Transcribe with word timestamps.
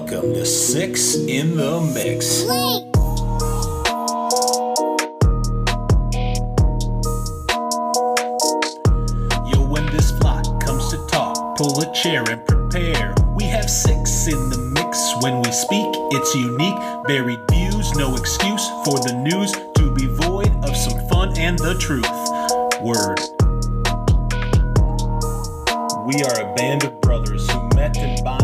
Welcome 0.00 0.32
to 0.32 0.46
Six 0.46 1.14
in 1.14 1.58
the 1.58 1.78
Mix. 1.94 2.44
Yo, 9.52 9.60
when 9.68 9.84
this 9.92 10.10
flock 10.18 10.42
comes 10.64 10.88
to 10.88 11.06
talk, 11.06 11.58
pull 11.58 11.82
a 11.82 11.92
chair 11.92 12.24
and 12.30 12.44
prepare. 12.46 13.14
We 13.36 13.44
have 13.44 13.68
six 13.68 14.26
in 14.26 14.48
the 14.48 14.58
mix. 14.74 15.14
When 15.20 15.42
we 15.42 15.52
speak, 15.52 15.86
it's 16.12 16.34
unique. 16.34 16.80
Varied 17.06 17.40
views, 17.50 17.92
no 17.94 18.16
excuse 18.16 18.66
for 18.86 18.98
the 19.00 19.12
news 19.22 19.52
to 19.52 19.94
be 19.94 20.06
void 20.06 20.50
of 20.64 20.74
some 20.74 20.98
fun 21.08 21.36
and 21.36 21.58
the 21.58 21.74
truth. 21.78 22.08
Word. 22.80 23.20
We 26.06 26.24
are 26.24 26.40
a 26.40 26.54
band 26.56 26.84
of 26.84 26.98
brothers 27.02 27.48
who 27.50 27.68
met 27.76 27.98
and 27.98 28.24
bonded 28.24 28.39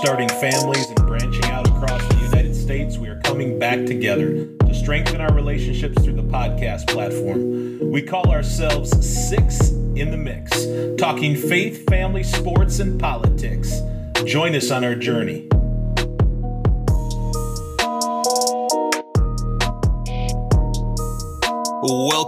starting 0.00 0.30
families 0.30 0.88
and 0.88 1.06
branching 1.06 1.44
out 1.44 1.68
across 1.68 2.02
the 2.08 2.24
United 2.24 2.56
States, 2.56 2.96
we 2.96 3.06
are 3.06 3.20
coming 3.20 3.58
back 3.58 3.84
together 3.84 4.46
to 4.46 4.74
strengthen 4.74 5.20
our 5.20 5.30
relationships 5.34 6.02
through 6.02 6.14
the 6.14 6.22
podcast 6.22 6.88
platform. 6.88 7.78
We 7.90 8.00
call 8.00 8.30
ourselves 8.30 8.90
Six 9.06 9.72
in 9.96 10.10
the 10.10 10.16
Mix, 10.16 10.50
talking 10.96 11.36
faith, 11.36 11.86
family, 11.86 12.22
sports, 12.22 12.78
and 12.78 12.98
politics. 12.98 13.78
Join 14.24 14.54
us 14.54 14.70
on 14.70 14.84
our 14.84 14.94
journey. 14.94 15.50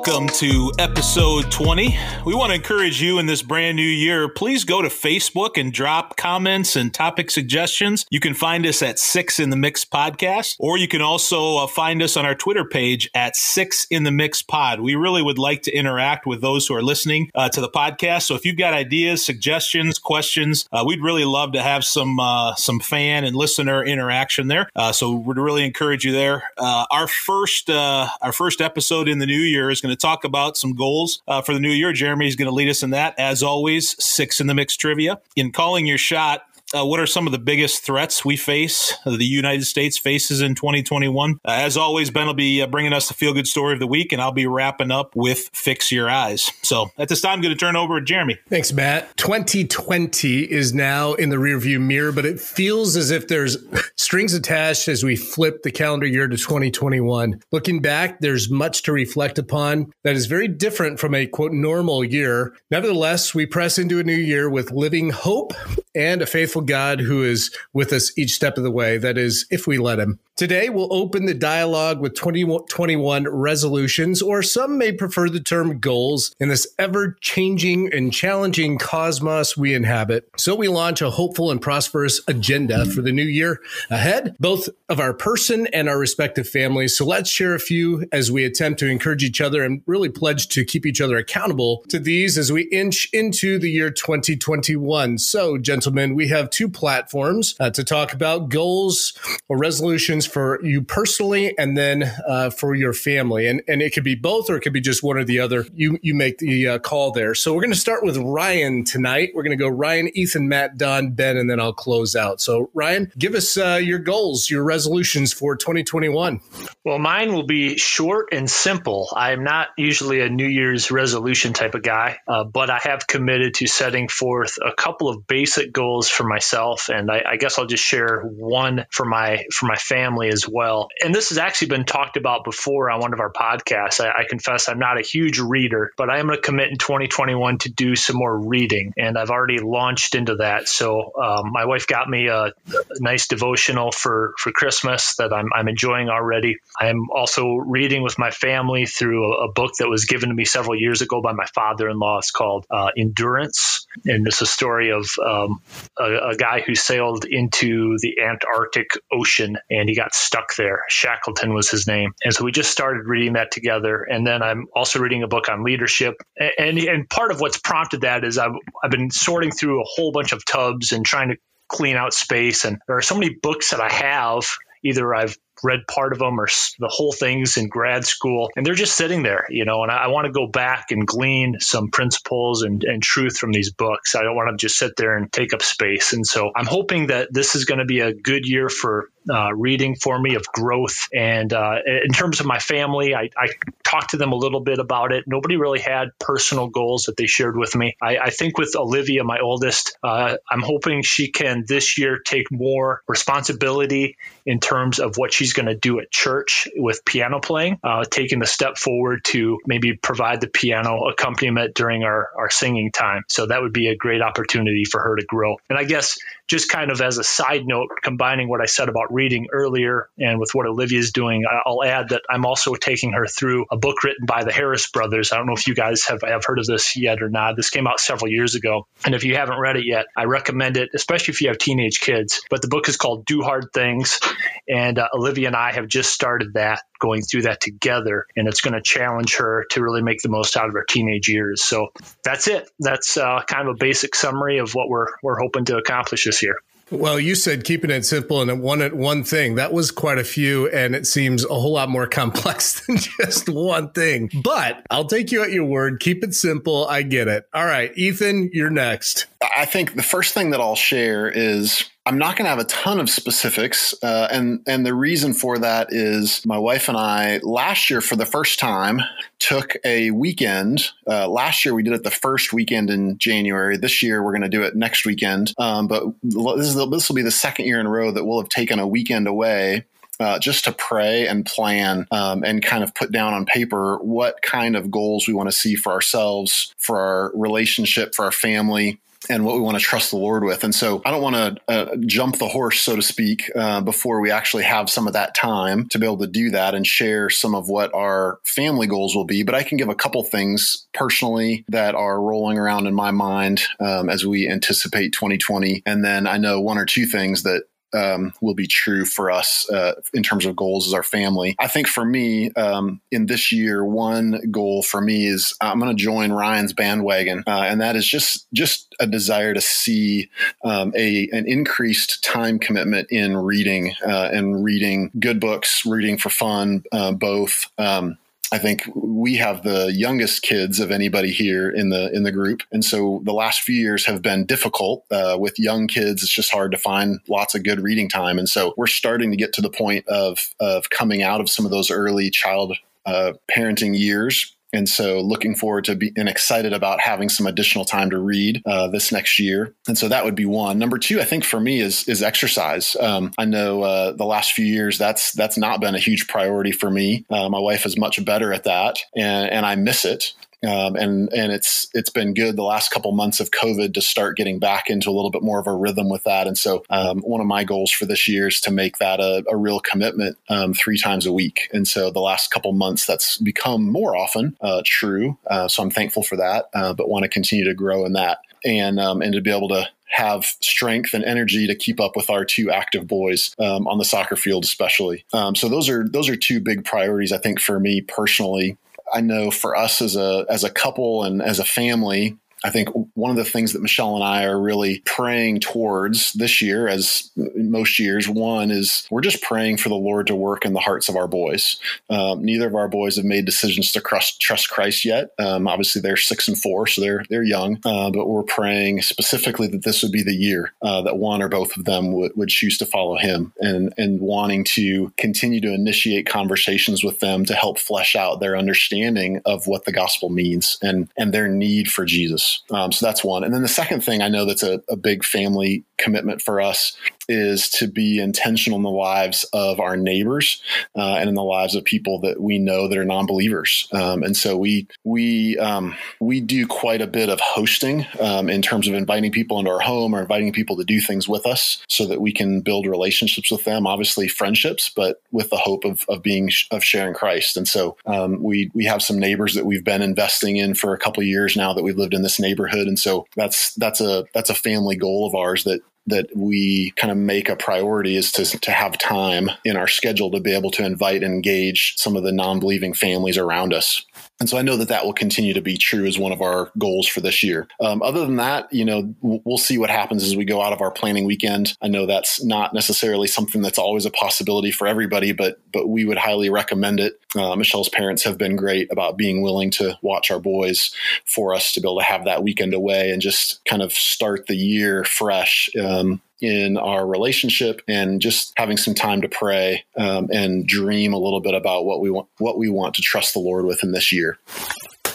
Welcome 0.04 0.30
to 0.38 0.72
episode 0.80 1.48
20. 1.52 1.96
We 2.26 2.34
want 2.34 2.50
to 2.50 2.56
encourage 2.56 3.00
you 3.00 3.20
in 3.20 3.26
this 3.26 3.40
brand 3.40 3.76
new 3.76 3.82
year. 3.82 4.28
Please 4.28 4.64
go 4.64 4.82
to 4.82 4.88
Facebook 4.88 5.56
and 5.56 5.72
drop 5.72 6.16
comments 6.16 6.74
and 6.74 6.92
topic 6.92 7.30
suggestions. 7.30 8.04
You 8.10 8.18
can 8.18 8.34
find 8.34 8.66
us 8.66 8.82
at 8.82 8.98
Six 8.98 9.38
in 9.38 9.50
the 9.50 9.56
Mix 9.56 9.84
Podcast, 9.84 10.56
or 10.58 10.76
you 10.76 10.88
can 10.88 11.02
also 11.02 11.58
uh, 11.58 11.68
find 11.68 12.02
us 12.02 12.16
on 12.16 12.26
our 12.26 12.34
Twitter 12.34 12.64
page 12.64 13.08
at 13.14 13.36
Six 13.36 13.86
in 13.90 14.02
the 14.02 14.10
Mix 14.10 14.42
Pod. 14.42 14.80
We 14.80 14.96
really 14.96 15.22
would 15.22 15.38
like 15.38 15.62
to 15.62 15.72
interact 15.72 16.26
with 16.26 16.40
those 16.40 16.66
who 16.66 16.74
are 16.74 16.82
listening 16.82 17.30
uh, 17.36 17.48
to 17.50 17.60
the 17.60 17.70
podcast. 17.70 18.22
So 18.22 18.34
if 18.34 18.44
you've 18.44 18.58
got 18.58 18.74
ideas, 18.74 19.24
suggestions, 19.24 20.00
questions, 20.00 20.68
uh, 20.72 20.82
we'd 20.84 21.00
really 21.00 21.24
love 21.24 21.52
to 21.52 21.62
have 21.62 21.84
some 21.84 22.18
uh, 22.18 22.56
some 22.56 22.80
fan 22.80 23.22
and 23.22 23.36
listener 23.36 23.84
interaction 23.84 24.48
there. 24.48 24.68
Uh, 24.74 24.90
so 24.90 25.12
we'd 25.12 25.38
really 25.38 25.64
encourage 25.64 26.04
you 26.04 26.10
there. 26.10 26.42
Uh, 26.58 26.86
our 26.90 27.06
first 27.06 27.70
our 27.70 28.32
first 28.32 28.60
episode 28.60 29.08
in 29.08 29.20
the 29.20 29.26
new 29.26 29.38
year 29.38 29.70
is 29.70 29.80
going 29.80 29.91
to 29.92 29.96
talk 29.96 30.24
about 30.24 30.56
some 30.56 30.74
goals 30.74 31.22
uh, 31.28 31.42
for 31.42 31.54
the 31.54 31.60
new 31.60 31.70
year. 31.70 31.92
Jeremy 31.92 32.26
is 32.26 32.36
going 32.36 32.48
to 32.48 32.54
lead 32.54 32.68
us 32.68 32.82
in 32.82 32.90
that. 32.90 33.18
As 33.18 33.42
always, 33.42 34.02
six 34.02 34.40
in 34.40 34.46
the 34.46 34.54
mix 34.54 34.76
trivia. 34.76 35.20
In 35.36 35.52
calling 35.52 35.86
your 35.86 35.98
shot, 35.98 36.42
uh, 36.74 36.84
what 36.84 37.00
are 37.00 37.06
some 37.06 37.26
of 37.26 37.32
the 37.32 37.38
biggest 37.38 37.82
threats 37.82 38.24
we 38.24 38.36
face, 38.36 38.92
uh, 39.04 39.16
the 39.16 39.24
United 39.24 39.64
States 39.64 39.98
faces 39.98 40.40
in 40.40 40.54
2021? 40.54 41.38
Uh, 41.44 41.50
as 41.50 41.76
always, 41.76 42.10
Ben 42.10 42.26
will 42.26 42.34
be 42.34 42.62
uh, 42.62 42.66
bringing 42.66 42.92
us 42.92 43.08
the 43.08 43.14
feel 43.14 43.32
good 43.34 43.46
story 43.46 43.74
of 43.74 43.80
the 43.80 43.86
week, 43.86 44.12
and 44.12 44.20
I'll 44.20 44.32
be 44.32 44.46
wrapping 44.46 44.90
up 44.90 45.14
with 45.14 45.50
Fix 45.52 45.92
Your 45.92 46.08
Eyes. 46.08 46.50
So 46.62 46.90
at 46.98 47.08
this 47.08 47.20
time, 47.20 47.32
I'm 47.32 47.40
going 47.40 47.54
to 47.54 47.58
turn 47.58 47.76
over 47.76 47.98
to 47.98 48.04
Jeremy. 48.04 48.38
Thanks, 48.48 48.72
Matt. 48.72 49.16
2020 49.16 50.50
is 50.50 50.72
now 50.74 51.14
in 51.14 51.28
the 51.28 51.36
rearview 51.36 51.80
mirror, 51.80 52.12
but 52.12 52.26
it 52.26 52.40
feels 52.40 52.96
as 52.96 53.10
if 53.10 53.28
there's 53.28 53.58
strings 53.96 54.34
attached 54.34 54.88
as 54.88 55.04
we 55.04 55.16
flip 55.16 55.62
the 55.62 55.70
calendar 55.70 56.06
year 56.06 56.28
to 56.28 56.36
2021. 56.36 57.40
Looking 57.52 57.80
back, 57.80 58.20
there's 58.20 58.50
much 58.50 58.82
to 58.82 58.92
reflect 58.92 59.38
upon 59.38 59.92
that 60.04 60.16
is 60.16 60.26
very 60.26 60.48
different 60.48 61.00
from 61.00 61.14
a 61.14 61.26
quote 61.26 61.52
normal 61.52 62.04
year. 62.04 62.54
Nevertheless, 62.70 63.34
we 63.34 63.46
press 63.46 63.78
into 63.78 63.98
a 63.98 64.04
new 64.04 64.16
year 64.16 64.48
with 64.48 64.70
living 64.70 65.10
hope 65.10 65.52
and 65.94 66.22
a 66.22 66.26
faithful 66.26 66.62
God 66.62 67.00
who 67.00 67.22
is 67.22 67.54
with 67.72 67.92
us 67.92 68.16
each 68.16 68.32
step 68.32 68.56
of 68.56 68.64
the 68.64 68.70
way. 68.70 68.98
That 68.98 69.18
is, 69.18 69.46
if 69.50 69.66
we 69.66 69.78
let 69.78 69.98
Him. 69.98 70.18
Today, 70.34 70.70
we'll 70.70 70.92
open 70.94 71.26
the 71.26 71.34
dialogue 71.34 72.00
with 72.00 72.14
2021 72.14 73.28
resolutions, 73.28 74.22
or 74.22 74.42
some 74.42 74.78
may 74.78 74.90
prefer 74.90 75.28
the 75.28 75.40
term 75.40 75.78
goals, 75.78 76.34
in 76.40 76.48
this 76.48 76.66
ever 76.78 77.18
changing 77.20 77.92
and 77.92 78.14
challenging 78.14 78.78
cosmos 78.78 79.58
we 79.58 79.74
inhabit. 79.74 80.30
So, 80.38 80.54
we 80.54 80.68
launch 80.68 81.02
a 81.02 81.10
hopeful 81.10 81.50
and 81.50 81.60
prosperous 81.60 82.22
agenda 82.26 82.86
for 82.86 83.02
the 83.02 83.12
new 83.12 83.26
year 83.26 83.60
ahead, 83.90 84.34
both 84.40 84.70
of 84.88 84.98
our 84.98 85.12
person 85.12 85.66
and 85.66 85.86
our 85.86 85.98
respective 85.98 86.48
families. 86.48 86.96
So, 86.96 87.04
let's 87.04 87.28
share 87.28 87.54
a 87.54 87.60
few 87.60 88.08
as 88.10 88.32
we 88.32 88.46
attempt 88.46 88.80
to 88.80 88.86
encourage 88.86 89.22
each 89.22 89.42
other 89.42 89.62
and 89.62 89.82
really 89.84 90.08
pledge 90.08 90.48
to 90.48 90.64
keep 90.64 90.86
each 90.86 91.02
other 91.02 91.18
accountable 91.18 91.84
to 91.90 91.98
these 91.98 92.38
as 92.38 92.50
we 92.50 92.62
inch 92.62 93.06
into 93.12 93.58
the 93.58 93.70
year 93.70 93.90
2021. 93.90 95.18
So, 95.18 95.58
gentlemen, 95.58 96.14
we 96.14 96.28
have 96.28 96.48
two 96.48 96.70
platforms 96.70 97.54
uh, 97.60 97.68
to 97.68 97.84
talk 97.84 98.14
about 98.14 98.48
goals 98.48 99.12
or 99.50 99.58
resolutions 99.58 100.22
for 100.32 100.58
you 100.62 100.82
personally 100.82 101.56
and 101.58 101.76
then 101.76 102.10
uh, 102.26 102.50
for 102.50 102.74
your 102.74 102.92
family. 102.92 103.46
And, 103.46 103.62
and 103.68 103.82
it 103.82 103.92
could 103.92 104.04
be 104.04 104.14
both 104.14 104.48
or 104.48 104.56
it 104.56 104.60
could 104.60 104.72
be 104.72 104.80
just 104.80 105.02
one 105.02 105.18
or 105.18 105.24
the 105.24 105.40
other. 105.40 105.66
You, 105.74 105.98
you 106.02 106.14
make 106.14 106.38
the 106.38 106.68
uh, 106.68 106.78
call 106.78 107.12
there. 107.12 107.34
So 107.34 107.52
we're 107.52 107.60
going 107.60 107.72
to 107.72 107.78
start 107.78 108.02
with 108.02 108.16
Ryan 108.16 108.84
tonight. 108.84 109.30
We're 109.34 109.42
going 109.42 109.56
to 109.56 109.62
go 109.62 109.68
Ryan, 109.68 110.10
Ethan, 110.14 110.48
Matt, 110.48 110.78
Don, 110.78 111.12
Ben, 111.12 111.36
and 111.36 111.50
then 111.50 111.60
I'll 111.60 111.72
close 111.72 112.16
out. 112.16 112.40
So, 112.40 112.70
Ryan, 112.72 113.12
give 113.18 113.34
us 113.34 113.56
uh, 113.56 113.80
your 113.82 113.98
goals, 113.98 114.48
your 114.48 114.64
resolutions 114.64 115.32
for 115.32 115.56
2021. 115.56 116.40
Well, 116.84 116.98
mine 116.98 117.32
will 117.32 117.46
be 117.46 117.76
short 117.76 118.28
and 118.32 118.48
simple. 118.48 119.08
I'm 119.14 119.44
not 119.44 119.68
usually 119.76 120.20
a 120.20 120.28
New 120.28 120.46
Year's 120.46 120.90
resolution 120.90 121.52
type 121.52 121.74
of 121.74 121.82
guy, 121.82 122.18
uh, 122.26 122.44
but 122.44 122.70
I 122.70 122.78
have 122.78 123.06
committed 123.06 123.54
to 123.54 123.66
setting 123.66 124.08
forth 124.08 124.58
a 124.64 124.72
couple 124.72 125.08
of 125.08 125.26
basic 125.26 125.72
goals 125.72 126.08
for 126.08 126.24
myself, 126.24 126.88
and 126.88 127.10
I, 127.10 127.22
I 127.32 127.36
guess 127.36 127.58
I'll 127.58 127.66
just 127.66 127.84
share 127.84 128.22
one 128.22 128.86
for 128.90 129.04
my 129.04 129.44
for 129.52 129.66
my 129.66 129.76
family 129.76 130.11
as 130.20 130.48
well. 130.48 130.88
And 131.02 131.14
this 131.14 131.30
has 131.30 131.38
actually 131.38 131.68
been 131.68 131.84
talked 131.84 132.16
about 132.16 132.44
before 132.44 132.90
on 132.90 133.00
one 133.00 133.12
of 133.12 133.20
our 133.20 133.32
podcasts. 133.32 134.00
I, 134.00 134.10
I 134.20 134.24
confess 134.28 134.68
I'm 134.68 134.78
not 134.78 134.98
a 134.98 135.02
huge 135.02 135.38
reader, 135.38 135.90
but 135.96 136.10
I 136.10 136.18
am 136.18 136.26
going 136.26 136.38
to 136.38 136.42
commit 136.42 136.70
in 136.70 136.78
2021 136.78 137.58
to 137.58 137.70
do 137.70 137.96
some 137.96 138.16
more 138.16 138.38
reading, 138.38 138.92
and 138.96 139.16
I've 139.18 139.30
already 139.30 139.58
launched 139.58 140.14
into 140.14 140.36
that. 140.36 140.68
So 140.68 141.12
um, 141.20 141.52
my 141.52 141.64
wife 141.64 141.86
got 141.86 142.08
me 142.08 142.28
a, 142.28 142.46
a 142.46 142.52
nice 143.00 143.28
devotional 143.28 143.92
for 143.92 144.34
for 144.38 144.52
Christmas 144.52 145.16
that 145.16 145.32
I'm 145.32 145.48
I'm 145.54 145.68
enjoying 145.68 146.08
already. 146.08 146.56
I'm 146.78 147.10
also 147.10 147.56
reading 147.56 148.02
with 148.02 148.18
my 148.18 148.30
family 148.30 148.86
through 148.86 149.32
a, 149.32 149.48
a 149.48 149.52
book 149.52 149.72
that 149.78 149.88
was 149.88 150.04
given 150.04 150.28
to 150.28 150.34
me 150.34 150.44
several 150.44 150.78
years 150.78 151.02
ago 151.02 151.20
by 151.20 151.32
my 151.32 151.46
father-in-law. 151.54 152.18
It's 152.18 152.30
called 152.30 152.66
uh, 152.70 152.90
Endurance, 152.96 153.86
and 154.04 154.26
it's 154.26 154.40
a 154.40 154.46
story 154.46 154.90
of 154.90 155.06
um, 155.24 155.60
a, 155.98 156.30
a 156.30 156.36
guy 156.36 156.60
who 156.60 156.74
sailed 156.74 157.24
into 157.24 157.96
the 157.98 158.20
Antarctic 158.20 158.92
Ocean 159.12 159.58
and 159.70 159.88
he 159.88 159.94
got 159.94 160.01
stuck 160.10 160.54
there. 160.56 160.82
Shackleton 160.88 161.54
was 161.54 161.70
his 161.70 161.86
name. 161.86 162.12
And 162.24 162.34
so 162.34 162.44
we 162.44 162.52
just 162.52 162.70
started 162.70 163.06
reading 163.06 163.34
that 163.34 163.50
together. 163.50 164.02
And 164.02 164.26
then 164.26 164.42
I'm 164.42 164.66
also 164.74 164.98
reading 164.98 165.22
a 165.22 165.28
book 165.28 165.48
on 165.48 165.64
leadership. 165.64 166.14
And, 166.58 166.78
and 166.78 167.08
part 167.08 167.30
of 167.30 167.40
what's 167.40 167.58
prompted 167.58 168.02
that 168.02 168.24
is 168.24 168.38
I've, 168.38 168.52
I've 168.82 168.90
been 168.90 169.10
sorting 169.10 169.50
through 169.50 169.80
a 169.80 169.84
whole 169.86 170.12
bunch 170.12 170.32
of 170.32 170.44
tubs 170.44 170.92
and 170.92 171.04
trying 171.04 171.30
to 171.30 171.36
clean 171.68 171.96
out 171.96 172.12
space. 172.14 172.64
And 172.64 172.78
there 172.86 172.96
are 172.96 173.02
so 173.02 173.14
many 173.14 173.34
books 173.34 173.70
that 173.70 173.80
I 173.80 173.90
have. 173.90 174.46
Either 174.84 175.14
I've 175.14 175.36
read 175.62 175.80
part 175.88 176.12
of 176.12 176.18
them 176.18 176.40
or 176.40 176.48
the 176.78 176.88
whole 176.88 177.12
things 177.12 177.56
in 177.56 177.68
grad 177.68 178.04
school 178.04 178.50
and 178.56 178.66
they're 178.66 178.74
just 178.74 178.96
sitting 178.96 179.22
there 179.22 179.46
you 179.48 179.64
know 179.64 179.82
and 179.82 179.92
i, 179.92 180.04
I 180.04 180.06
want 180.08 180.26
to 180.26 180.32
go 180.32 180.46
back 180.46 180.86
and 180.90 181.06
glean 181.06 181.60
some 181.60 181.90
principles 181.90 182.62
and, 182.62 182.82
and 182.84 183.02
truth 183.02 183.36
from 183.38 183.52
these 183.52 183.72
books 183.72 184.14
i 184.14 184.22
don't 184.22 184.34
want 184.34 184.50
to 184.50 184.56
just 184.56 184.78
sit 184.78 184.92
there 184.96 185.16
and 185.16 185.32
take 185.32 185.52
up 185.52 185.62
space 185.62 186.12
and 186.12 186.26
so 186.26 186.50
i'm 186.56 186.66
hoping 186.66 187.08
that 187.08 187.28
this 187.32 187.54
is 187.54 187.64
going 187.64 187.78
to 187.78 187.84
be 187.84 188.00
a 188.00 188.12
good 188.12 188.46
year 188.46 188.68
for 188.68 189.10
uh, 189.30 189.54
reading 189.54 189.96
for 189.96 190.18
me 190.20 190.34
of 190.34 190.46
growth. 190.46 191.08
And 191.12 191.52
uh, 191.52 191.76
in 192.04 192.12
terms 192.12 192.40
of 192.40 192.46
my 192.46 192.58
family, 192.58 193.14
I, 193.14 193.30
I, 193.36 193.48
talked 193.84 194.12
to 194.12 194.16
them 194.16 194.32
a 194.32 194.36
little 194.36 194.60
bit 194.60 194.78
about 194.78 195.12
it. 195.12 195.24
Nobody 195.26 195.56
really 195.56 195.78
had 195.78 196.18
personal 196.18 196.68
goals 196.68 197.04
that 197.04 197.16
they 197.18 197.26
shared 197.26 197.58
with 197.58 197.74
me. 197.76 197.94
I, 198.00 198.16
I 198.16 198.30
think 198.30 198.56
with 198.56 198.74
Olivia, 198.74 199.22
my 199.22 199.40
oldest, 199.40 199.98
uh, 200.02 200.38
I'm 200.50 200.62
hoping 200.62 201.02
she 201.02 201.30
can 201.30 201.64
this 201.68 201.98
year 201.98 202.18
take 202.18 202.50
more 202.50 203.02
responsibility 203.06 204.16
in 204.46 204.60
terms 204.60 204.98
of 204.98 205.16
what 205.16 205.34
she's 205.34 205.52
going 205.52 205.66
to 205.66 205.74
do 205.74 206.00
at 206.00 206.10
church 206.10 206.68
with 206.74 207.04
piano 207.04 207.38
playing, 207.40 207.80
uh, 207.84 208.04
taking 208.10 208.38
the 208.38 208.46
step 208.46 208.78
forward 208.78 209.24
to 209.24 209.58
maybe 209.66 209.92
provide 209.92 210.40
the 210.40 210.48
piano 210.48 211.08
accompaniment 211.08 211.74
during 211.74 212.02
our, 212.02 212.30
our 212.38 212.50
singing 212.50 212.92
time. 212.92 213.24
So 213.28 213.46
that 213.46 213.60
would 213.60 213.74
be 213.74 213.88
a 213.88 213.96
great 213.96 214.22
opportunity 214.22 214.84
for 214.84 215.00
her 215.02 215.16
to 215.16 215.24
grow. 215.26 215.56
And 215.68 215.78
I 215.78 215.84
guess 215.84 216.16
just 216.52 216.68
kind 216.68 216.90
of 216.90 217.00
as 217.00 217.16
a 217.16 217.24
side 217.24 217.66
note, 217.66 217.88
combining 218.02 218.46
what 218.46 218.60
I 218.60 218.66
said 218.66 218.90
about 218.90 219.10
reading 219.10 219.46
earlier 219.50 220.10
and 220.18 220.38
with 220.38 220.50
what 220.52 220.66
Olivia 220.66 220.98
is 220.98 221.10
doing, 221.10 221.44
I'll 221.64 221.82
add 221.82 222.10
that 222.10 222.20
I'm 222.28 222.44
also 222.44 222.74
taking 222.74 223.12
her 223.12 223.26
through 223.26 223.64
a 223.70 223.78
book 223.78 224.04
written 224.04 224.26
by 224.26 224.44
the 224.44 224.52
Harris 224.52 224.90
brothers. 224.90 225.32
I 225.32 225.38
don't 225.38 225.46
know 225.46 225.54
if 225.54 225.66
you 225.66 225.74
guys 225.74 226.04
have, 226.04 226.20
have 226.20 226.44
heard 226.44 226.58
of 226.58 226.66
this 226.66 226.94
yet 226.94 227.22
or 227.22 227.30
not. 227.30 227.56
This 227.56 227.70
came 227.70 227.86
out 227.86 228.00
several 228.00 228.30
years 228.30 228.54
ago. 228.54 228.86
And 229.02 229.14
if 229.14 229.24
you 229.24 229.34
haven't 229.34 229.58
read 229.58 229.78
it 229.78 229.86
yet, 229.86 230.08
I 230.14 230.24
recommend 230.24 230.76
it, 230.76 230.90
especially 230.94 231.32
if 231.32 231.40
you 231.40 231.48
have 231.48 231.56
teenage 231.56 232.00
kids. 232.00 232.42
But 232.50 232.60
the 232.60 232.68
book 232.68 232.86
is 232.86 232.98
called 232.98 233.24
Do 233.24 233.40
Hard 233.40 233.68
Things. 233.72 234.20
And 234.68 234.98
uh, 234.98 235.08
Olivia 235.14 235.46
and 235.46 235.56
I 235.56 235.72
have 235.72 235.88
just 235.88 236.12
started 236.12 236.52
that 236.52 236.82
going 237.02 237.22
through 237.22 237.42
that 237.42 237.60
together, 237.60 238.26
and 238.36 238.46
it's 238.46 238.60
going 238.60 238.74
to 238.74 238.80
challenge 238.80 239.36
her 239.36 239.66
to 239.70 239.82
really 239.82 240.02
make 240.02 240.22
the 240.22 240.28
most 240.28 240.56
out 240.56 240.68
of 240.68 240.74
her 240.74 240.84
teenage 240.88 241.28
years. 241.28 241.60
So 241.62 241.92
that's 242.22 242.46
it. 242.46 242.70
That's 242.78 243.16
uh, 243.16 243.42
kind 243.46 243.68
of 243.68 243.74
a 243.74 243.78
basic 243.78 244.14
summary 244.14 244.58
of 244.58 244.74
what 244.74 244.88
we're 244.88 245.08
we're 245.22 245.38
hoping 245.38 245.64
to 245.66 245.76
accomplish 245.76 246.24
this 246.24 246.42
year. 246.42 246.58
Well, 246.92 247.18
you 247.18 247.34
said 247.34 247.64
keeping 247.64 247.90
it 247.90 248.04
simple 248.04 248.42
and 248.42 248.62
one 248.62 248.80
one 248.96 249.24
thing. 249.24 249.56
That 249.56 249.72
was 249.72 249.90
quite 249.90 250.18
a 250.18 250.24
few, 250.24 250.68
and 250.68 250.94
it 250.94 251.06
seems 251.06 251.44
a 251.44 251.48
whole 251.48 251.72
lot 251.72 251.88
more 251.88 252.06
complex 252.20 252.86
than 252.86 252.98
just 252.98 253.48
one 253.48 253.90
thing. 253.90 254.30
But 254.44 254.86
I'll 254.90 255.06
take 255.06 255.32
you 255.32 255.42
at 255.42 255.50
your 255.50 255.64
word. 255.64 255.98
Keep 256.00 256.22
it 256.22 256.34
simple. 256.34 256.86
I 256.86 257.02
get 257.02 257.26
it. 257.26 257.48
All 257.52 257.64
right, 257.64 257.90
Ethan, 257.96 258.50
you're 258.52 258.70
next. 258.70 259.26
I 259.56 259.64
think 259.64 259.96
the 259.96 260.02
first 260.02 260.34
thing 260.34 260.50
that 260.50 260.60
I'll 260.60 260.76
share 260.76 261.28
is 261.28 261.90
I'm 262.04 262.18
not 262.18 262.36
going 262.36 262.46
to 262.46 262.50
have 262.50 262.58
a 262.58 262.64
ton 262.64 262.98
of 262.98 263.08
specifics, 263.08 263.94
uh, 264.02 264.26
and 264.32 264.60
and 264.66 264.84
the 264.84 264.94
reason 264.94 265.34
for 265.34 265.58
that 265.58 265.92
is 265.92 266.44
my 266.44 266.58
wife 266.58 266.88
and 266.88 266.98
I 266.98 267.38
last 267.44 267.90
year 267.90 268.00
for 268.00 268.16
the 268.16 268.26
first 268.26 268.58
time 268.58 269.00
took 269.38 269.76
a 269.84 270.10
weekend. 270.10 270.90
Uh, 271.06 271.28
last 271.28 271.64
year 271.64 271.74
we 271.74 271.84
did 271.84 271.92
it 271.92 272.02
the 272.02 272.10
first 272.10 272.52
weekend 272.52 272.90
in 272.90 273.18
January. 273.18 273.76
This 273.76 274.02
year 274.02 274.20
we're 274.20 274.32
going 274.32 274.42
to 274.42 274.48
do 274.48 274.62
it 274.62 274.74
next 274.74 275.06
weekend. 275.06 275.54
Um, 275.58 275.86
but 275.86 276.02
this 276.22 276.66
is 276.66 276.74
the, 276.74 276.88
this 276.88 277.08
will 277.08 277.14
be 277.16 277.22
the 277.22 277.30
second 277.30 277.66
year 277.66 277.78
in 277.78 277.86
a 277.86 277.90
row 277.90 278.10
that 278.10 278.24
we'll 278.24 278.40
have 278.40 278.48
taken 278.48 278.80
a 278.80 278.86
weekend 278.86 279.28
away 279.28 279.84
uh, 280.18 280.40
just 280.40 280.64
to 280.64 280.72
pray 280.72 281.28
and 281.28 281.46
plan 281.46 282.06
um, 282.10 282.42
and 282.42 282.64
kind 282.64 282.82
of 282.82 282.94
put 282.94 283.12
down 283.12 283.34
on 283.34 283.44
paper 283.44 283.98
what 283.98 284.42
kind 284.42 284.76
of 284.76 284.90
goals 284.90 285.28
we 285.28 285.34
want 285.34 285.48
to 285.48 285.56
see 285.56 285.76
for 285.76 285.92
ourselves, 285.92 286.74
for 286.78 286.98
our 286.98 287.32
relationship, 287.34 288.14
for 288.14 288.24
our 288.24 288.32
family, 288.32 289.00
and 289.28 289.44
what 289.44 289.54
we 289.54 289.60
want 289.60 289.78
to 289.78 289.84
trust 289.84 290.10
the 290.10 290.16
Lord 290.16 290.44
with. 290.44 290.64
And 290.64 290.74
so 290.74 291.02
I 291.04 291.10
don't 291.10 291.22
want 291.22 291.36
to 291.36 291.56
uh, 291.68 291.96
jump 292.06 292.38
the 292.38 292.48
horse, 292.48 292.80
so 292.80 292.96
to 292.96 293.02
speak, 293.02 293.50
uh, 293.54 293.80
before 293.80 294.20
we 294.20 294.30
actually 294.30 294.64
have 294.64 294.90
some 294.90 295.06
of 295.06 295.12
that 295.12 295.34
time 295.34 295.88
to 295.88 295.98
be 295.98 296.06
able 296.06 296.18
to 296.18 296.26
do 296.26 296.50
that 296.50 296.74
and 296.74 296.86
share 296.86 297.30
some 297.30 297.54
of 297.54 297.68
what 297.68 297.92
our 297.94 298.38
family 298.44 298.86
goals 298.86 299.14
will 299.14 299.24
be. 299.24 299.42
But 299.42 299.54
I 299.54 299.62
can 299.62 299.78
give 299.78 299.88
a 299.88 299.94
couple 299.94 300.22
things 300.22 300.86
personally 300.94 301.64
that 301.68 301.94
are 301.94 302.20
rolling 302.20 302.58
around 302.58 302.86
in 302.86 302.94
my 302.94 303.10
mind 303.10 303.62
um, 303.80 304.08
as 304.08 304.26
we 304.26 304.48
anticipate 304.48 305.12
2020. 305.12 305.82
And 305.86 306.04
then 306.04 306.26
I 306.26 306.36
know 306.36 306.60
one 306.60 306.78
or 306.78 306.86
two 306.86 307.06
things 307.06 307.42
that 307.44 307.64
um, 307.94 308.32
will 308.40 308.54
be 308.54 308.66
true 308.66 309.04
for 309.04 309.30
us 309.30 309.68
uh, 309.70 309.94
in 310.14 310.22
terms 310.22 310.46
of 310.46 310.56
goals 310.56 310.86
as 310.86 310.94
our 310.94 311.02
family. 311.02 311.54
I 311.58 311.68
think 311.68 311.88
for 311.88 312.04
me, 312.04 312.50
um, 312.52 313.00
in 313.10 313.26
this 313.26 313.52
year, 313.52 313.84
one 313.84 314.40
goal 314.50 314.82
for 314.82 315.00
me 315.00 315.26
is 315.26 315.54
I'm 315.60 315.78
going 315.78 315.94
to 315.94 316.02
join 316.02 316.32
Ryan's 316.32 316.72
bandwagon, 316.72 317.44
uh, 317.46 317.62
and 317.62 317.80
that 317.80 317.96
is 317.96 318.06
just 318.06 318.46
just 318.52 318.94
a 319.00 319.06
desire 319.06 319.54
to 319.54 319.60
see 319.60 320.30
um, 320.64 320.92
a 320.96 321.28
an 321.32 321.46
increased 321.46 322.22
time 322.24 322.58
commitment 322.58 323.08
in 323.10 323.36
reading 323.36 323.94
uh, 324.06 324.30
and 324.32 324.64
reading 324.64 325.10
good 325.18 325.40
books, 325.40 325.84
reading 325.86 326.18
for 326.18 326.30
fun, 326.30 326.82
uh, 326.92 327.12
both. 327.12 327.66
Um, 327.78 328.18
I 328.52 328.58
think 328.58 328.82
we 328.94 329.36
have 329.36 329.62
the 329.62 329.90
youngest 329.94 330.42
kids 330.42 330.78
of 330.78 330.90
anybody 330.90 331.32
here 331.32 331.70
in 331.70 331.88
the 331.88 332.14
in 332.14 332.22
the 332.22 332.30
group, 332.30 332.62
and 332.70 332.84
so 332.84 333.22
the 333.24 333.32
last 333.32 333.62
few 333.62 333.74
years 333.74 334.04
have 334.04 334.20
been 334.20 334.44
difficult 334.44 335.04
uh, 335.10 335.38
with 335.40 335.58
young 335.58 335.88
kids. 335.88 336.22
It's 336.22 336.32
just 336.32 336.52
hard 336.52 336.70
to 336.72 336.78
find 336.78 337.18
lots 337.28 337.54
of 337.54 337.64
good 337.64 337.80
reading 337.80 338.10
time, 338.10 338.38
and 338.38 338.48
so 338.48 338.74
we're 338.76 338.88
starting 338.88 339.30
to 339.30 339.38
get 339.38 339.54
to 339.54 339.62
the 339.62 339.70
point 339.70 340.06
of 340.06 340.50
of 340.60 340.90
coming 340.90 341.22
out 341.22 341.40
of 341.40 341.48
some 341.48 341.64
of 341.64 341.70
those 341.70 341.90
early 341.90 342.28
child 342.28 342.76
uh, 343.06 343.32
parenting 343.50 343.98
years 343.98 344.54
and 344.72 344.88
so 344.88 345.20
looking 345.20 345.54
forward 345.54 345.84
to 345.84 345.96
be 345.96 346.12
and 346.16 346.28
excited 346.28 346.72
about 346.72 347.00
having 347.00 347.28
some 347.28 347.46
additional 347.46 347.84
time 347.84 348.10
to 348.10 348.18
read 348.18 348.62
uh, 348.66 348.88
this 348.88 349.12
next 349.12 349.38
year. 349.38 349.74
And 349.86 349.96
so 349.96 350.08
that 350.08 350.24
would 350.24 350.34
be 350.34 350.46
one. 350.46 350.78
Number 350.78 350.98
two, 350.98 351.20
I 351.20 351.24
think 351.24 351.44
for 351.44 351.60
me 351.60 351.80
is 351.80 352.08
is 352.08 352.22
exercise. 352.22 352.96
Um, 353.00 353.32
I 353.38 353.44
know 353.44 353.82
uh, 353.82 354.12
the 354.12 354.24
last 354.24 354.52
few 354.52 354.66
years 354.66 354.98
that's 354.98 355.32
that's 355.32 355.58
not 355.58 355.80
been 355.80 355.94
a 355.94 356.00
huge 356.00 356.28
priority 356.28 356.72
for 356.72 356.90
me. 356.90 357.24
Uh, 357.30 357.48
my 357.48 357.58
wife 357.58 357.86
is 357.86 357.98
much 357.98 358.22
better 358.24 358.52
at 358.52 358.64
that, 358.64 358.98
and, 359.16 359.50
and 359.50 359.66
I 359.66 359.74
miss 359.76 360.04
it. 360.04 360.34
Um, 360.66 360.94
and 360.94 361.32
and 361.32 361.50
it's 361.52 361.88
it's 361.92 362.10
been 362.10 362.34
good 362.34 362.56
the 362.56 362.62
last 362.62 362.90
couple 362.90 363.10
months 363.12 363.40
of 363.40 363.50
COVID 363.50 363.94
to 363.94 364.00
start 364.00 364.36
getting 364.36 364.58
back 364.58 364.88
into 364.88 365.10
a 365.10 365.12
little 365.12 365.30
bit 365.30 365.42
more 365.42 365.58
of 365.58 365.66
a 365.66 365.74
rhythm 365.74 366.08
with 366.08 366.22
that. 366.24 366.46
And 366.46 366.56
so 366.56 366.84
um, 366.88 367.20
one 367.20 367.40
of 367.40 367.46
my 367.46 367.64
goals 367.64 367.90
for 367.90 368.06
this 368.06 368.28
year 368.28 368.48
is 368.48 368.60
to 368.62 368.70
make 368.70 368.98
that 368.98 369.18
a, 369.18 369.44
a 369.48 369.56
real 369.56 369.80
commitment 369.80 370.38
um, 370.48 370.72
three 370.72 370.98
times 370.98 371.26
a 371.26 371.32
week. 371.32 371.68
And 371.72 371.86
so 371.88 372.10
the 372.10 372.20
last 372.20 372.50
couple 372.50 372.72
months 372.72 373.06
that's 373.06 373.38
become 373.38 373.90
more 373.90 374.16
often 374.16 374.56
uh, 374.60 374.82
true. 374.84 375.36
Uh, 375.48 375.66
so 375.66 375.82
I'm 375.82 375.90
thankful 375.90 376.22
for 376.22 376.36
that, 376.36 376.66
uh, 376.74 376.94
but 376.94 377.08
want 377.08 377.24
to 377.24 377.28
continue 377.28 377.64
to 377.64 377.74
grow 377.74 378.04
in 378.04 378.12
that 378.12 378.38
and 378.64 379.00
um, 379.00 379.22
and 379.22 379.32
to 379.32 379.40
be 379.40 379.50
able 379.50 379.68
to 379.68 379.88
have 380.12 380.44
strength 380.60 381.14
and 381.14 381.24
energy 381.24 381.66
to 381.66 381.74
keep 381.74 381.98
up 381.98 382.14
with 382.14 382.28
our 382.28 382.44
two 382.44 382.70
active 382.70 383.06
boys 383.06 383.54
um, 383.58 383.86
on 383.88 383.96
the 383.96 384.04
soccer 384.04 384.36
field, 384.36 384.62
especially. 384.62 385.24
Um, 385.32 385.54
so 385.54 385.68
those 385.68 385.88
are 385.88 386.06
those 386.06 386.28
are 386.28 386.36
two 386.36 386.60
big 386.60 386.84
priorities, 386.84 387.32
I 387.32 387.38
think, 387.38 387.60
for 387.60 387.80
me 387.80 388.02
personally. 388.02 388.76
I 389.12 389.20
know 389.20 389.50
for 389.50 389.76
us 389.76 390.00
as 390.00 390.16
a 390.16 390.46
as 390.48 390.64
a 390.64 390.70
couple 390.70 391.24
and 391.24 391.42
as 391.42 391.58
a 391.58 391.64
family, 391.64 392.36
I 392.64 392.70
think 392.70 392.88
one 393.14 393.30
of 393.30 393.36
the 393.36 393.44
things 393.44 393.72
that 393.72 393.82
Michelle 393.82 394.14
and 394.14 394.24
I 394.24 394.44
are 394.44 394.60
really 394.60 395.00
praying 395.00 395.60
towards 395.60 396.32
this 396.34 396.62
year, 396.62 396.88
as 396.88 397.30
most 397.56 397.98
years, 397.98 398.28
one 398.28 398.70
is 398.70 399.06
we're 399.10 399.20
just 399.20 399.42
praying 399.42 399.78
for 399.78 399.88
the 399.88 399.94
Lord 399.94 400.26
to 400.28 400.36
work 400.36 400.64
in 400.64 400.72
the 400.72 400.80
hearts 400.80 401.08
of 401.08 401.16
our 401.16 401.26
boys. 401.26 401.78
Um, 402.08 402.44
neither 402.44 402.68
of 402.68 402.74
our 402.74 402.88
boys 402.88 403.16
have 403.16 403.24
made 403.24 403.44
decisions 403.44 403.90
to 403.92 404.00
trust, 404.00 404.40
trust 404.40 404.70
Christ 404.70 405.04
yet. 405.04 405.30
Um, 405.38 405.66
obviously, 405.66 406.00
they're 406.00 406.16
six 406.16 406.46
and 406.46 406.58
four, 406.58 406.86
so 406.86 407.00
they're 407.00 407.24
they're 407.30 407.42
young. 407.42 407.78
Uh, 407.84 408.10
but 408.10 408.28
we're 408.28 408.42
praying 408.42 409.02
specifically 409.02 409.66
that 409.68 409.82
this 409.82 410.02
would 410.02 410.12
be 410.12 410.22
the 410.22 410.34
year 410.34 410.72
uh, 410.82 411.02
that 411.02 411.16
one 411.18 411.42
or 411.42 411.48
both 411.48 411.76
of 411.76 411.84
them 411.84 412.12
would, 412.12 412.32
would 412.36 412.48
choose 412.48 412.78
to 412.78 412.86
follow 412.86 413.16
Him, 413.16 413.52
and 413.58 413.92
and 413.98 414.20
wanting 414.20 414.64
to 414.64 415.12
continue 415.16 415.60
to 415.60 415.72
initiate 415.72 416.26
conversations 416.26 417.02
with 417.02 417.20
them 417.20 417.44
to 417.46 417.54
help 417.54 417.78
flesh 417.78 418.14
out 418.14 418.40
their 418.40 418.56
understanding 418.56 419.40
of 419.44 419.66
what 419.66 419.84
the 419.84 419.92
gospel 419.92 420.28
means 420.28 420.78
and 420.82 421.08
and 421.16 421.32
their 421.32 421.48
need 421.48 421.90
for 421.90 422.04
Jesus. 422.04 422.51
Um, 422.70 422.92
so 422.92 423.06
that's 423.06 423.24
one. 423.24 423.44
And 423.44 423.54
then 423.54 423.62
the 423.62 423.68
second 423.68 424.02
thing 424.02 424.22
I 424.22 424.28
know 424.28 424.44
that's 424.44 424.62
a, 424.62 424.80
a 424.88 424.96
big 424.96 425.24
family 425.24 425.84
commitment 425.98 426.42
for 426.42 426.60
us 426.60 426.96
is 427.28 427.68
to 427.70 427.86
be 427.86 428.18
intentional 428.20 428.76
in 428.76 428.82
the 428.82 428.90
lives 428.90 429.44
of 429.52 429.80
our 429.80 429.96
neighbors 429.96 430.62
uh, 430.96 431.14
and 431.14 431.28
in 431.28 431.34
the 431.34 431.42
lives 431.42 431.74
of 431.74 431.84
people 431.84 432.20
that 432.20 432.40
we 432.40 432.58
know 432.58 432.88
that 432.88 432.98
are 432.98 433.04
non-believers. 433.04 433.88
Um, 433.92 434.22
and 434.22 434.36
so 434.36 434.56
we 434.56 434.86
we 435.04 435.58
um, 435.58 435.94
we 436.20 436.40
do 436.40 436.66
quite 436.66 437.00
a 437.00 437.06
bit 437.06 437.28
of 437.28 437.40
hosting 437.40 438.06
um, 438.20 438.48
in 438.48 438.62
terms 438.62 438.88
of 438.88 438.94
inviting 438.94 439.32
people 439.32 439.58
into 439.58 439.70
our 439.70 439.80
home 439.80 440.14
or 440.14 440.20
inviting 440.20 440.52
people 440.52 440.76
to 440.76 440.84
do 440.84 441.00
things 441.00 441.28
with 441.28 441.46
us, 441.46 441.82
so 441.88 442.06
that 442.06 442.20
we 442.20 442.32
can 442.32 442.60
build 442.60 442.86
relationships 442.86 443.50
with 443.50 443.64
them. 443.64 443.86
Obviously, 443.86 444.28
friendships, 444.28 444.88
but 444.88 445.22
with 445.30 445.50
the 445.50 445.56
hope 445.56 445.84
of 445.84 446.04
of 446.08 446.22
being 446.22 446.50
of 446.70 446.84
sharing 446.84 447.14
Christ. 447.14 447.56
And 447.56 447.68
so 447.68 447.96
um, 448.06 448.42
we 448.42 448.70
we 448.74 448.84
have 448.84 449.02
some 449.02 449.18
neighbors 449.18 449.54
that 449.54 449.66
we've 449.66 449.84
been 449.84 450.02
investing 450.02 450.56
in 450.56 450.74
for 450.74 450.94
a 450.94 450.98
couple 450.98 451.22
years 451.22 451.56
now 451.56 451.72
that 451.72 451.82
we've 451.82 451.96
lived 451.96 452.14
in 452.14 452.22
this 452.22 452.40
neighborhood, 452.40 452.86
and 452.86 452.98
so 452.98 453.26
that's 453.36 453.74
that's 453.74 454.00
a 454.00 454.24
that's 454.34 454.50
a 454.50 454.54
family 454.54 454.96
goal 454.96 455.26
of 455.26 455.34
ours 455.34 455.64
that 455.64 455.80
that 456.06 456.26
we 456.34 456.92
kind 456.96 457.10
of 457.10 457.16
make 457.16 457.48
a 457.48 457.56
priority 457.56 458.16
is 458.16 458.32
to, 458.32 458.44
to 458.44 458.70
have 458.72 458.98
time 458.98 459.50
in 459.64 459.76
our 459.76 459.86
schedule 459.86 460.30
to 460.30 460.40
be 460.40 460.54
able 460.54 460.70
to 460.72 460.84
invite 460.84 461.22
and 461.22 461.32
engage 461.34 461.94
some 461.96 462.16
of 462.16 462.24
the 462.24 462.32
non-believing 462.32 462.92
families 462.92 463.38
around 463.38 463.72
us 463.72 464.04
and 464.40 464.48
so 464.48 464.58
I 464.58 464.62
know 464.62 464.76
that 464.76 464.88
that 464.88 465.04
will 465.04 465.12
continue 465.12 465.54
to 465.54 465.60
be 465.60 465.76
true 465.76 466.04
as 466.04 466.18
one 466.18 466.32
of 466.32 466.42
our 466.42 466.72
goals 466.78 467.06
for 467.06 467.20
this 467.20 467.42
year. 467.42 467.68
Um, 467.80 468.02
other 468.02 468.20
than 468.20 468.36
that, 468.36 468.72
you 468.72 468.84
know, 468.84 469.14
we'll 469.20 469.58
see 469.58 469.78
what 469.78 469.90
happens 469.90 470.24
as 470.24 470.36
we 470.36 470.44
go 470.44 470.60
out 470.60 470.72
of 470.72 470.80
our 470.80 470.90
planning 470.90 471.24
weekend. 471.24 471.76
I 471.80 471.88
know 471.88 472.06
that's 472.06 472.42
not 472.42 472.74
necessarily 472.74 473.28
something 473.28 473.62
that's 473.62 473.78
always 473.78 474.04
a 474.04 474.10
possibility 474.10 474.72
for 474.72 474.86
everybody, 474.86 475.32
but 475.32 475.60
but 475.72 475.88
we 475.88 476.04
would 476.04 476.18
highly 476.18 476.50
recommend 476.50 477.00
it. 477.00 477.20
Uh, 477.36 477.54
Michelle's 477.56 477.88
parents 477.88 478.24
have 478.24 478.36
been 478.36 478.56
great 478.56 478.90
about 478.90 479.16
being 479.16 479.42
willing 479.42 479.70
to 479.72 479.98
watch 480.02 480.30
our 480.30 480.40
boys 480.40 480.92
for 481.24 481.54
us 481.54 481.72
to 481.72 481.80
be 481.80 481.88
able 481.88 482.00
to 482.00 482.04
have 482.04 482.24
that 482.24 482.42
weekend 482.42 482.74
away 482.74 483.10
and 483.10 483.22
just 483.22 483.64
kind 483.64 483.82
of 483.82 483.92
start 483.92 484.46
the 484.46 484.56
year 484.56 485.04
fresh. 485.04 485.70
Um, 485.80 486.20
in 486.42 486.76
our 486.76 487.06
relationship 487.06 487.82
and 487.88 488.20
just 488.20 488.52
having 488.56 488.76
some 488.76 488.94
time 488.94 489.22
to 489.22 489.28
pray 489.28 489.84
um, 489.96 490.28
and 490.32 490.66
dream 490.66 491.12
a 491.12 491.18
little 491.18 491.40
bit 491.40 491.54
about 491.54 491.84
what 491.84 492.00
we 492.00 492.10
want 492.10 492.28
what 492.38 492.58
we 492.58 492.68
want 492.68 492.94
to 492.96 493.02
trust 493.02 493.32
the 493.32 493.40
Lord 493.40 493.64
with 493.64 493.82
in 493.82 493.92
this 493.92 494.12
year. 494.12 494.38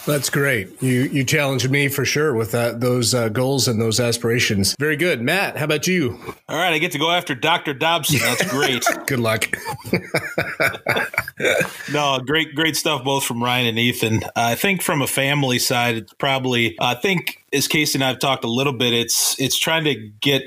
That's 0.08 0.30
great. 0.30 0.82
You 0.82 1.02
you 1.02 1.22
challenged 1.22 1.70
me 1.70 1.88
for 1.88 2.06
sure 2.06 2.32
with 2.32 2.52
that 2.52 2.80
those 2.80 3.12
uh, 3.12 3.28
goals 3.28 3.68
and 3.68 3.78
those 3.78 4.00
aspirations. 4.00 4.74
Very 4.78 4.96
good, 4.96 5.20
Matt. 5.20 5.58
How 5.58 5.66
about 5.66 5.86
you? 5.86 6.18
All 6.48 6.56
right, 6.56 6.72
I 6.72 6.78
get 6.78 6.92
to 6.92 6.98
go 6.98 7.10
after 7.10 7.34
Dr. 7.34 7.74
Dobson. 7.74 8.18
That's 8.20 8.50
great. 8.50 8.82
good 9.06 9.20
luck. 9.20 9.54
no, 11.92 12.20
great 12.20 12.54
great 12.54 12.74
stuff 12.74 13.04
both 13.04 13.24
from 13.24 13.44
Ryan 13.44 13.66
and 13.66 13.78
Ethan. 13.78 14.24
Uh, 14.24 14.30
I 14.36 14.54
think 14.54 14.80
from 14.80 15.02
a 15.02 15.06
family 15.06 15.58
side, 15.58 15.96
it's 15.96 16.14
probably 16.14 16.74
I 16.80 16.94
think 16.94 17.44
as 17.52 17.68
Casey 17.68 17.98
and 17.98 18.04
I've 18.04 18.18
talked 18.18 18.44
a 18.44 18.50
little 18.50 18.72
bit, 18.72 18.94
it's 18.94 19.38
it's 19.38 19.58
trying 19.58 19.84
to 19.84 19.94
get 19.94 20.42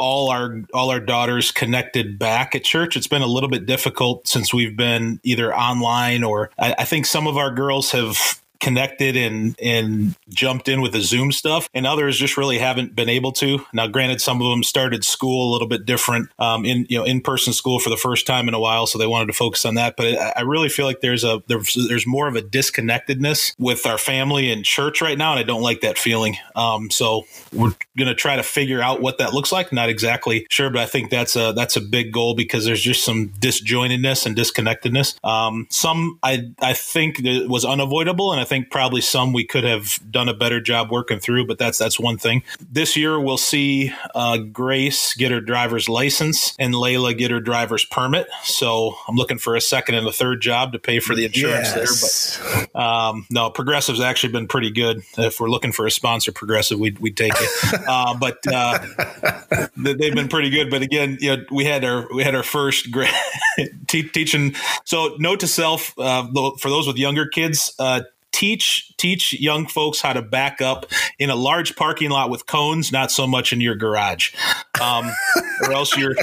all 0.00 0.30
our 0.30 0.62
all 0.72 0.90
our 0.90 0.98
daughters 0.98 1.52
connected 1.52 2.18
back 2.18 2.54
at 2.54 2.64
church. 2.64 2.96
It's 2.96 3.06
been 3.06 3.22
a 3.22 3.26
little 3.26 3.50
bit 3.50 3.66
difficult 3.66 4.26
since 4.26 4.52
we've 4.52 4.76
been 4.76 5.20
either 5.22 5.54
online 5.54 6.24
or 6.24 6.50
I, 6.58 6.74
I 6.78 6.84
think 6.84 7.04
some 7.04 7.26
of 7.26 7.36
our 7.36 7.52
girls 7.52 7.92
have 7.92 8.39
connected 8.60 9.16
and 9.16 9.58
and 9.60 10.14
jumped 10.28 10.68
in 10.68 10.80
with 10.80 10.92
the 10.92 11.00
Zoom 11.00 11.32
stuff, 11.32 11.68
and 11.74 11.86
others 11.86 12.18
just 12.18 12.36
really 12.36 12.58
haven't 12.58 12.94
been 12.94 13.08
able 13.08 13.32
to. 13.32 13.64
Now, 13.72 13.86
granted, 13.86 14.20
some 14.20 14.40
of 14.40 14.48
them 14.50 14.62
started 14.62 15.04
school 15.04 15.50
a 15.50 15.52
little 15.52 15.66
bit 15.66 15.86
different 15.86 16.30
um, 16.38 16.64
in 16.64 16.86
you 16.88 16.98
know 16.98 17.04
in 17.04 17.20
person 17.20 17.52
school 17.52 17.78
for 17.78 17.90
the 17.90 17.96
first 17.96 18.26
time 18.26 18.48
in 18.48 18.54
a 18.54 18.60
while, 18.60 18.86
so 18.86 18.98
they 18.98 19.06
wanted 19.06 19.26
to 19.26 19.32
focus 19.32 19.64
on 19.64 19.74
that. 19.74 19.96
But 19.96 20.18
I, 20.18 20.32
I 20.36 20.40
really 20.42 20.68
feel 20.68 20.86
like 20.86 21.00
there's 21.00 21.24
a 21.24 21.42
there's, 21.48 21.76
there's 21.88 22.06
more 22.06 22.28
of 22.28 22.36
a 22.36 22.42
disconnectedness 22.42 23.54
with 23.58 23.86
our 23.86 23.98
family 23.98 24.50
and 24.50 24.64
church 24.64 25.00
right 25.00 25.18
now, 25.18 25.32
and 25.32 25.40
I 25.40 25.42
don't 25.42 25.62
like 25.62 25.80
that 25.80 25.98
feeling. 25.98 26.36
Um, 26.54 26.90
so 26.90 27.24
we're 27.52 27.74
gonna 27.98 28.14
try 28.14 28.36
to 28.36 28.42
figure 28.42 28.82
out 28.82 29.00
what 29.00 29.18
that 29.18 29.32
looks 29.32 29.52
like. 29.52 29.72
Not 29.72 29.88
exactly 29.88 30.46
sure, 30.50 30.70
but 30.70 30.82
I 30.82 30.86
think 30.86 31.10
that's 31.10 31.36
a 31.36 31.52
that's 31.54 31.76
a 31.76 31.80
big 31.80 32.12
goal 32.12 32.34
because 32.34 32.64
there's 32.64 32.82
just 32.82 33.04
some 33.04 33.30
disjointedness 33.40 34.26
and 34.26 34.36
disconnectedness. 34.36 35.22
Um, 35.24 35.66
some 35.70 36.18
I 36.22 36.50
I 36.60 36.74
think 36.74 37.20
was 37.24 37.64
unavoidable, 37.64 38.32
and 38.32 38.40
I 38.40 38.44
think 38.50 38.70
probably 38.70 39.00
some 39.00 39.32
we 39.32 39.44
could 39.44 39.64
have 39.64 39.98
done 40.10 40.28
a 40.28 40.34
better 40.34 40.60
job 40.60 40.90
working 40.90 41.20
through. 41.20 41.46
But 41.46 41.58
that's 41.58 41.78
that's 41.78 41.98
one 41.98 42.18
thing. 42.18 42.42
This 42.70 42.96
year 42.96 43.18
we'll 43.18 43.38
see 43.38 43.92
uh, 44.14 44.38
Grace 44.38 45.14
get 45.14 45.30
her 45.30 45.40
driver's 45.40 45.88
license 45.88 46.54
and 46.58 46.74
Layla 46.74 47.16
get 47.16 47.30
her 47.30 47.40
driver's 47.40 47.84
permit. 47.84 48.28
So 48.42 48.96
I'm 49.08 49.14
looking 49.14 49.38
for 49.38 49.54
a 49.54 49.60
second 49.60 49.94
and 49.94 50.06
a 50.06 50.12
third 50.12 50.42
job 50.42 50.72
to 50.72 50.78
pay 50.78 50.98
for 50.98 51.14
the 51.14 51.24
insurance 51.24 51.74
yes. 51.74 52.36
there. 52.38 52.66
But 52.74 52.80
um, 52.80 53.26
no, 53.30 53.50
Progressive's 53.50 54.00
actually 54.00 54.32
been 54.32 54.48
pretty 54.48 54.70
good. 54.70 55.02
If 55.16 55.38
we're 55.38 55.48
looking 55.48 55.72
for 55.72 55.86
a 55.86 55.90
sponsor, 55.90 56.32
Progressive, 56.32 56.78
we'd, 56.78 56.98
we'd 56.98 57.16
take 57.16 57.32
it. 57.34 57.80
uh, 57.88 58.18
but 58.18 58.38
uh, 58.52 58.78
they've 59.76 60.14
been 60.14 60.28
pretty 60.28 60.50
good. 60.50 60.70
But 60.70 60.82
again, 60.82 61.18
you 61.20 61.36
know, 61.36 61.44
we 61.52 61.64
had 61.64 61.84
our 61.84 62.08
we 62.12 62.24
had 62.24 62.34
our 62.34 62.42
first 62.42 62.90
grade 62.90 63.10
teaching. 63.86 64.54
So 64.84 65.14
note 65.18 65.40
to 65.40 65.46
self 65.46 65.96
uh, 65.98 66.26
for 66.58 66.68
those 66.68 66.86
with 66.86 66.96
younger 66.96 67.26
kids. 67.26 67.72
Uh, 67.78 68.02
teach 68.32 68.94
teach 68.96 69.32
young 69.32 69.66
folks 69.66 70.00
how 70.00 70.12
to 70.12 70.22
back 70.22 70.60
up 70.60 70.86
in 71.18 71.30
a 71.30 71.36
large 71.36 71.76
parking 71.76 72.10
lot 72.10 72.30
with 72.30 72.46
cones, 72.46 72.92
not 72.92 73.10
so 73.10 73.26
much 73.26 73.52
in 73.52 73.60
your 73.60 73.74
garage, 73.74 74.34
um, 74.80 75.10
or 75.62 75.72
else 75.72 75.96
your 75.96 76.14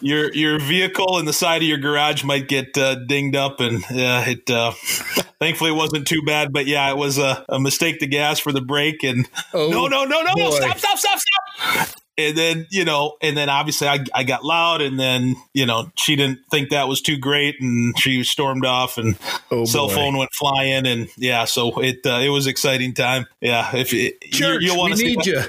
your 0.00 0.32
your 0.34 0.58
vehicle 0.58 1.18
in 1.18 1.24
the 1.24 1.32
side 1.32 1.62
of 1.62 1.68
your 1.68 1.78
garage 1.78 2.24
might 2.24 2.48
get 2.48 2.76
uh, 2.76 2.96
dinged 3.06 3.36
up. 3.36 3.60
And 3.60 3.84
uh, 3.84 4.24
it 4.26 4.50
uh, 4.50 4.72
thankfully 5.40 5.70
it 5.70 5.74
wasn't 5.74 6.06
too 6.06 6.22
bad, 6.26 6.52
but 6.52 6.66
yeah, 6.66 6.90
it 6.90 6.96
was 6.96 7.18
a, 7.18 7.44
a 7.48 7.58
mistake 7.58 8.00
to 8.00 8.06
gas 8.06 8.38
for 8.38 8.52
the 8.52 8.62
brake. 8.62 9.02
And 9.02 9.28
oh, 9.54 9.70
no, 9.70 9.86
no, 9.86 10.04
no, 10.04 10.22
no, 10.22 10.32
no, 10.36 10.50
stop, 10.50 10.78
stop, 10.78 10.98
stop, 10.98 11.18
stop 11.18 11.98
and 12.18 12.36
then 12.36 12.66
you 12.70 12.84
know 12.84 13.16
and 13.22 13.36
then 13.36 13.48
obviously 13.48 13.88
I, 13.88 14.04
I 14.12 14.24
got 14.24 14.44
loud 14.44 14.82
and 14.82 14.98
then 14.98 15.36
you 15.54 15.64
know 15.64 15.90
she 15.94 16.16
didn't 16.16 16.40
think 16.50 16.70
that 16.70 16.88
was 16.88 17.00
too 17.00 17.16
great 17.16 17.60
and 17.60 17.98
she 17.98 18.24
stormed 18.24 18.66
off 18.66 18.98
and 18.98 19.16
oh 19.50 19.64
cell 19.64 19.88
phone 19.88 20.18
went 20.18 20.32
flying 20.34 20.86
and 20.86 21.08
yeah 21.16 21.44
so 21.44 21.80
it 21.80 22.04
uh, 22.04 22.18
it 22.18 22.28
was 22.28 22.46
exciting 22.46 22.92
time. 22.92 23.26
Yeah 23.40 23.74
if 23.74 23.94
it, 23.94 24.20
Church, 24.32 24.62
you, 24.62 24.72
you 24.72 24.78
want 24.78 24.96
to 24.96 25.02
need 25.02 25.24
you 25.26 25.40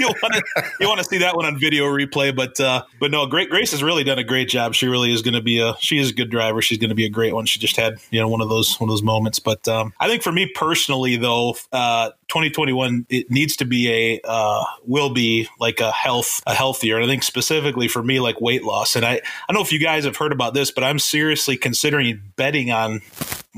you 0.00 0.06
want 0.06 0.34
to 0.34 0.42
you 0.80 0.88
want 0.88 0.98
to 0.98 1.04
see 1.04 1.18
that 1.18 1.34
one 1.34 1.44
on 1.44 1.58
video 1.58 1.84
replay 1.84 2.34
but 2.34 2.58
uh 2.60 2.84
but 3.00 3.10
no 3.10 3.26
great 3.26 3.50
grace 3.50 3.72
has 3.72 3.82
really 3.82 4.04
done 4.04 4.18
a 4.18 4.24
great 4.24 4.48
job. 4.48 4.74
She 4.74 4.86
really 4.86 5.12
is 5.12 5.22
going 5.22 5.34
to 5.34 5.42
be 5.42 5.58
a 5.58 5.74
she 5.80 5.98
is 5.98 6.10
a 6.10 6.14
good 6.14 6.30
driver. 6.30 6.62
She's 6.62 6.78
going 6.78 6.90
to 6.90 6.94
be 6.94 7.04
a 7.04 7.10
great 7.10 7.34
one. 7.34 7.46
She 7.46 7.58
just 7.58 7.76
had 7.76 7.94
you 8.10 8.20
know 8.20 8.28
one 8.28 8.40
of 8.40 8.48
those 8.48 8.78
one 8.80 8.88
of 8.88 8.92
those 8.92 9.02
moments. 9.02 9.38
But 9.40 9.66
um 9.66 9.92
i 9.98 10.08
think 10.08 10.22
for 10.22 10.32
me 10.32 10.50
personally 10.54 11.16
though 11.16 11.56
uh 11.72 12.10
2021 12.28 13.06
it 13.08 13.30
needs 13.30 13.56
to 13.56 13.64
be 13.64 13.90
a 13.90 14.20
uh 14.24 14.64
will 14.84 15.10
be 15.10 15.48
like 15.58 15.80
a 15.80 15.90
health 15.90 16.42
a 16.46 16.54
healthier. 16.54 16.96
And 16.96 17.04
I 17.04 17.08
think 17.08 17.22
specifically 17.22 17.88
for 17.88 18.02
me, 18.02 18.20
like 18.20 18.40
weight 18.40 18.64
loss. 18.64 18.96
And 18.96 19.04
I 19.04 19.14
I 19.14 19.20
don't 19.48 19.54
know 19.54 19.62
if 19.62 19.72
you 19.72 19.78
guys 19.78 20.04
have 20.04 20.16
heard 20.16 20.32
about 20.32 20.54
this, 20.54 20.70
but 20.70 20.84
I'm 20.84 20.98
seriously 20.98 21.56
considering 21.56 22.22
betting 22.36 22.70
on 22.70 23.00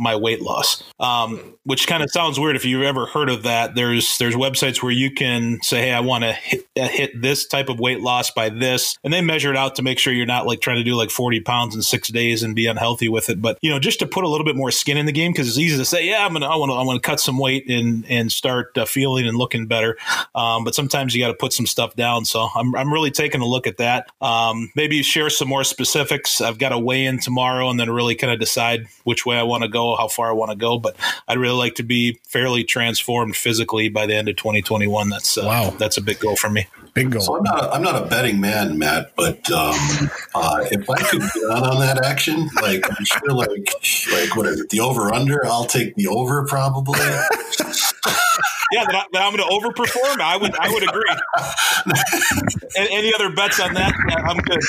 my 0.00 0.16
weight 0.16 0.40
loss, 0.40 0.82
um, 0.98 1.56
which 1.64 1.86
kind 1.86 2.02
of 2.02 2.10
sounds 2.10 2.40
weird 2.40 2.56
if 2.56 2.64
you've 2.64 2.82
ever 2.82 3.06
heard 3.06 3.28
of 3.28 3.42
that. 3.42 3.74
There's 3.74 4.16
there's 4.18 4.34
websites 4.34 4.82
where 4.82 4.92
you 4.92 5.12
can 5.12 5.60
say, 5.62 5.82
hey, 5.82 5.92
I 5.92 6.00
want 6.00 6.24
to 6.24 6.32
hit, 6.32 6.66
uh, 6.78 6.88
hit 6.88 7.20
this 7.20 7.46
type 7.46 7.68
of 7.68 7.78
weight 7.78 8.00
loss 8.00 8.30
by 8.30 8.48
this, 8.48 8.96
and 9.04 9.12
they 9.12 9.20
measure 9.20 9.50
it 9.50 9.56
out 9.56 9.76
to 9.76 9.82
make 9.82 9.98
sure 9.98 10.12
you're 10.12 10.26
not 10.26 10.46
like 10.46 10.60
trying 10.60 10.78
to 10.78 10.84
do 10.84 10.94
like 10.94 11.10
40 11.10 11.40
pounds 11.40 11.74
in 11.74 11.82
six 11.82 12.08
days 12.08 12.42
and 12.42 12.56
be 12.56 12.66
unhealthy 12.66 13.08
with 13.08 13.28
it. 13.28 13.42
But 13.42 13.58
you 13.60 13.70
know, 13.70 13.78
just 13.78 13.98
to 13.98 14.06
put 14.06 14.24
a 14.24 14.28
little 14.28 14.44
bit 14.44 14.56
more 14.56 14.70
skin 14.70 14.96
in 14.96 15.06
the 15.06 15.12
game 15.12 15.32
because 15.32 15.48
it's 15.48 15.58
easy 15.58 15.76
to 15.76 15.84
say, 15.84 16.08
yeah, 16.08 16.24
I'm 16.24 16.32
gonna 16.32 16.48
I 16.48 16.56
want 16.56 16.70
to 16.70 16.74
I 16.74 16.82
want 16.82 17.02
to 17.02 17.06
cut 17.06 17.20
some 17.20 17.38
weight 17.38 17.68
and 17.68 18.06
and 18.08 18.32
start 18.32 18.59
uh, 18.76 18.84
feeling 18.84 19.26
and 19.26 19.36
looking 19.36 19.66
better. 19.66 19.96
Um, 20.34 20.64
but 20.64 20.74
sometimes 20.74 21.14
you 21.14 21.22
got 21.22 21.28
to 21.28 21.34
put 21.34 21.52
some 21.52 21.66
stuff 21.66 21.96
down. 21.96 22.24
So 22.24 22.48
I'm 22.54 22.74
I'm 22.74 22.92
really 22.92 23.10
taking 23.10 23.40
a 23.40 23.46
look 23.46 23.66
at 23.66 23.78
that. 23.78 24.10
Um, 24.20 24.70
maybe 24.74 25.02
share 25.02 25.30
some 25.30 25.48
more 25.48 25.64
specifics. 25.64 26.40
I've 26.40 26.58
got 26.58 26.70
to 26.70 26.78
weigh 26.78 27.06
in 27.06 27.18
tomorrow 27.20 27.68
and 27.70 27.78
then 27.78 27.90
really 27.90 28.14
kind 28.14 28.32
of 28.32 28.38
decide 28.38 28.86
which 29.04 29.26
way 29.26 29.36
I 29.36 29.42
want 29.42 29.62
to 29.62 29.68
go 29.68 29.96
how 29.96 30.08
far 30.08 30.28
I 30.28 30.32
want 30.32 30.50
to 30.50 30.56
go. 30.56 30.78
But 30.78 30.96
I'd 31.28 31.38
really 31.38 31.56
like 31.56 31.74
to 31.76 31.82
be 31.82 32.18
fairly 32.26 32.64
transformed 32.64 33.36
physically 33.36 33.88
by 33.88 34.06
the 34.06 34.14
end 34.14 34.28
of 34.28 34.36
2021. 34.36 35.08
That's 35.08 35.38
uh, 35.38 35.42
wow. 35.44 35.70
That's 35.78 35.96
a 35.96 36.02
big 36.02 36.18
goal 36.20 36.36
for 36.36 36.50
me. 36.50 36.66
Big 36.94 37.10
goal. 37.10 37.22
So 37.22 37.36
I'm 37.36 37.42
not. 37.44 37.64
A, 37.64 37.70
I'm 37.70 37.82
not 37.82 38.02
a 38.02 38.06
betting 38.06 38.40
man, 38.40 38.78
Matt. 38.78 39.12
But 39.16 39.50
um, 39.50 39.74
uh, 40.34 40.64
if 40.70 40.88
I 40.90 41.02
could 41.02 41.20
get 41.20 41.44
on 41.50 41.62
on 41.62 41.80
that 41.80 42.04
action, 42.04 42.48
like 42.60 42.84
I'm 42.90 43.04
sure, 43.04 43.32
like 43.32 43.50
like 44.12 44.36
what 44.36 44.46
is 44.46 44.60
it, 44.60 44.70
the 44.70 44.80
over 44.80 45.12
under? 45.12 45.46
I'll 45.46 45.66
take 45.66 45.94
the 45.94 46.08
over 46.08 46.44
probably. 46.46 46.98
yeah, 48.72 48.84
that, 48.84 49.06
I, 49.14 49.26
am 49.26 49.36
going 49.36 49.48
to 49.48 49.54
overperform. 49.54 50.20
I 50.20 50.36
would, 50.36 50.54
I 50.58 50.72
would 50.72 50.82
agree. 50.82 51.04
Any 52.76 53.12
other 53.14 53.30
bets 53.34 53.60
on 53.60 53.74
that? 53.74 53.92
I'm 54.24 54.38
good. 54.38 54.60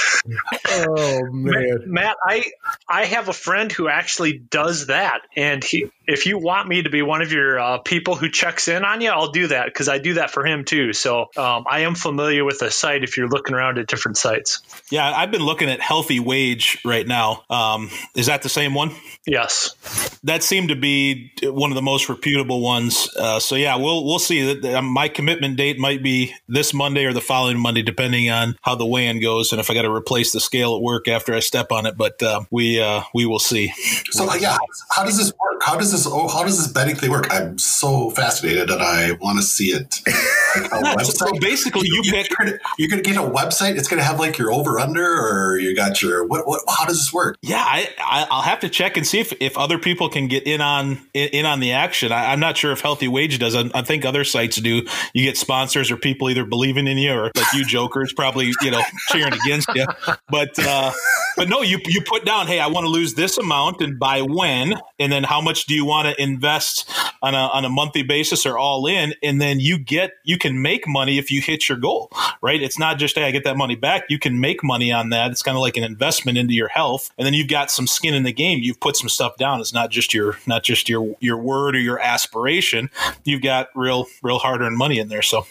Oh 0.70 1.26
man, 1.32 1.84
Matt, 1.88 2.18
I 2.26 2.46
I 2.88 3.06
have 3.06 3.30
a 3.30 3.34
friend 3.34 3.72
who 3.72 3.88
actually 3.88 4.38
does 4.38 4.88
that, 4.88 5.22
and 5.36 5.64
he, 5.64 5.92
if 6.08 6.26
you 6.26 6.40
want 6.40 6.68
me 6.68 6.84
to 6.84 6.90
be 6.90 7.02
one 7.02 7.22
of 7.22 7.32
your 7.32 7.60
uh, 7.60 7.78
people 7.80 8.16
who 8.16 8.30
checks 8.30 8.68
in 8.68 8.84
on 8.84 9.02
you, 9.02 9.10
I'll 9.10 9.32
do 9.32 9.48
that 9.48 9.66
because 9.66 9.88
I 9.88 10.00
do 10.00 10.16
that 10.16 10.32
for 10.32 10.46
him 10.46 10.66
too. 10.66 10.94
So 10.94 11.28
um, 11.38 11.66
I 11.70 11.82
am 11.82 11.96
familiar 11.96 12.44
with 12.44 12.60
the 12.60 12.72
site. 12.72 13.04
If 13.04 13.18
you're 13.18 13.30
looking 13.30 13.56
around 13.56 13.78
at 13.78 13.88
different 13.88 14.18
sites, 14.18 14.62
yeah, 14.90 15.12
I've 15.12 15.32
been 15.32 15.44
looking 15.46 15.70
at 15.70 15.80
Healthy 15.80 16.20
Wage 16.20 16.80
right 16.86 17.06
now. 17.06 17.44
Um, 17.50 17.90
is 18.16 18.28
that 18.28 18.42
the 18.42 18.50
same 18.50 18.74
one? 18.74 18.92
Yes, 19.26 19.76
that 20.24 20.44
seemed 20.44 20.70
to 20.70 20.76
be 20.76 21.32
one 21.44 21.72
of 21.72 21.76
the 21.76 21.82
most 21.82 22.10
reputable 22.10 22.62
ones. 22.62 23.10
Uh, 23.16 23.40
so 23.40 23.56
yeah, 23.56 23.76
we'll 23.76 23.91
we'll 23.92 24.06
we'll 24.06 24.20
see. 24.20 24.54
That 24.54 24.82
my 24.82 25.08
commitment 25.08 25.58
date 25.58 25.78
might 25.78 26.04
be 26.04 26.34
this 26.48 26.74
Monday 26.74 27.06
or 27.06 27.14
the 27.14 27.22
following 27.22 27.60
Monday, 27.60 27.82
depending 27.82 28.30
on 28.30 28.56
how 28.62 28.76
the 28.76 28.86
weigh-in 28.86 29.22
goes, 29.22 29.52
and 29.52 29.60
if 29.60 29.70
I 29.70 29.74
got 29.74 29.84
to 29.84 29.94
replace 29.94 30.32
the 30.32 30.40
scale 30.40 30.76
at 30.76 30.82
work 30.82 31.08
after 31.08 31.34
I 31.34 31.40
step 31.40 31.72
on 31.72 31.86
it. 31.86 31.98
But 31.98 32.22
uh, 32.24 32.42
we 32.52 32.80
uh, 32.80 33.02
we 33.14 33.26
will 33.26 33.40
see. 33.40 33.74
So 34.12 34.34
yeah, 34.36 34.58
how 34.92 35.04
does 35.04 35.18
this 35.18 35.34
work? 35.40 35.62
How 35.64 35.78
does 35.78 35.92
this 35.92 36.08
oh, 36.08 36.28
how 36.28 36.44
does 36.44 36.58
this 36.58 36.72
betting 36.72 36.96
thing 36.96 37.12
work? 37.12 37.32
I'm 37.32 37.58
so 37.58 38.10
fascinated 38.12 38.70
and 38.70 38.82
I 38.82 39.12
want 39.14 39.40
to 39.40 39.44
see 39.44 39.72
it. 39.72 40.00
Like 40.54 41.06
so 41.06 41.32
basically, 41.40 41.88
you, 41.88 42.02
you 42.04 42.12
pick. 42.12 42.30
You're 42.78 42.90
going 42.90 43.02
to 43.02 43.10
get 43.10 43.18
a 43.18 43.26
website. 43.26 43.78
It's 43.78 43.88
going 43.88 44.00
to 44.00 44.04
have 44.04 44.20
like 44.20 44.38
your 44.38 44.52
over 44.52 44.80
under, 44.80 45.04
or 45.04 45.58
you 45.58 45.76
got 45.76 46.02
your 46.02 46.26
what? 46.26 46.48
What? 46.48 46.62
How 46.68 46.86
does 46.86 46.98
this 46.98 47.14
work? 47.14 47.38
Yeah, 47.42 47.64
I, 47.64 47.88
I 48.04 48.36
will 48.36 48.42
have 48.42 48.60
to 48.62 48.70
check 48.70 48.98
and 48.98 49.06
see 49.06 49.20
if, 49.20 49.34
if 49.40 49.58
other 49.58 49.78
people 49.78 50.10
can 50.10 50.28
get 50.28 50.46
in 50.48 50.62
on 50.62 51.00
in, 51.14 51.46
on 51.46 51.60
the 51.60 51.72
action. 51.74 52.12
I, 52.12 52.34
am 52.34 52.40
not 52.40 52.58
sure 52.58 52.72
if 52.72 52.82
Healthy 52.82 53.08
Wage 53.08 53.40
does. 53.40 53.56
I 53.82 53.86
think 53.86 54.06
other 54.06 54.24
sites 54.24 54.58
do. 54.58 54.86
You 55.14 55.26
get 55.26 55.38
sponsors 55.38 55.92
or 55.92 55.98
people 55.98 56.30
either 56.30 56.46
believing 56.46 56.88
in 56.88 56.98
you 56.98 57.14
or 57.14 57.32
like 57.36 57.54
you 57.54 57.66
jokers 57.66 58.14
probably 58.14 58.52
you 58.62 58.72
know 58.72 58.82
cheering 59.10 59.34
against 59.34 59.70
you. 59.76 59.86
But 60.30 60.58
uh, 60.60 60.92
but 61.36 61.50
no, 61.50 61.62
you 61.62 61.80
you 61.86 62.02
put 62.02 62.26
down, 62.26 62.48
hey, 62.48 62.60
I 62.60 62.68
want 62.68 62.86
to 62.86 62.90
lose 62.90 63.16
this 63.16 63.38
amount, 63.38 63.82
and 63.82 64.00
by 64.00 64.22
when, 64.22 64.76
and 65.00 65.12
then 65.12 65.24
how 65.24 65.42
much 65.42 65.66
do 65.66 65.74
you 65.74 65.86
want 65.86 66.08
to 66.08 66.22
invest 66.22 66.90
on 67.22 67.34
a 67.34 67.38
on 67.38 67.66
a 67.66 67.70
monthly 67.70 68.04
basis 68.04 68.46
or 68.46 68.58
all 68.58 68.86
in, 68.88 69.14
and 69.22 69.42
then 69.42 69.60
you 69.60 69.78
get 69.78 70.12
you 70.24 70.38
can 70.38 70.62
make 70.62 70.88
money 70.88 71.18
if 71.18 71.32
you 71.32 71.42
hit 71.42 71.70
your 71.70 71.78
goal, 71.78 72.12
right? 72.42 72.62
It's 72.62 72.80
not 72.80 72.98
just 72.98 73.16
hey, 73.16 73.26
I 73.26 73.32
get 73.32 73.44
that 73.44 73.58
money 73.58 73.76
back. 73.76 74.04
You 74.10 74.20
can 74.20 74.40
make 74.40 74.64
money 74.64 74.92
on 74.92 75.10
that. 75.10 75.32
It's 75.32 75.44
kind 75.44 75.58
of 75.58 75.62
like 75.62 75.78
an 75.78 75.84
investment 75.84 76.38
into 76.38 76.54
your 76.54 76.70
health, 76.70 77.12
and 77.18 77.26
then 77.26 77.34
you've 77.34 77.48
got 77.48 77.72
some 77.72 77.88
skin 77.88 78.14
in 78.14 78.24
the 78.24 78.34
game. 78.34 78.60
You've 78.62 78.80
put 78.80 78.96
some 78.96 79.10
stuff 79.10 79.38
down. 79.38 79.60
It's 79.62 79.74
not 79.74 79.92
just 79.92 80.14
your 80.14 80.38
not 80.46 80.64
just 80.64 80.90
your 80.90 81.16
your 81.20 81.38
word 81.38 81.76
or 81.76 81.80
your 81.80 82.00
aspiration. 82.00 82.90
You've 83.24 83.42
got 83.42 83.71
real 83.76 84.08
real 84.22 84.40
hard 84.40 84.62
earned 84.62 84.78
money 84.78 85.00
in 85.00 85.08
there. 85.08 85.22
So, 85.22 85.46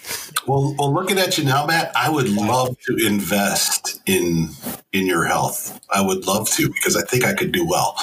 well, 0.46 0.74
well, 0.78 0.92
looking 0.92 1.18
at 1.18 1.38
you 1.38 1.44
now, 1.44 1.66
Matt, 1.66 1.92
I 1.96 2.10
would 2.10 2.28
love 2.28 2.76
to 2.86 2.96
invest 2.96 4.00
in 4.06 4.48
in 4.92 5.06
your 5.06 5.24
health. 5.24 5.80
I 5.90 6.00
would 6.00 6.26
love 6.26 6.48
to 6.50 6.68
because 6.68 6.96
I 6.96 7.02
think 7.02 7.24
I 7.24 7.34
could 7.34 7.52
do 7.52 7.66
well. 7.66 7.96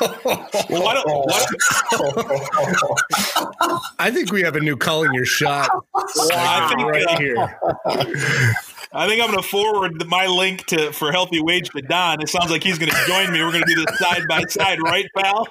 well, 0.00 0.82
why 0.82 0.94
don't, 0.94 1.06
why 1.06 1.46
don't... 1.92 3.82
I 3.98 4.10
think 4.10 4.30
we 4.32 4.42
have 4.42 4.56
a 4.56 4.60
new 4.60 4.76
calling 4.76 5.14
your 5.14 5.24
shot. 5.24 5.70
Well, 5.94 6.28
I 6.32 6.68
think 6.68 6.80
right 6.82 7.06
uh, 7.08 7.18
here. 7.18 8.52
I 8.92 9.08
think 9.08 9.22
I'm 9.22 9.30
going 9.30 9.42
to 9.42 9.48
forward 9.48 10.06
my 10.06 10.26
link 10.26 10.66
to 10.66 10.92
for 10.92 11.12
healthy 11.12 11.40
wage 11.40 11.70
to 11.70 11.82
Don. 11.82 12.22
It 12.22 12.28
sounds 12.28 12.50
like 12.50 12.62
he's 12.62 12.78
going 12.78 12.90
to 12.90 13.04
join 13.06 13.32
me. 13.32 13.42
We're 13.42 13.52
going 13.52 13.64
to 13.64 13.74
do 13.74 13.84
this 13.84 13.98
side 13.98 14.22
by 14.28 14.42
side, 14.48 14.80
right, 14.82 15.06
pal? 15.16 15.48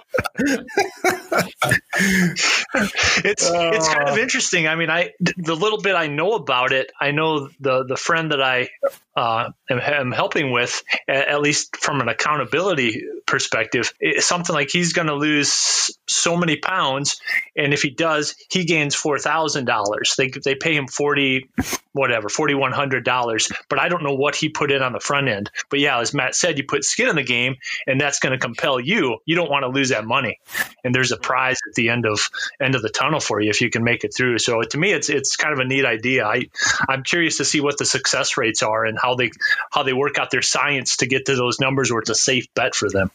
it's 3.24 3.50
uh, 3.50 3.72
it's 3.74 3.90
kind 3.90 4.10
of 4.10 4.18
interesting. 4.18 4.68
I 4.68 4.76
mean, 4.76 4.90
I 4.90 5.12
the 5.20 5.56
little 5.56 5.82
bit 5.82 5.96
I 5.96 6.08
know 6.08 6.34
about 6.34 6.72
it, 6.72 6.92
I 7.00 7.12
know 7.12 7.50
the 7.60 7.86
the 7.86 7.98
friend 7.98 8.32
that 8.32 8.42
I 8.42 8.70
uh, 9.16 9.52
am, 9.70 9.80
am, 9.80 10.12
helping 10.12 10.52
with, 10.52 10.84
at 11.08 11.42
least 11.42 11.78
from 11.78 12.02
an 12.02 12.10
accountability 12.10 13.02
perspective, 13.26 13.92
it's 14.00 14.26
something 14.26 14.54
like 14.54 14.70
he's 14.70 14.94
going 14.94 15.08
to 15.08 15.16
lose 15.16 15.98
so 16.08 16.38
many 16.38 16.58
pounds, 16.58 17.20
and 17.56 17.74
if 17.74 17.82
he 17.82 17.90
does, 17.90 18.36
he 18.50 18.66
gains 18.66 18.96
four 18.96 19.20
thousand 19.20 19.66
dollars. 19.66 20.16
They 20.18 20.30
they 20.30 20.56
pay 20.56 20.76
him 20.76 20.88
forty 20.88 21.50
whatever 21.94 22.30
forty 22.30 22.54
one 22.54 22.72
hundred 22.72 23.04
dollars, 23.06 23.52
but 23.70 23.80
I 23.80 23.90
don't 23.90 24.04
know 24.04 24.16
what 24.16 24.36
he 24.36 24.50
put 24.50 24.72
in 24.72 24.82
on 24.82 24.94
the 24.94 25.00
front 25.00 25.28
end. 25.28 25.50
But 25.70 25.80
yeah, 25.80 26.00
as 26.00 26.14
Matt 26.14 26.36
said, 26.36 26.58
you 26.58 26.66
put 26.66 26.84
skin 26.84 27.10
in 27.10 27.16
the 27.16 27.24
game, 27.24 27.56
and 27.88 28.00
that's 28.00 28.20
going 28.20 28.34
to 28.34 28.40
compel 28.40 28.80
you. 28.80 29.20
You 29.26 29.36
don't 29.36 29.50
want 29.50 29.64
to 29.64 29.70
lose 29.70 29.90
that 29.90 30.06
money, 30.06 30.40
and 30.84 30.94
there's 30.94 31.12
a 31.12 31.18
prize 31.18 31.58
at 31.68 31.76
the 31.76 31.90
end 31.90 32.06
of 32.06 32.30
end 32.60 32.76
of 32.76 32.82
the 32.82 32.90
tunnel 32.90 33.20
for 33.20 33.40
you 33.42 33.50
if 33.50 33.62
you 33.62 33.70
can 33.70 33.84
make 33.84 34.04
it 34.04 34.14
through. 34.16 34.40
So 34.40 34.62
to 34.62 34.78
me, 34.78 34.92
it's 34.92 35.10
it's 35.10 35.36
kind 35.36 35.54
of 35.54 35.60
a 35.60 35.66
neat 35.66 35.86
idea. 35.86 36.26
I 36.26 36.50
I'm 36.88 37.04
curious 37.04 37.38
to 37.38 37.46
see 37.46 37.62
what 37.62 37.78
the 37.78 37.86
success 37.86 38.38
rates 38.38 38.62
are 38.64 38.86
and 38.86 38.98
how 39.02 39.16
they 39.16 39.32
how 39.72 39.84
they 39.84 39.94
work 39.94 40.20
out 40.20 40.32
their 40.32 40.42
science 40.42 40.98
to 40.98 41.08
get 41.08 41.26
to 41.26 41.36
those 41.36 41.60
numbers 41.60 41.92
where 41.92 42.02
it's 42.02 42.10
a 42.10 42.16
safe 42.16 42.54
bet 42.54 42.76
for 42.76 42.90
them. 42.90 43.12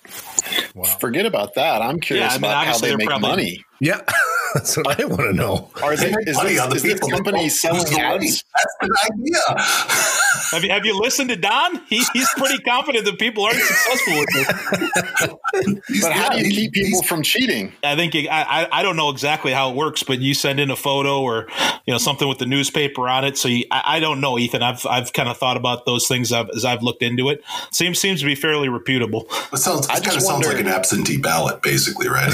Wow. 0.74 0.84
Forget 0.98 1.26
about 1.26 1.54
that. 1.54 1.82
I'm 1.82 2.00
curious 2.00 2.30
yeah, 2.30 2.34
I 2.34 2.38
mean, 2.38 2.50
about 2.50 2.66
how 2.66 2.78
they 2.78 2.96
make 2.96 3.08
probably, 3.08 3.28
money. 3.28 3.64
Yeah, 3.80 4.00
that's 4.54 4.76
what 4.76 5.00
I 5.00 5.04
want 5.04 5.20
to 5.20 5.32
know. 5.32 5.70
Are 5.82 5.96
they, 5.96 6.08
is, 6.26 6.40
this, 6.40 6.74
is 6.76 6.82
this 6.82 7.00
company 7.00 7.48
selling 7.48 7.86
ads? 7.98 8.44
That's 8.54 8.74
an 8.80 8.90
idea. 9.12 9.36
have, 10.50 10.64
you, 10.64 10.70
have 10.70 10.84
you 10.84 10.98
listened 10.98 11.30
to 11.30 11.36
Don? 11.36 11.80
He, 11.86 12.02
he's 12.12 12.28
pretty 12.36 12.58
confident 12.58 13.04
that 13.04 13.18
people 13.18 13.44
aren't 13.44 13.58
successful 13.58 14.14
with 14.18 14.28
this. 14.32 16.02
but 16.02 16.12
how 16.12 16.30
do 16.30 16.38
you 16.38 16.50
keep 16.50 16.72
people 16.72 17.02
from 17.02 17.22
cheating? 17.22 17.72
I 17.84 17.94
think 17.96 18.14
I, 18.14 18.68
I 18.70 18.82
don't 18.82 18.96
know 18.96 19.10
exactly 19.10 19.52
how 19.52 19.70
it 19.70 19.76
works, 19.76 20.02
but 20.02 20.18
you 20.18 20.34
send 20.34 20.58
in 20.58 20.70
a 20.70 20.76
photo 20.76 21.20
or 21.20 21.46
you 21.86 21.92
know 21.92 21.98
something 21.98 22.28
with 22.28 22.38
the 22.38 22.46
newspaper 22.46 23.08
on 23.08 23.24
it. 23.24 23.38
So 23.38 23.48
you, 23.48 23.64
I, 23.70 23.96
I, 23.96 24.00
don't 24.00 24.20
know, 24.20 24.38
Ethan. 24.38 24.62
I've 24.62 24.84
I've 24.86 25.12
kind 25.12 25.28
of 25.28 25.36
thought 25.36 25.56
about 25.56 25.86
those 25.86 26.08
things 26.08 26.32
as 26.32 26.64
I've 26.64 26.82
looked 26.82 27.02
into 27.02 27.28
it. 27.28 27.42
Seems 27.70 28.00
seems 28.00 28.20
to 28.20 28.26
be 28.26 28.34
fairly 28.34 28.68
reputable. 28.68 29.26
It 29.52 29.58
sounds. 29.58 29.86
It 29.86 30.04
kind 30.04 30.16
of 30.16 30.22
sounds 30.22 30.46
like 30.46 30.58
an 30.58 30.68
absentee 30.68 31.18
ballot, 31.18 31.62
basically, 31.62 32.08
right? 32.08 32.32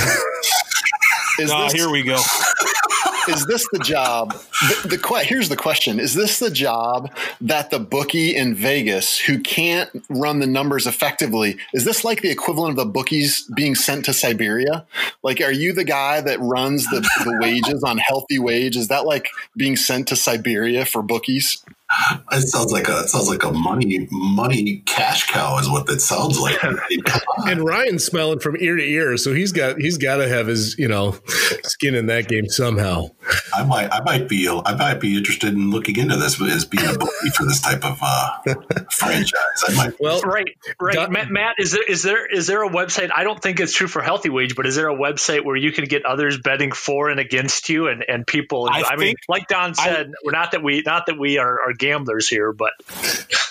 Is 1.39 1.51
oh, 1.53 1.65
this, 1.65 1.73
here 1.73 1.91
we 1.91 2.03
go. 2.03 2.17
is 3.29 3.45
this 3.47 3.67
the 3.73 3.79
job? 3.79 4.33
The, 4.33 4.97
the 4.97 5.25
here's 5.25 5.49
the 5.49 5.57
question: 5.57 6.01
Is 6.01 6.15
this 6.15 6.39
the 6.39 6.51
job 6.51 7.11
that 7.41 7.71
the 7.71 7.79
bookie 7.79 8.35
in 8.35 8.55
Vegas, 8.55 9.19
who 9.19 9.41
can't 9.41 9.91
run 10.09 10.39
the 10.39 10.47
numbers 10.47 10.87
effectively, 10.87 11.59
is 11.75 11.85
this 11.85 12.05
like 12.05 12.23
the 12.23 12.31
equivalent 12.31 12.71
of 12.71 12.77
the 12.77 12.91
bookies 12.91 13.49
being 13.55 13.75
sent 13.75 14.05
to 14.07 14.13
Siberia? 14.13 14.87
Like, 15.23 15.41
are 15.41 15.53
you 15.53 15.73
the 15.73 15.85
guy 15.85 16.21
that 16.21 16.41
runs 16.41 16.85
the, 16.87 17.01
the 17.25 17.39
wages 17.41 17.83
on 17.83 17.99
healthy 17.99 18.39
wage? 18.39 18.77
Is 18.77 18.89
that 18.89 19.05
like 19.05 19.29
being 19.57 19.77
sent 19.77 20.09
to 20.09 20.17
Siberia 20.17 20.85
for 20.85 21.03
bookies? 21.03 21.63
It 22.33 22.49
sounds 22.49 22.73
like 22.73 22.89
a 22.89 23.01
it 23.01 23.09
sounds 23.09 23.29
like 23.29 23.45
a 23.45 23.53
money 23.53 24.09
money 24.11 24.83
cash 24.87 25.31
cow 25.31 25.59
is 25.59 25.71
what 25.71 25.87
that 25.87 26.01
sounds 26.01 26.39
like. 26.39 26.59
and 27.47 27.65
Ryan's 27.65 28.05
smelling 28.05 28.41
from 28.41 28.57
ear 28.59 28.75
to 28.75 28.83
ear, 28.83 29.17
so 29.17 29.33
he's 29.33 29.53
got 29.53 29.79
he's 29.79 29.97
got 29.97 30.17
to 30.17 30.29
have 30.29 30.49
his 30.49 30.77
you 30.79 30.89
know 30.89 31.17
skin 31.63 31.95
in 31.95 32.07
that 32.07 32.27
game 32.27 32.49
somehow. 32.49 33.07
I 33.55 33.63
might 33.65 33.89
I 33.93 34.03
might 34.03 34.29
be 34.29 34.49
I 34.49 34.75
might 34.75 35.01
be 35.01 35.17
interested 35.17 35.53
in 35.53 35.71
looking 35.71 35.97
into 35.97 36.17
this 36.17 36.41
as 36.43 36.65
being 36.65 36.87
a 36.89 36.99
bookie 36.99 37.31
for 37.37 37.45
this 37.45 37.61
type 37.61 37.85
of 37.85 37.99
uh, 38.03 38.55
franchise. 38.91 39.65
I 39.69 39.75
might. 39.77 40.01
Well, 40.01 40.21
right, 40.23 40.57
right. 40.81 41.11
Matt, 41.11 41.31
Matt, 41.31 41.55
is 41.59 41.71
there 41.71 41.89
is 41.89 42.03
there 42.03 42.27
is 42.27 42.49
there 42.49 42.65
a 42.65 42.69
website? 42.69 43.11
I 43.15 43.23
don't 43.23 43.41
think 43.41 43.61
it's 43.61 43.73
true 43.73 43.89
for 43.89 44.03
Healthy 44.03 44.31
Wage, 44.31 44.57
but 44.57 44.67
is 44.67 44.75
there 44.75 44.89
a 44.89 44.97
website 44.97 45.45
where 45.45 45.57
you 45.57 45.71
can 45.71 45.85
get 45.85 46.05
others 46.05 46.39
betting 46.43 46.73
for 46.73 47.11
and 47.11 47.21
against 47.21 47.69
you 47.69 47.87
and 47.87 48.05
and 48.07 48.27
people? 48.27 48.69
I, 48.71 48.83
I 48.91 48.97
mean, 48.97 49.15
like 49.29 49.47
Don 49.47 49.75
said, 49.75 50.09
I, 50.09 50.13
we're 50.25 50.33
not 50.33 50.51
that 50.51 50.65
we 50.65 50.83
not 50.85 51.07
that 51.07 51.19
we 51.19 51.39
are, 51.39 51.61
are 51.61 51.76
gamblers 51.79 52.29
here, 52.29 52.53
but 52.53 52.73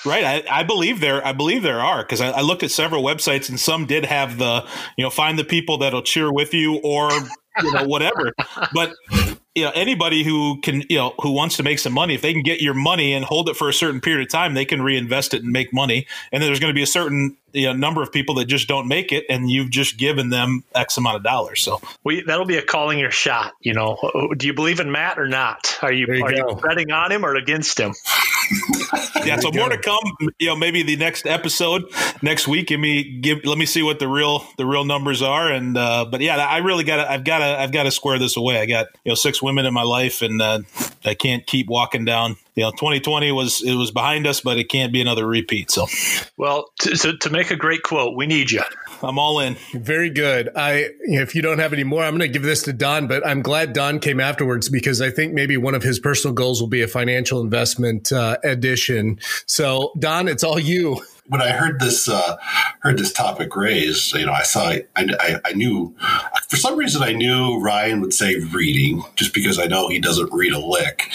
right. 0.06 0.24
I, 0.24 0.60
I 0.60 0.64
believe 0.64 1.00
there. 1.00 1.26
I 1.26 1.34
believe 1.34 1.64
there 1.64 1.82
are 1.82 2.04
because 2.04 2.22
I, 2.22 2.32
I, 2.32 2.42
looked 2.42 2.64
at 2.64 2.72
several 2.72 3.04
websites 3.04 3.50
and 3.50 3.60
some 3.60 3.86
did 3.86 4.06
have 4.06 4.38
the 4.38 4.66
you 4.98 5.04
know 5.04 5.10
find 5.10 5.38
the 5.38 5.44
people 5.44 5.80
that'll 5.80 6.02
cheer 6.02 6.32
with 6.32 6.54
you 6.54 6.80
or 6.84 7.12
you 7.62 7.72
know 7.72 7.86
whatever. 7.86 8.34
But 8.74 8.94
you 9.56 9.64
know 9.64 9.72
anybody 9.74 10.24
who 10.24 10.60
can 10.62 10.84
you 10.90 10.98
know 10.98 11.16
who 11.22 11.32
wants 11.32 11.58
to 11.58 11.64
make 11.64 11.80
some 11.80 11.94
money 11.94 12.14
if 12.14 12.22
they 12.22 12.34
can 12.34 12.44
get 12.44 12.62
your 12.62 12.74
money 12.74 13.14
and 13.14 13.26
hold 13.26 13.50
it 13.50 13.56
for 13.56 13.70
a 13.70 13.74
certain 13.74 14.02
period 14.02 14.28
of 14.28 14.30
time 14.30 14.54
they 14.54 14.66
can 14.66 14.82
reinvest 14.82 15.34
it 15.34 15.44
and 15.44 15.52
make 15.52 15.74
money 15.74 16.06
and 16.32 16.44
then 16.44 16.50
there's 16.50 16.60
going 16.60 16.72
to 16.72 16.76
be 16.76 16.84
a 16.84 16.88
certain 16.88 17.38
you 17.56 17.68
know, 17.68 17.74
number 17.74 18.02
of 18.02 18.12
people 18.12 18.36
that 18.36 18.46
just 18.46 18.68
don't 18.68 18.88
make 18.88 19.12
it 19.12 19.26
and 19.30 19.50
you've 19.50 19.70
just 19.70 19.98
given 19.98 20.30
them 20.30 20.64
x 20.74 20.98
amount 20.98 21.18
of 21.18 21.24
dollars 21.24 21.62
so. 21.62 21.82
We, 22.04 22.22
that'll 22.22 22.46
be 22.46 22.58
a 22.58 22.62
calling 22.62 23.00
your 23.00 23.12
shot 23.12 23.54
you 23.62 23.74
know. 23.74 23.98
Do 24.38 24.48
you 24.48 24.54
believe 24.54 24.80
in 24.80 24.92
matt 24.92 25.20
or 25.20 25.28
not? 25.28 25.78
Are 25.82 25.92
you, 25.92 26.08
you 26.08 26.24
are 26.24 26.34
you 26.34 26.60
betting 26.62 26.92
on 26.92 27.12
him 27.12 27.26
or 27.26 27.36
against 27.36 27.80
him? 27.80 27.94
Yeah 29.26 29.40
so 29.40 29.52
more 29.52 29.70
to 29.70 29.78
come 29.80 30.04
you 30.38 30.46
know 30.46 30.56
maybe 30.56 30.84
the 30.84 30.98
next 30.98 31.26
episode 31.26 31.92
next 32.22 32.48
week. 32.48 32.68
Give 32.68 32.80
me 32.80 33.20
give 33.20 33.44
let 33.44 33.58
me 33.58 33.66
see 33.66 33.82
what 33.82 33.98
the 33.98 34.08
real 34.08 34.46
the 34.58 34.68
real 34.68 34.86
numbers 34.86 35.24
are 35.24 35.52
and 35.52 35.76
uh 35.76 36.06
but 36.06 36.22
yeah 36.22 36.38
i 36.38 36.58
really 36.58 36.84
gotta 36.84 37.10
i've 37.10 37.24
gotta 37.24 37.60
i've 37.60 37.72
gotta 37.72 37.90
square 37.90 38.20
this 38.20 38.38
away. 38.38 38.60
I 38.60 38.68
got 38.68 38.88
you 39.04 39.12
know 39.12 39.16
six 39.16 39.42
women 39.42 39.66
in 39.66 39.74
my 39.74 39.84
life, 39.84 40.22
and 40.22 40.42
uh, 40.42 40.60
I 41.04 41.16
can't 41.16 41.46
keep 41.46 41.68
walking 41.68 42.06
down. 42.06 42.38
You 42.56 42.64
know, 42.64 42.72
2020 42.72 43.32
was 43.34 43.62
it 43.62 43.76
was 43.76 43.92
behind 43.92 44.26
us, 44.26 44.40
but 44.40 44.58
it 44.58 44.70
can't 44.70 44.94
be 44.94 45.02
another 45.02 45.28
repeat. 45.28 45.72
So, 45.72 45.88
well, 46.38 46.72
to, 46.80 46.92
to, 46.92 47.18
to 47.18 47.30
make 47.30 47.52
a 47.52 47.56
great 47.58 47.84
quote, 47.84 48.16
we 48.16 48.28
need 48.28 48.50
you. 48.50 48.62
I'm 49.04 49.20
all 49.20 49.40
in. 49.40 49.58
Very 49.74 50.10
good. 50.10 50.50
I 50.56 50.90
if 51.02 51.36
you 51.36 51.42
don't 51.42 51.60
have 51.60 51.74
any 51.74 51.84
more, 51.84 52.04
I'm 52.04 52.18
going 52.18 52.22
to 52.22 52.28
give 52.30 52.44
this 52.44 52.64
to 52.64 52.74
Don, 52.74 53.08
but 53.08 53.28
I'm 53.28 53.42
glad 53.42 53.74
Don 53.74 54.00
came 54.00 54.22
afterwards 54.22 54.70
because 54.70 55.02
I 55.02 55.12
think 55.12 55.34
maybe 55.34 55.58
one 55.58 55.76
of 55.76 55.84
his 55.84 56.00
personal 56.00 56.34
goals 56.34 56.62
will 56.62 56.70
be 56.70 56.82
a 56.82 56.88
financial 56.88 57.42
investment 57.42 58.14
uh, 58.14 58.38
edition. 58.44 59.20
So, 59.46 59.92
Don, 60.00 60.30
it's 60.30 60.44
all 60.44 60.58
you 60.58 61.02
when 61.28 61.42
I 61.42 61.50
heard 61.50 61.80
this 61.80 62.08
uh, 62.08 62.38
heard 62.82 62.98
this 62.98 63.12
topic 63.12 63.56
raised, 63.56 64.14
you 64.14 64.26
know, 64.26 64.32
I 64.32 64.44
saw 64.44 64.70
I, 64.70 64.86
I, 64.96 65.40
I 65.46 65.54
knew 65.54 65.96
for 66.48 66.56
some 66.56 66.78
reason 66.78 67.02
I 67.02 67.14
knew 67.14 67.60
Ryan 67.60 68.02
would 68.02 68.14
say 68.14 68.36
reading 68.40 69.04
just 69.16 69.34
because 69.34 69.58
I 69.58 69.66
know 69.66 69.90
he 69.90 70.00
doesn't 70.00 70.32
read 70.32 70.54
a 70.54 70.60
lick, 70.60 71.10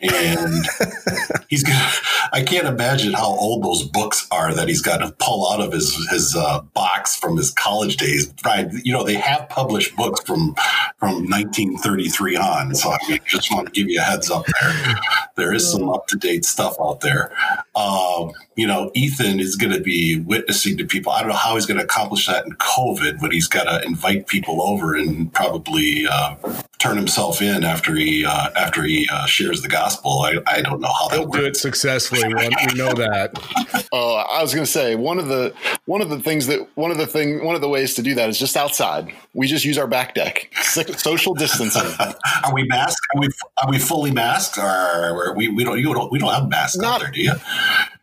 and 0.00 0.66
he's 1.48 1.64
gonna. 1.64 1.90
I 2.32 2.42
can't 2.42 2.66
imagine 2.66 3.12
how 3.12 3.26
old 3.26 3.64
those 3.64 3.82
books 3.82 4.26
are 4.30 4.54
that 4.54 4.68
he's 4.68 4.82
got 4.82 4.98
to 4.98 5.12
pull 5.18 5.50
out 5.52 5.60
of 5.60 5.72
his 5.72 5.94
his 6.10 6.36
uh, 6.36 6.60
box 6.74 7.16
from 7.16 7.36
his 7.36 7.50
college 7.50 7.96
days. 7.96 8.32
Right, 8.44 8.68
you 8.84 8.92
know, 8.92 9.04
they 9.04 9.14
have 9.14 9.48
published 9.48 9.96
books 9.96 10.20
from 10.24 10.54
from 10.98 11.28
1933 11.28 12.36
on, 12.36 12.74
so 12.74 12.90
I 12.90 12.98
mean, 13.08 13.18
just 13.26 13.52
want 13.52 13.66
to 13.66 13.72
give 13.72 13.90
you 13.90 14.00
a 14.00 14.04
heads 14.04 14.30
up 14.30 14.46
there. 14.60 14.96
There 15.34 15.52
is 15.52 15.70
some 15.70 15.88
up 15.88 16.06
to 16.08 16.16
date 16.16 16.44
stuff 16.44 16.76
out 16.80 17.00
there. 17.00 17.32
Um, 17.74 18.32
you 18.56 18.66
know, 18.66 18.90
Ethan 18.94 19.38
is 19.38 19.54
going 19.54 19.72
to 19.72 19.80
be 19.80 20.18
witnessing 20.20 20.78
to 20.78 20.84
people. 20.86 21.12
I 21.12 21.20
don't 21.20 21.28
know 21.28 21.34
how 21.36 21.54
he's 21.54 21.66
going 21.66 21.78
to 21.78 21.84
accomplish 21.84 22.26
that 22.26 22.46
in 22.46 22.52
COVID, 22.52 23.20
but 23.20 23.30
he's 23.30 23.46
got 23.48 23.64
to 23.64 23.86
invite 23.86 24.26
people 24.26 24.62
over 24.62 24.94
and 24.96 25.30
probably 25.32 26.06
uh, 26.10 26.34
turn 26.78 26.96
himself 26.96 27.42
in 27.42 27.64
after 27.64 27.94
he 27.94 28.24
uh, 28.24 28.48
after 28.56 28.82
he 28.82 29.06
uh, 29.12 29.26
shares 29.26 29.60
the 29.60 29.68
gospel. 29.68 30.20
I, 30.22 30.38
I 30.46 30.62
don't 30.62 30.80
know 30.80 30.88
how 30.88 31.08
that 31.08 31.18
He'll 31.18 31.26
works. 31.26 31.38
do 31.38 31.44
it 31.46 31.56
successfully. 31.56 32.32
we 32.34 32.74
know 32.74 32.92
that. 32.94 33.38
Oh, 33.92 34.16
I 34.16 34.42
was 34.42 34.52
going 34.52 34.64
to 34.64 34.70
say 34.70 34.94
one 34.94 35.18
of 35.18 35.28
the 35.28 35.54
one 35.84 36.00
of 36.02 36.10
the 36.10 36.18
things 36.20 36.46
that 36.48 36.66
one 36.76 36.90
of 36.90 36.98
the 36.98 37.06
thing 37.06 37.44
one 37.44 37.54
of 37.54 37.60
the 37.60 37.68
ways 37.68 37.94
to 37.94 38.02
do 38.02 38.14
that 38.14 38.28
is 38.28 38.38
just 38.38 38.56
outside. 38.56 39.12
We 39.32 39.46
just 39.46 39.64
use 39.64 39.78
our 39.78 39.86
back 39.86 40.14
deck. 40.14 40.50
Social 40.54 41.34
distancing. 41.34 41.82
are 42.44 42.52
we 42.52 42.64
masked? 42.64 43.00
Are 43.14 43.20
we 43.20 43.28
are 43.62 43.70
we 43.70 43.78
fully 43.78 44.10
masked? 44.10 44.58
Or 44.58 45.34
we 45.34 45.48
we 45.48 45.62
don't 45.64 45.78
you 45.78 45.94
don't 45.94 46.10
we 46.10 46.18
don't 46.18 46.32
have 46.32 46.48
masks 46.48 46.76
Not, 46.76 46.94
out 46.94 47.00
there, 47.02 47.10
do 47.12 47.22
you? 47.22 47.32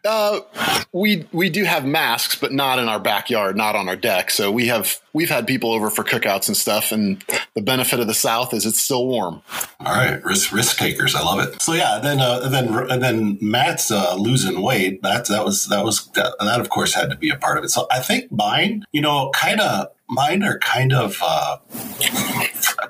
Uh, 0.06 0.42
we 0.92 1.26
we 1.32 1.50
do 1.50 1.64
have 1.64 1.86
masks, 1.86 2.36
but 2.36 2.52
not 2.52 2.78
in 2.78 2.90
our 2.90 3.00
backyard, 3.00 3.56
not 3.56 3.76
on 3.76 3.88
our 3.88 3.96
deck. 3.96 4.32
So 4.32 4.52
we 4.52 4.68
have 4.68 5.00
we've 5.14 5.30
had 5.30 5.48
people 5.48 5.72
over 5.72 5.90
for 5.90 6.04
cookouts 6.04 6.48
and 6.48 6.58
stuff, 6.58 6.92
and 6.92 7.24
the 7.56 7.62
benefit 7.62 8.00
of 8.00 8.08
the 8.08 8.14
South 8.14 8.54
is 8.54 8.66
it's 8.66 8.82
still 8.82 9.08
warm. 9.08 9.42
All 9.80 9.94
right, 9.94 10.24
risk 10.26 10.52
risk 10.52 10.78
takers, 10.78 11.16
I 11.16 11.24
love 11.24 11.40
it. 11.40 11.62
So 11.62 11.74
yeah, 11.74 12.00
then 12.04 12.20
uh, 12.20 12.50
then 12.50 12.74
and 12.92 13.02
then 13.02 13.38
Matt's 13.42 13.92
uh, 13.92 14.16
losing 14.16 14.62
weight. 14.62 15.02
That 15.04 15.28
that 15.30 15.46
was 15.46 15.68
that 15.68 15.86
was 15.86 16.08
that, 16.16 16.36
that 16.40 16.60
of 16.60 16.70
course 16.70 16.94
had 16.94 17.10
to 17.10 17.16
be 17.16 17.30
a 17.30 17.38
part 17.38 17.58
of 17.58 17.64
it. 17.64 17.70
So 17.70 17.88
I 17.90 18.00
think 18.00 18.30
mine, 18.30 18.84
you 18.92 19.02
know, 19.02 19.32
kind 19.34 19.62
of 19.62 19.88
mine 20.10 20.44
are 20.44 20.60
kind 20.60 20.92
of 20.92 21.18
uh, 21.24 21.58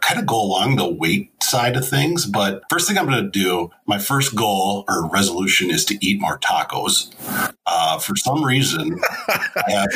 kind 0.04 0.20
of 0.20 0.26
go 0.26 0.42
along 0.42 0.76
the 0.76 0.88
weight 0.88 1.32
side 1.42 1.76
of 1.76 1.88
things. 1.88 2.26
But 2.26 2.64
first 2.70 2.88
thing 2.88 2.98
I'm 2.98 3.06
going 3.06 3.24
to 3.24 3.30
do, 3.30 3.72
my 3.86 3.98
first 3.98 4.36
goal 4.36 4.84
or 4.88 5.08
resolution 5.10 5.70
is 5.72 5.86
to 5.86 6.06
eat 6.06 6.20
more 6.20 6.40
tacos. 6.40 7.14
Uh, 7.66 7.98
for 8.00 8.16
some 8.16 8.44
reason, 8.44 9.00
I 9.56 9.72
have 9.72 9.90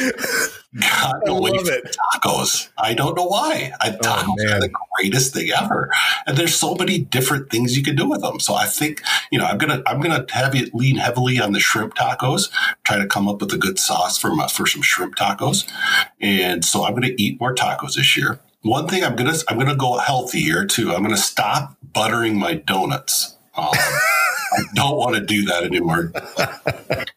gotten 0.80 1.30
away 1.30 1.58
from 1.58 1.68
it. 1.68 1.98
tacos. 2.16 2.70
I 2.78 2.94
don't 2.94 3.16
know 3.16 3.26
why. 3.26 3.74
I, 3.82 3.90
oh, 3.92 3.98
tacos 4.02 4.56
are 4.56 4.62
the 4.62 4.74
greatest 4.96 5.34
thing 5.34 5.50
ever, 5.52 5.92
and 6.26 6.38
there's 6.38 6.56
so 6.56 6.76
many 6.76 7.00
different 7.00 7.50
things 7.50 7.76
you 7.76 7.84
can 7.84 7.96
do 7.96 8.08
with 8.08 8.22
them. 8.22 8.40
So 8.40 8.54
I 8.54 8.66
think 8.66 9.02
you 9.32 9.40
know 9.40 9.46
I'm 9.46 9.58
gonna 9.58 9.84
I'm 9.86 10.00
gonna 10.00 10.26
have 10.32 10.56
it 10.56 10.74
lean 10.74 10.96
heavily 10.96 11.40
on 11.40 11.52
the 11.52 11.60
shrimp 11.60 11.96
tacos. 11.96 12.50
Try 12.84 12.98
to 12.98 13.08
come 13.08 13.28
up 13.28 13.42
with 13.42 13.52
a 13.54 13.58
good 13.58 13.80
sauce 13.80 14.18
for 14.18 14.34
my, 14.34 14.48
for 14.48 14.66
some 14.66 14.82
shrimp 14.82 15.16
tacos, 15.16 15.70
and 16.22 16.64
so 16.64 16.86
I'm 16.86 16.94
gonna 16.94 17.14
eat 17.18 17.40
more 17.40 17.54
tacos 17.54 17.96
this 17.96 18.16
year. 18.16 18.40
One 18.68 18.88
thing 18.88 19.04
I'm 19.04 19.16
gonna 19.16 19.34
I'm 19.48 19.58
gonna 19.58 19.76
go 19.76 19.98
healthy 19.98 20.42
here 20.42 20.66
too. 20.66 20.94
I'm 20.94 21.02
gonna 21.04 21.18
stop 21.18 21.76
buttering 21.94 22.38
my 22.38 22.56
donuts. 22.56 23.38
Um, 23.56 23.70
I 23.74 24.64
don't 24.76 24.98
want 24.98 25.16
to 25.16 25.22
do 25.22 25.46
that 25.46 25.64
anymore. 25.64 26.12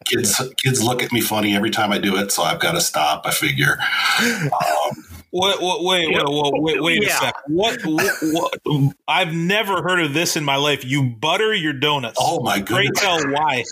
kids, 0.06 0.40
kids 0.64 0.82
look 0.82 1.02
at 1.02 1.12
me 1.12 1.20
funny 1.20 1.54
every 1.54 1.70
time 1.70 1.92
I 1.92 1.98
do 1.98 2.16
it, 2.16 2.32
so 2.32 2.42
I've 2.42 2.60
got 2.60 2.72
to 2.72 2.80
stop. 2.80 3.22
I 3.26 3.30
figure. 3.30 3.78
Um, 4.20 5.04
what, 5.30 5.62
what, 5.62 5.84
wait, 5.84 6.08
wait, 6.12 6.24
wait, 6.26 6.52
wait, 6.62 6.82
wait 6.82 7.02
Yeah. 7.02 7.08
a 7.08 7.20
sec. 7.20 7.34
What, 7.46 7.78
what, 7.84 8.14
what? 8.22 8.94
I've 9.06 9.32
never 9.32 9.80
heard 9.82 10.00
of 10.00 10.12
this 10.12 10.36
in 10.36 10.44
my 10.44 10.56
life. 10.56 10.84
You 10.84 11.04
butter 11.04 11.54
your 11.54 11.72
donuts. 11.72 12.18
oh 12.20 12.40
my 12.42 12.60
Pray 12.62 12.86
goodness! 12.86 13.00
tell 13.00 13.20
why. 13.30 13.64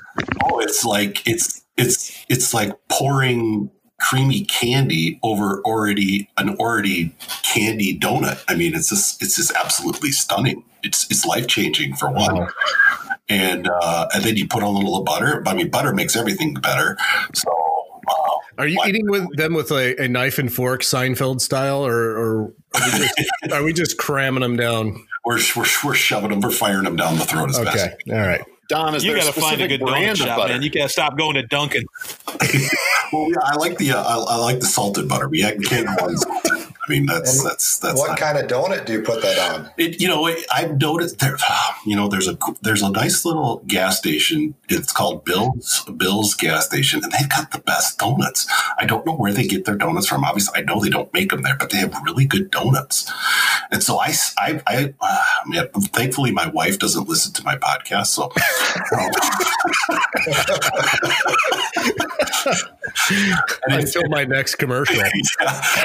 Oh, 0.44 0.60
it's 0.60 0.84
like 0.84 1.26
it's 1.26 1.64
it's 1.76 2.24
it's 2.28 2.54
like 2.54 2.72
pouring 2.88 3.70
creamy 4.00 4.44
candy 4.44 5.18
over 5.22 5.60
already 5.62 6.28
an 6.36 6.50
already 6.56 7.14
candy 7.42 7.98
donut. 7.98 8.42
I 8.48 8.54
mean, 8.54 8.74
it's 8.74 8.88
just 8.90 9.22
it's 9.22 9.36
just 9.36 9.52
absolutely 9.52 10.12
stunning. 10.12 10.64
It's 10.82 11.10
it's 11.10 11.24
life 11.26 11.46
changing 11.46 11.96
for 11.96 12.10
one. 12.10 12.48
And 13.28 13.68
uh, 13.68 14.08
and 14.14 14.24
then 14.24 14.36
you 14.36 14.46
put 14.48 14.62
a 14.62 14.68
little 14.68 14.96
of 14.96 15.04
butter. 15.04 15.42
I 15.46 15.54
mean, 15.54 15.70
butter 15.70 15.92
makes 15.92 16.16
everything 16.16 16.54
better. 16.54 16.96
So 17.34 17.50
uh, 18.08 18.30
Are 18.58 18.66
you 18.66 18.80
eating 18.86 19.10
with 19.10 19.36
them 19.36 19.52
with 19.52 19.70
a, 19.70 20.00
a 20.02 20.08
knife 20.08 20.38
and 20.38 20.50
fork, 20.52 20.82
Seinfeld 20.82 21.40
style, 21.42 21.84
or, 21.84 21.94
or 22.16 22.42
are, 22.44 22.52
we 22.74 22.90
just, 22.98 23.14
are 23.52 23.62
we 23.64 23.72
just 23.74 23.98
cramming 23.98 24.40
them 24.40 24.56
down? 24.56 25.04
we're, 25.26 25.38
we're 25.56 25.66
we're 25.84 25.94
shoving 25.94 26.30
them, 26.30 26.40
we're 26.40 26.50
firing 26.50 26.84
them 26.84 26.96
down 26.96 27.16
the 27.18 27.24
throat 27.24 27.50
as 27.50 27.58
Okay, 27.58 27.70
fast. 27.70 27.96
all 28.10 28.16
right. 28.16 28.40
Don, 28.70 28.94
is 28.94 29.02
You 29.04 29.14
got 29.14 29.24
to 29.26 29.32
find 29.40 29.60
a 29.60 29.64
specific 29.64 29.68
good 29.70 29.80
donut 29.80 29.88
brand 29.90 30.10
of 30.12 30.16
shop, 30.18 30.36
butter? 30.38 30.52
man. 30.54 30.62
You 30.62 30.70
got 30.70 30.82
to 30.84 30.88
stop 30.88 31.18
going 31.18 31.34
to 31.34 31.42
Dunkin'. 31.42 31.84
Well, 33.12 33.28
yeah, 33.30 33.38
I 33.42 33.56
like 33.56 33.78
the 33.78 33.92
uh, 33.92 34.02
I, 34.02 34.34
I 34.34 34.36
like 34.36 34.60
the 34.60 34.66
salted 34.66 35.08
butter. 35.08 35.28
We 35.28 35.40
can't 35.40 35.86
go 35.98 36.06
unsalted. 36.06 36.37
I 36.88 36.92
mean, 36.92 37.06
that's 37.06 37.38
And 37.38 37.46
that's 37.50 37.78
that's 37.78 37.98
what 37.98 38.08
not- 38.08 38.18
kind 38.18 38.38
of 38.38 38.46
donut 38.46 38.86
do 38.86 38.94
you 38.94 39.02
put 39.02 39.20
that 39.22 39.38
on? 39.38 39.70
It, 39.76 40.00
you 40.00 40.08
know, 40.08 40.26
it, 40.26 40.44
I've 40.52 40.80
noticed 40.80 41.18
there. 41.18 41.36
You 41.84 41.96
know, 41.96 42.08
there's 42.08 42.28
a 42.28 42.38
there's 42.62 42.82
a 42.82 42.90
nice 42.90 43.24
little 43.24 43.62
gas 43.66 43.98
station. 43.98 44.54
It's 44.68 44.92
called 44.92 45.24
Bill's 45.24 45.84
Bill's 45.96 46.34
gas 46.34 46.66
station, 46.66 47.02
and 47.02 47.12
they've 47.12 47.28
got 47.28 47.50
the 47.52 47.58
best 47.58 47.98
donuts. 47.98 48.46
I 48.78 48.86
don't 48.86 49.04
know 49.06 49.14
where 49.16 49.32
they 49.32 49.46
get 49.46 49.64
their 49.66 49.76
donuts 49.76 50.06
from. 50.06 50.24
Obviously, 50.24 50.60
I 50.60 50.64
know 50.64 50.80
they 50.80 50.88
don't 50.90 51.12
make 51.12 51.30
them 51.30 51.42
there, 51.42 51.56
but 51.56 51.70
they 51.70 51.78
have 51.78 51.94
really 52.04 52.24
good 52.24 52.50
donuts. 52.50 53.10
And 53.70 53.82
so 53.82 53.98
I, 54.00 54.14
uh, 55.00 55.18
man, 55.46 55.68
thankfully 55.92 56.30
my 56.30 56.48
wife 56.48 56.78
doesn't 56.78 57.08
listen 57.08 57.32
to 57.34 57.44
my 57.44 57.56
podcast, 57.56 58.06
so. 58.06 58.30
And 63.66 63.74
it's- 63.74 63.94
Until 63.94 64.08
my 64.10 64.24
next 64.24 64.56
commercial. 64.56 64.96
yeah. 64.96 65.10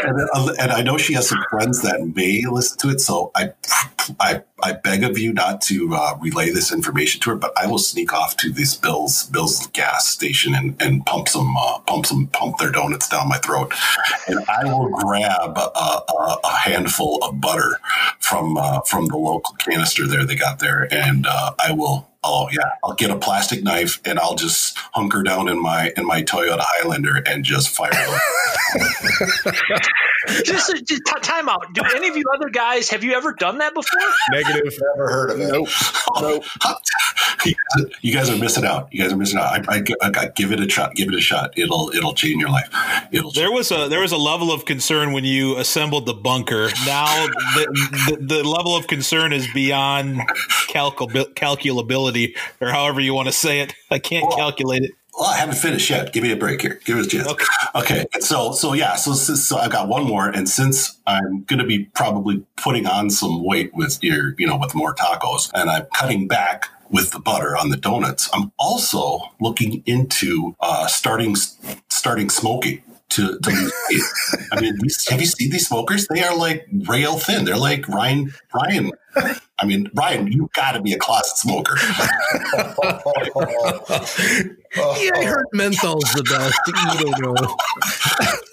and, 0.04 0.50
and 0.60 0.72
I 0.72 0.82
know 0.82 0.93
she 0.98 1.14
has 1.14 1.30
some 1.30 1.44
friends 1.50 1.82
that 1.82 2.14
may 2.16 2.44
listen 2.46 2.78
to 2.80 2.90
it, 2.90 3.02
so 3.02 3.32
I, 3.36 3.54
I, 4.20 4.42
I 4.62 4.74
beg 4.74 5.04
of 5.04 5.18
you 5.18 5.34
not 5.34 5.62
to 5.64 5.94
uh, 5.94 6.18
relay 6.20 6.50
this 6.50 6.74
information 6.74 7.22
to 7.22 7.32
her. 7.32 7.36
But 7.36 7.54
I 7.58 7.68
will 7.68 7.78
sneak 7.78 8.14
off 8.14 8.38
to 8.38 8.52
this 8.52 8.76
Bill's 8.76 9.26
Bill's 9.28 9.68
gas 9.68 10.10
station 10.10 10.56
and, 10.56 10.82
and 10.82 11.06
pump 11.06 11.28
some 11.28 11.56
uh, 11.58 11.80
pump 11.80 12.06
some 12.06 12.28
pump 12.28 12.58
their 12.58 12.72
donuts 12.72 13.10
down 13.10 13.30
my 13.30 13.38
throat, 13.38 13.74
and 14.28 14.40
I 14.48 14.66
will 14.66 14.90
grab 14.90 15.58
a, 15.58 15.72
a, 15.78 16.40
a 16.44 16.56
handful 16.58 17.24
of 17.24 17.40
butter 17.40 17.80
from 18.20 18.58
uh, 18.58 18.82
from 18.82 19.08
the 19.08 19.18
local 19.18 19.56
canister 19.56 20.08
there 20.08 20.26
they 20.26 20.36
got 20.36 20.60
there, 20.60 20.88
and 20.92 21.26
uh, 21.28 21.54
I 21.60 21.72
will. 21.72 22.10
Oh 22.24 22.48
yeah, 22.52 22.70
I'll 22.84 22.94
get 22.94 23.10
a 23.12 23.18
plastic 23.18 23.64
knife 23.64 24.00
and 24.06 24.20
I'll 24.20 24.36
just 24.36 24.78
hunker 24.94 25.24
down 25.24 25.50
in 25.50 25.62
my 25.62 25.92
in 25.98 26.06
my 26.06 26.24
Toyota 26.24 26.62
Highlander 26.62 27.22
and 27.26 27.44
just 27.44 27.70
fire 27.70 27.90
it. 27.94 28.22
Just, 30.46 30.72
just 30.86 30.88
t- 30.88 31.20
time 31.22 31.50
out. 31.50 31.74
Do 31.74 31.82
any 31.96 32.08
of 32.08 32.16
you 32.16 32.24
other 32.34 32.50
guys 32.50 32.90
have 32.90 33.04
you 33.04 33.14
ever 33.14 33.34
done 33.34 33.58
that 33.58 33.74
before? 33.74 34.00
Negative. 34.32 34.74
Never 34.96 35.12
heard 35.12 35.32
of 35.32 35.40
it. 35.42 35.52
Nope. 35.52 35.68
Nope. 36.22 36.44
you 38.02 38.14
guys 38.14 38.30
are 38.30 38.38
missing 38.38 38.64
out. 38.64 38.88
You 38.92 39.02
guys 39.02 39.12
are 39.12 39.18
missing 39.18 39.40
out. 39.40 39.68
I, 39.70 39.76
I, 39.76 39.84
I, 40.02 40.12
I 40.22 40.28
give 40.34 40.52
it 40.52 40.62
a 40.62 40.70
shot. 40.70 40.96
Give 40.96 41.10
it 41.10 41.16
a 41.16 41.22
shot. 41.22 41.58
It'll 41.58 41.90
it'll 41.90 42.14
change 42.14 42.40
your 42.40 42.50
life. 42.50 42.70
It'll. 43.12 43.32
There 43.32 43.52
was 43.52 43.72
a 43.72 43.90
there 43.90 44.00
was 44.00 44.14
a 44.14 44.18
level 44.18 44.52
of 44.52 44.66
concern 44.66 45.12
when 45.12 45.26
you 45.26 45.58
assembled 45.58 46.06
the 46.06 46.14
bunker. 46.14 46.70
Now 46.86 47.28
the, 47.56 48.18
the, 48.18 48.18
the 48.36 48.44
level 48.48 48.76
of 48.78 48.88
concern 48.88 49.34
is 49.34 49.48
beyond 49.54 50.22
calcul- 50.70 51.34
calculability, 51.34 52.13
or 52.62 52.70
however 52.70 53.00
you 53.00 53.14
want 53.14 53.28
to 53.28 53.34
say 53.34 53.62
it. 53.62 53.74
I 53.92 54.00
can't 54.00 54.32
calculate 54.32 54.84
it. 54.84 54.92
Well, 55.18 55.30
I 55.30 55.38
haven't 55.38 55.56
finished 55.56 55.90
yet. 55.92 56.12
Give 56.12 56.24
me 56.24 56.32
a 56.32 56.36
break 56.36 56.62
here. 56.62 56.80
Give 56.86 56.98
it 56.98 57.06
a 57.06 57.10
chance. 57.10 57.28
Okay. 57.28 57.46
Okay. 57.76 58.06
So, 58.20 58.52
so 58.52 58.74
yeah. 58.74 58.96
So, 58.96 59.14
so, 59.14 59.36
so 59.36 59.58
I've 59.58 59.72
got 59.72 59.88
one 59.88 60.06
more, 60.06 60.28
and 60.28 60.50
since 60.50 60.98
I'm 61.06 61.44
going 61.44 61.60
to 61.60 61.66
be 61.66 61.86
probably 61.94 62.44
putting 62.56 62.88
on 62.88 63.12
some 63.12 63.44
weight 63.46 63.74
with 63.76 64.04
your, 64.04 64.34
you 64.40 64.48
know, 64.48 64.58
with 64.58 64.74
more 64.74 64.96
tacos, 64.96 65.52
and 65.54 65.70
I'm 65.70 65.86
cutting 65.94 66.28
back 66.28 66.68
with 66.90 67.12
the 67.12 67.20
butter 67.20 67.56
on 67.56 67.70
the 67.70 67.78
donuts, 67.78 68.28
I'm 68.34 68.52
also 68.58 69.20
looking 69.40 69.84
into 69.86 70.56
uh, 70.60 70.88
starting 70.88 71.36
starting 71.90 72.30
smoking. 72.30 72.82
To, 73.10 73.38
to 73.38 73.50
lose 73.52 73.74
weight. 73.92 74.02
I 74.64 74.68
mean, 74.72 74.78
these, 74.82 75.06
have 75.10 75.20
you 75.20 75.26
seen 75.28 75.52
these 75.52 75.68
smokers? 75.68 76.08
They 76.08 76.24
are 76.24 76.36
like 76.38 76.66
rail 76.88 77.18
thin. 77.18 77.44
They're 77.44 77.58
like 77.58 77.86
Ryan. 77.90 78.34
Ryan. 78.54 78.92
I 79.60 79.66
mean, 79.66 79.90
Ryan, 79.94 80.32
you 80.32 80.50
got 80.56 80.72
to 80.72 80.82
be 80.82 80.94
a 80.94 80.98
closet 80.98 81.36
smoker. 81.38 81.76
Yeah, 84.76 85.12
I 85.16 85.24
heard 85.26 85.46
menthol's 85.54 86.12
the 86.14 86.24
best. 86.24 86.60
You 86.68 87.12
don't 87.12 87.22
know. 87.22 87.56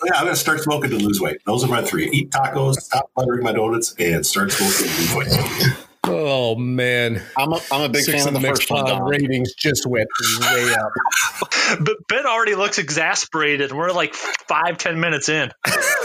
Yeah, 0.04 0.12
I'm 0.16 0.24
gonna 0.24 0.36
start 0.36 0.60
smoking 0.60 0.90
to 0.90 0.96
lose 0.96 1.18
weight. 1.20 1.38
Those 1.46 1.64
are 1.64 1.68
my 1.68 1.80
three: 1.82 2.10
eat 2.10 2.30
tacos, 2.30 2.74
stop 2.74 3.10
buttering 3.16 3.42
my 3.42 3.52
donuts, 3.52 3.94
and 3.98 4.24
start 4.26 4.52
smoking 4.52 4.92
to 4.92 5.00
lose 5.00 5.14
weight. 5.14 5.76
Oh 6.04 6.56
man, 6.56 7.22
I'm 7.38 7.52
a, 7.52 7.60
I'm 7.72 7.82
a 7.82 7.88
big 7.88 8.02
Six 8.02 8.18
fan 8.24 8.28
of 8.28 8.34
the 8.34 8.40
mixed 8.40 8.62
first 8.62 8.70
one. 8.70 8.84
pod 8.84 8.98
Don. 8.98 9.08
ratings 9.08 9.54
just 9.54 9.86
went 9.86 10.08
way 10.40 10.74
up. 10.74 10.92
But 11.80 11.96
Ben 12.08 12.26
already 12.26 12.56
looks 12.56 12.78
exasperated, 12.78 13.70
and 13.70 13.78
we're 13.78 13.92
like 13.92 14.12
five, 14.14 14.76
ten 14.76 14.98
minutes 14.98 15.28
in. 15.28 15.52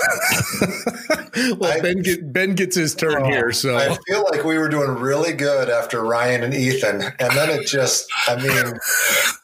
Well, 1.59 1.69
I- 1.71 1.81
Ben 1.81 2.01
get, 2.01 2.31
Ben 2.31 2.55
gets 2.55 2.77
his 2.77 2.95
turn 2.95 3.21
Oh, 3.23 3.25
here, 3.25 3.51
so 3.51 3.75
I 3.75 3.97
feel 4.07 4.23
like 4.31 4.45
we 4.45 4.57
were 4.57 4.69
doing 4.69 4.91
really 4.91 5.33
good 5.33 5.69
after 5.69 6.01
Ryan 6.01 6.43
and 6.43 6.53
Ethan, 6.53 7.01
and 7.01 7.31
then 7.37 7.49
it 7.49 7.67
just, 7.67 8.07
I 8.27 8.37
mean, 8.37 8.73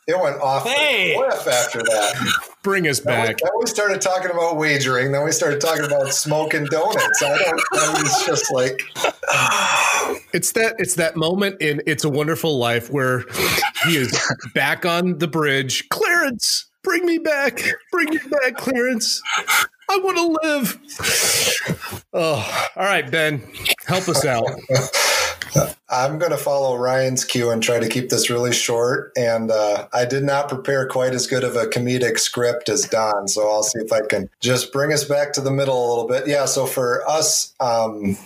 it 0.07 0.17
went 0.21 0.39
off 0.41 0.65
Hey! 0.65 1.09
the 1.17 1.21
cliff 1.29 1.47
after 1.47 1.79
that. 1.79 2.33
bring 2.63 2.87
us 2.87 3.01
Then 3.01 3.19
we, 3.21 3.27
back. 3.27 3.37
then 3.39 3.51
we 3.59 3.65
started 3.67 3.99
talking 3.99 4.31
about 4.31 4.55
wagering. 4.55 5.11
Then 5.11 5.25
we 5.25 5.33
started 5.33 5.59
talking 5.59 5.83
about 5.83 6.13
smoking 6.13 6.63
donuts. 6.65 7.21
I 7.21 7.37
don't. 7.37 7.61
I 7.73 7.93
mean, 7.93 8.05
it's 8.05 8.25
just 8.25 8.51
like 8.53 8.81
It's 10.33 10.53
that 10.53 10.75
it's 10.79 10.95
that 10.95 11.17
moment 11.17 11.61
in 11.61 11.81
It's 11.85 12.05
a 12.05 12.09
Wonderful 12.09 12.57
Life 12.57 12.89
where 12.89 13.25
he 13.83 13.97
is 13.97 14.17
back 14.55 14.85
on 14.85 15.17
the 15.17 15.27
bridge. 15.27 15.89
Clarence, 15.89 16.67
bring 16.83 17.05
me 17.05 17.17
back. 17.17 17.61
Bring 17.91 18.09
me 18.11 18.19
back, 18.29 18.55
Clarence. 18.55 19.21
I 19.91 19.97
want 19.97 20.17
to 20.17 20.47
live. 20.47 20.79
Oh, 22.13 22.69
all 22.77 22.83
right, 22.83 23.09
Ben, 23.11 23.41
help 23.87 24.07
us 24.07 24.25
out. 24.25 24.45
I'm 25.89 26.19
going 26.19 26.31
to 26.31 26.37
follow 26.37 26.77
Ryan's 26.77 27.25
cue 27.25 27.49
and 27.49 27.61
try 27.61 27.79
to 27.79 27.89
keep 27.89 28.09
this 28.09 28.29
really 28.29 28.53
short. 28.53 29.11
And 29.17 29.51
uh, 29.51 29.87
I 29.93 30.05
did 30.05 30.23
not 30.23 30.47
prepare 30.47 30.87
quite 30.87 31.13
as 31.13 31.27
good 31.27 31.43
of 31.43 31.57
a 31.57 31.65
comedic 31.65 32.17
script 32.17 32.69
as 32.69 32.83
Don, 32.83 33.27
so 33.27 33.49
I'll 33.49 33.63
see 33.63 33.79
if 33.79 33.91
I 33.91 33.99
can 34.01 34.29
just 34.39 34.71
bring 34.71 34.93
us 34.93 35.03
back 35.03 35.33
to 35.33 35.41
the 35.41 35.51
middle 35.51 35.85
a 35.85 35.89
little 35.89 36.07
bit. 36.07 36.27
Yeah. 36.27 36.45
So 36.45 36.65
for 36.65 37.07
us, 37.09 37.53
um, 37.59 38.17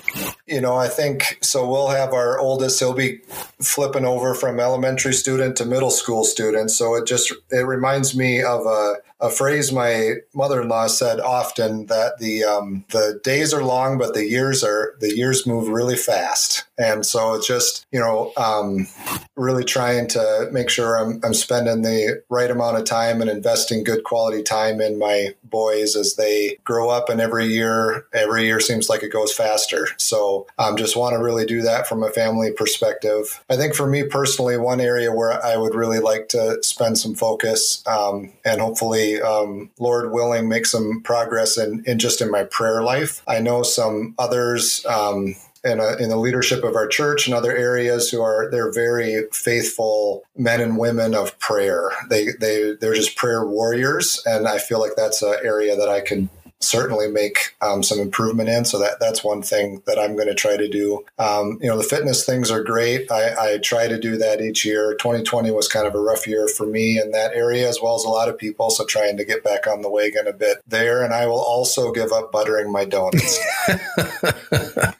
you 0.45 0.61
know, 0.61 0.75
I 0.75 0.87
think 0.87 1.39
so. 1.41 1.67
We'll 1.67 1.89
have 1.89 2.13
our 2.13 2.37
oldest. 2.39 2.79
He'll 2.79 2.93
be 2.93 3.17
flipping 3.59 4.05
over 4.05 4.35
from 4.35 4.59
elementary 4.59 5.13
student 5.13 5.55
to 5.57 5.65
middle 5.65 5.89
school 5.89 6.23
student. 6.23 6.69
So 6.69 6.95
it 6.95 7.07
just 7.07 7.33
it 7.51 7.65
reminds 7.65 8.15
me 8.15 8.43
of 8.43 8.65
a 8.67 8.95
a 9.21 9.29
phrase 9.29 9.71
my 9.71 10.15
mother-in-law 10.33 10.87
said 10.87 11.19
often 11.19 11.87
that 11.87 12.19
the 12.19 12.43
um, 12.43 12.85
the 12.89 13.19
days 13.23 13.53
are 13.53 13.63
long, 13.63 13.97
but 13.97 14.13
the 14.13 14.27
years 14.27 14.63
are 14.63 14.95
the 14.99 15.15
years 15.15 15.47
move 15.47 15.69
really 15.69 15.95
fast. 15.95 16.64
And 16.77 17.05
so 17.05 17.33
it's 17.33 17.47
just 17.47 17.85
you 17.91 17.99
know 17.99 18.31
um, 18.37 18.87
really 19.35 19.63
trying 19.63 20.07
to 20.07 20.47
make 20.51 20.69
sure 20.69 20.97
I'm, 20.97 21.19
I'm 21.23 21.33
spending 21.33 21.81
the 21.81 22.23
right 22.29 22.49
amount 22.49 22.77
of 22.77 22.85
time 22.85 23.21
and 23.21 23.29
investing 23.29 23.83
good 23.83 24.03
quality 24.03 24.41
time 24.43 24.79
in 24.79 24.97
my 24.97 25.35
boys 25.43 25.95
as 25.95 26.15
they 26.15 26.57
grow 26.63 26.89
up. 26.89 27.09
And 27.09 27.19
every 27.19 27.47
year, 27.47 28.05
every 28.13 28.45
year 28.45 28.59
seems 28.59 28.89
like 28.89 29.03
it 29.03 29.11
goes 29.11 29.33
faster. 29.33 29.87
So 29.97 30.47
um, 30.57 30.77
just 30.77 30.95
want 30.95 31.15
to 31.15 31.23
really 31.23 31.45
do 31.45 31.61
that 31.63 31.87
from 31.87 32.03
a 32.03 32.09
family 32.09 32.51
perspective. 32.51 33.43
I 33.49 33.57
think 33.57 33.75
for 33.75 33.87
me 33.87 34.03
personally, 34.03 34.57
one 34.57 34.79
area 34.79 35.11
where 35.11 35.43
I 35.43 35.57
would 35.57 35.75
really 35.75 35.99
like 35.99 36.29
to 36.29 36.61
spend 36.63 36.97
some 36.97 37.15
focus 37.15 37.83
um, 37.87 38.31
and 38.45 38.61
hopefully, 38.61 39.21
um, 39.21 39.69
Lord 39.79 40.11
willing, 40.11 40.47
make 40.47 40.65
some 40.65 41.01
progress 41.01 41.57
in, 41.57 41.83
in 41.85 41.99
just 41.99 42.21
in 42.21 42.31
my 42.31 42.45
prayer 42.45 42.81
life. 42.81 43.21
I 43.27 43.39
know 43.39 43.63
some 43.63 44.15
others. 44.17 44.85
Um, 44.85 45.35
in, 45.65 45.79
a, 45.79 45.95
in 45.97 46.09
the 46.09 46.17
leadership 46.17 46.63
of 46.63 46.75
our 46.75 46.87
church 46.87 47.27
and 47.27 47.35
other 47.35 47.55
areas 47.55 48.09
who 48.09 48.21
are 48.21 48.49
they're 48.49 48.71
very 48.71 49.23
faithful 49.33 50.23
men 50.37 50.61
and 50.61 50.77
women 50.77 51.15
of 51.15 51.37
prayer. 51.39 51.91
They 52.09 52.27
they 52.39 52.73
they're 52.79 52.93
just 52.93 53.15
prayer 53.15 53.45
warriors, 53.45 54.21
and 54.25 54.47
I 54.47 54.59
feel 54.59 54.79
like 54.79 54.95
that's 54.95 55.21
an 55.21 55.35
area 55.43 55.75
that 55.75 55.89
I 55.89 56.01
can 56.01 56.29
certainly 56.65 57.07
make 57.07 57.55
um, 57.61 57.83
some 57.83 57.99
improvement 57.99 58.49
in. 58.49 58.65
So 58.65 58.79
that 58.79 58.99
that's 58.99 59.23
one 59.23 59.41
thing 59.41 59.81
that 59.85 59.99
I'm 59.99 60.15
going 60.15 60.27
to 60.27 60.35
try 60.35 60.57
to 60.57 60.67
do. 60.67 61.05
Um, 61.19 61.59
you 61.61 61.69
know, 61.69 61.77
the 61.77 61.83
fitness 61.83 62.25
things 62.25 62.51
are 62.51 62.63
great. 62.63 63.11
I, 63.11 63.53
I 63.53 63.57
try 63.59 63.87
to 63.87 63.99
do 63.99 64.17
that 64.17 64.41
each 64.41 64.65
year. 64.65 64.95
2020 64.95 65.51
was 65.51 65.67
kind 65.67 65.87
of 65.87 65.95
a 65.95 65.99
rough 65.99 66.27
year 66.27 66.47
for 66.47 66.65
me 66.65 66.99
in 66.99 67.11
that 67.11 67.33
area, 67.33 67.67
as 67.69 67.79
well 67.81 67.95
as 67.95 68.03
a 68.03 68.09
lot 68.09 68.29
of 68.29 68.37
people. 68.37 68.69
So 68.69 68.85
trying 68.85 69.17
to 69.17 69.25
get 69.25 69.43
back 69.43 69.67
on 69.67 69.81
the 69.81 69.89
wagon 69.89 70.27
a 70.27 70.33
bit 70.33 70.57
there. 70.67 71.03
And 71.03 71.13
I 71.13 71.27
will 71.27 71.39
also 71.39 71.91
give 71.91 72.11
up 72.11 72.31
buttering 72.31 72.71
my 72.71 72.85
donuts. 72.85 73.39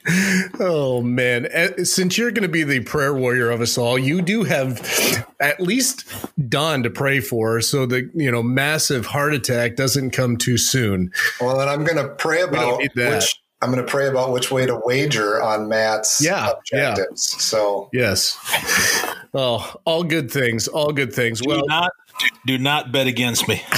oh 0.60 1.02
man! 1.02 1.48
Eh, 1.52 1.84
since 1.84 2.18
you're 2.18 2.32
going 2.32 2.44
to 2.44 2.50
be 2.50 2.64
the 2.64 2.82
prayer 2.82 3.14
warrior 3.14 3.50
of 3.50 3.62
us 3.62 3.78
all, 3.78 3.98
you 3.98 4.22
do 4.22 4.44
have 4.44 5.26
at 5.40 5.60
least 5.60 6.06
Don 6.50 6.84
to 6.84 6.90
pray 6.90 7.20
for, 7.20 7.62
so 7.62 7.86
the 7.86 8.10
you 8.14 8.32
know 8.32 8.44
massive 8.44 9.08
heart 9.08 9.34
attack 9.34 9.76
doesn't 9.76 10.12
come 10.12 10.38
too 10.38 10.58
soon. 10.58 11.12
Well, 11.42 11.55
then 11.58 11.68
I'm 11.68 11.84
going 11.84 11.98
to 11.98 12.10
pray 12.16 12.42
about 12.42 12.80
which 12.80 13.42
I'm 13.62 13.72
going 13.72 13.84
to 13.84 13.90
pray 13.90 14.08
about 14.08 14.32
which 14.32 14.52
way 14.52 14.66
to 14.66 14.80
wager 14.84 15.42
on 15.42 15.68
Matt's 15.68 16.22
yeah, 16.24 16.52
objectives. 16.52 17.34
Yeah. 17.34 17.40
So 17.40 17.90
yes, 17.94 18.38
oh, 19.34 19.76
all 19.86 20.04
good 20.04 20.30
things, 20.30 20.68
all 20.68 20.92
good 20.92 21.14
things. 21.14 21.42
Do 21.42 21.50
well, 21.50 21.64
not 21.68 21.92
do 22.46 22.58
not 22.58 22.92
bet 22.92 23.08
against 23.08 23.48
me. 23.48 23.62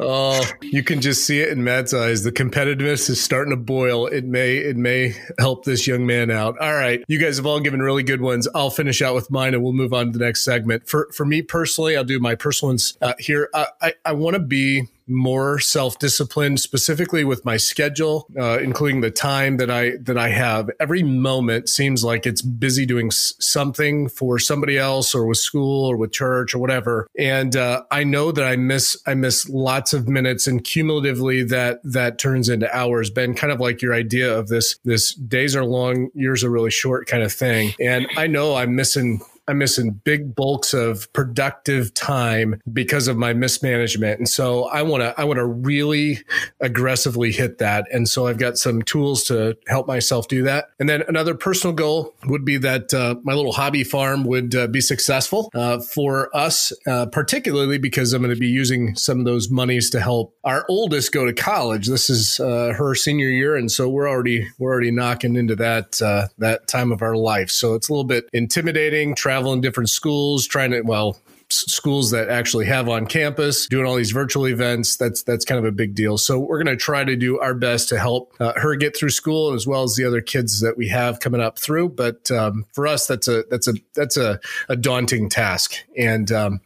oh, 0.00 0.44
you 0.60 0.82
can 0.82 1.00
just 1.00 1.24
see 1.24 1.40
it 1.40 1.50
in 1.50 1.64
Matt's 1.64 1.94
eyes. 1.94 2.22
The 2.22 2.32
competitiveness 2.32 3.08
is 3.10 3.22
starting 3.22 3.50
to 3.50 3.56
boil. 3.56 4.06
It 4.06 4.24
may 4.24 4.56
it 4.56 4.76
may 4.76 5.14
help 5.38 5.64
this 5.64 5.86
young 5.86 6.06
man 6.06 6.30
out. 6.30 6.58
All 6.58 6.74
right, 6.74 7.04
you 7.08 7.18
guys 7.18 7.36
have 7.36 7.46
all 7.46 7.60
given 7.60 7.80
really 7.80 8.02
good 8.02 8.20
ones. 8.20 8.48
I'll 8.54 8.70
finish 8.70 9.02
out 9.02 9.14
with 9.14 9.30
mine, 9.30 9.54
and 9.54 9.62
we'll 9.62 9.72
move 9.72 9.92
on 9.92 10.12
to 10.12 10.18
the 10.18 10.24
next 10.24 10.44
segment. 10.44 10.88
For 10.88 11.08
for 11.12 11.24
me 11.24 11.42
personally, 11.42 11.96
I'll 11.96 12.04
do 12.04 12.18
my 12.18 12.34
personal 12.34 12.70
ones 12.70 12.96
uh, 13.00 13.14
here. 13.18 13.48
I 13.54 13.66
I, 13.80 13.94
I 14.04 14.12
want 14.12 14.34
to 14.34 14.40
be 14.40 14.88
more 15.06 15.58
self-disciplined 15.58 16.58
specifically 16.58 17.24
with 17.24 17.44
my 17.44 17.58
schedule 17.58 18.26
uh, 18.40 18.58
including 18.58 19.02
the 19.02 19.10
time 19.10 19.58
that 19.58 19.70
i 19.70 19.90
that 20.00 20.16
i 20.16 20.30
have 20.30 20.70
every 20.80 21.02
moment 21.02 21.68
seems 21.68 22.02
like 22.02 22.24
it's 22.26 22.40
busy 22.40 22.86
doing 22.86 23.08
s- 23.08 23.34
something 23.38 24.08
for 24.08 24.38
somebody 24.38 24.78
else 24.78 25.14
or 25.14 25.26
with 25.26 25.36
school 25.36 25.84
or 25.84 25.94
with 25.98 26.10
church 26.10 26.33
or 26.54 26.58
whatever. 26.58 27.06
And 27.18 27.56
uh, 27.56 27.82
i 27.90 28.04
know 28.04 28.32
that 28.32 28.44
i 28.44 28.56
miss 28.56 28.96
i 29.06 29.14
miss 29.14 29.48
lots 29.48 29.92
of 29.92 30.08
minutes 30.08 30.46
and 30.46 30.62
cumulatively 30.62 31.42
that 31.44 31.80
that 31.84 32.18
turns 32.18 32.48
into 32.48 32.74
hours. 32.74 33.10
Ben 33.10 33.34
kind 33.34 33.52
of 33.52 33.60
like 33.60 33.82
your 33.82 33.94
idea 33.94 34.36
of 34.36 34.48
this 34.48 34.78
this 34.84 35.14
days 35.14 35.54
are 35.54 35.64
long 35.64 36.10
years 36.14 36.44
are 36.44 36.50
really 36.50 36.70
short 36.70 37.06
kind 37.06 37.22
of 37.22 37.32
thing. 37.32 37.72
And 37.80 38.06
i 38.16 38.26
know 38.26 38.56
i'm 38.56 38.74
missing 38.74 39.20
I'm 39.46 39.58
missing 39.58 40.00
big 40.04 40.34
bulks 40.34 40.72
of 40.72 41.12
productive 41.12 41.92
time 41.94 42.60
because 42.72 43.08
of 43.08 43.16
my 43.16 43.34
mismanagement. 43.34 44.18
And 44.18 44.28
so 44.28 44.64
I 44.64 44.82
want 44.82 45.02
to 45.02 45.18
I 45.18 45.24
want 45.24 45.38
to 45.38 45.46
really 45.46 46.20
aggressively 46.60 47.32
hit 47.32 47.58
that. 47.58 47.86
And 47.92 48.08
so 48.08 48.26
I've 48.26 48.38
got 48.38 48.58
some 48.58 48.82
tools 48.82 49.24
to 49.24 49.56
help 49.66 49.86
myself 49.86 50.28
do 50.28 50.42
that. 50.44 50.70
And 50.78 50.88
then 50.88 51.02
another 51.08 51.34
personal 51.34 51.74
goal 51.74 52.14
would 52.26 52.44
be 52.44 52.56
that 52.58 52.94
uh, 52.94 53.16
my 53.22 53.34
little 53.34 53.52
hobby 53.52 53.84
farm 53.84 54.24
would 54.24 54.54
uh, 54.54 54.66
be 54.66 54.80
successful 54.80 55.50
uh, 55.54 55.80
for 55.80 56.34
us, 56.34 56.72
uh, 56.86 57.06
particularly 57.06 57.78
because 57.78 58.12
I'm 58.12 58.22
going 58.22 58.34
to 58.34 58.40
be 58.40 58.48
using 58.48 58.96
some 58.96 59.18
of 59.18 59.24
those 59.24 59.50
monies 59.50 59.90
to 59.90 60.00
help 60.00 60.34
our 60.44 60.64
oldest 60.68 61.12
go 61.12 61.26
to 61.26 61.32
college. 61.32 61.86
This 61.86 62.08
is 62.08 62.40
uh, 62.40 62.72
her 62.76 62.94
senior 62.94 63.28
year, 63.28 63.56
and 63.56 63.70
so 63.70 63.88
we're 63.88 64.08
already 64.08 64.48
we're 64.58 64.72
already 64.72 64.90
knocking 64.90 65.36
into 65.36 65.56
that 65.56 66.00
uh, 66.00 66.28
that 66.38 66.66
time 66.66 66.92
of 66.92 67.02
our 67.02 67.16
life. 67.16 67.50
So 67.50 67.74
it's 67.74 67.88
a 67.88 67.92
little 67.92 68.04
bit 68.04 68.28
intimidating 68.32 69.14
traveling 69.34 69.60
different 69.60 69.90
schools, 69.90 70.46
trying 70.46 70.70
to, 70.70 70.80
well, 70.82 71.16
schools 71.54 72.10
that 72.10 72.28
actually 72.28 72.66
have 72.66 72.88
on 72.88 73.06
campus 73.06 73.66
doing 73.66 73.86
all 73.86 73.94
these 73.94 74.10
virtual 74.10 74.46
events 74.46 74.96
that's 74.96 75.22
that's 75.22 75.44
kind 75.44 75.58
of 75.58 75.64
a 75.64 75.72
big 75.72 75.94
deal. 75.94 76.18
So 76.18 76.38
we're 76.38 76.62
going 76.62 76.76
to 76.76 76.82
try 76.82 77.04
to 77.04 77.16
do 77.16 77.38
our 77.38 77.54
best 77.54 77.88
to 77.90 77.98
help 77.98 78.34
uh, 78.40 78.52
her 78.56 78.76
get 78.76 78.96
through 78.96 79.10
school 79.10 79.52
as 79.52 79.66
well 79.66 79.82
as 79.82 79.96
the 79.96 80.04
other 80.04 80.20
kids 80.20 80.60
that 80.60 80.76
we 80.76 80.88
have 80.88 81.20
coming 81.20 81.40
up 81.40 81.58
through. 81.58 81.90
But 81.90 82.30
um, 82.30 82.66
for 82.72 82.86
us 82.86 83.06
that's 83.06 83.28
a 83.28 83.44
that's 83.50 83.68
a 83.68 83.74
that's 83.94 84.16
a, 84.16 84.40
a 84.68 84.76
daunting 84.76 85.28
task. 85.28 85.74
And 85.96 86.30
um, 86.32 86.60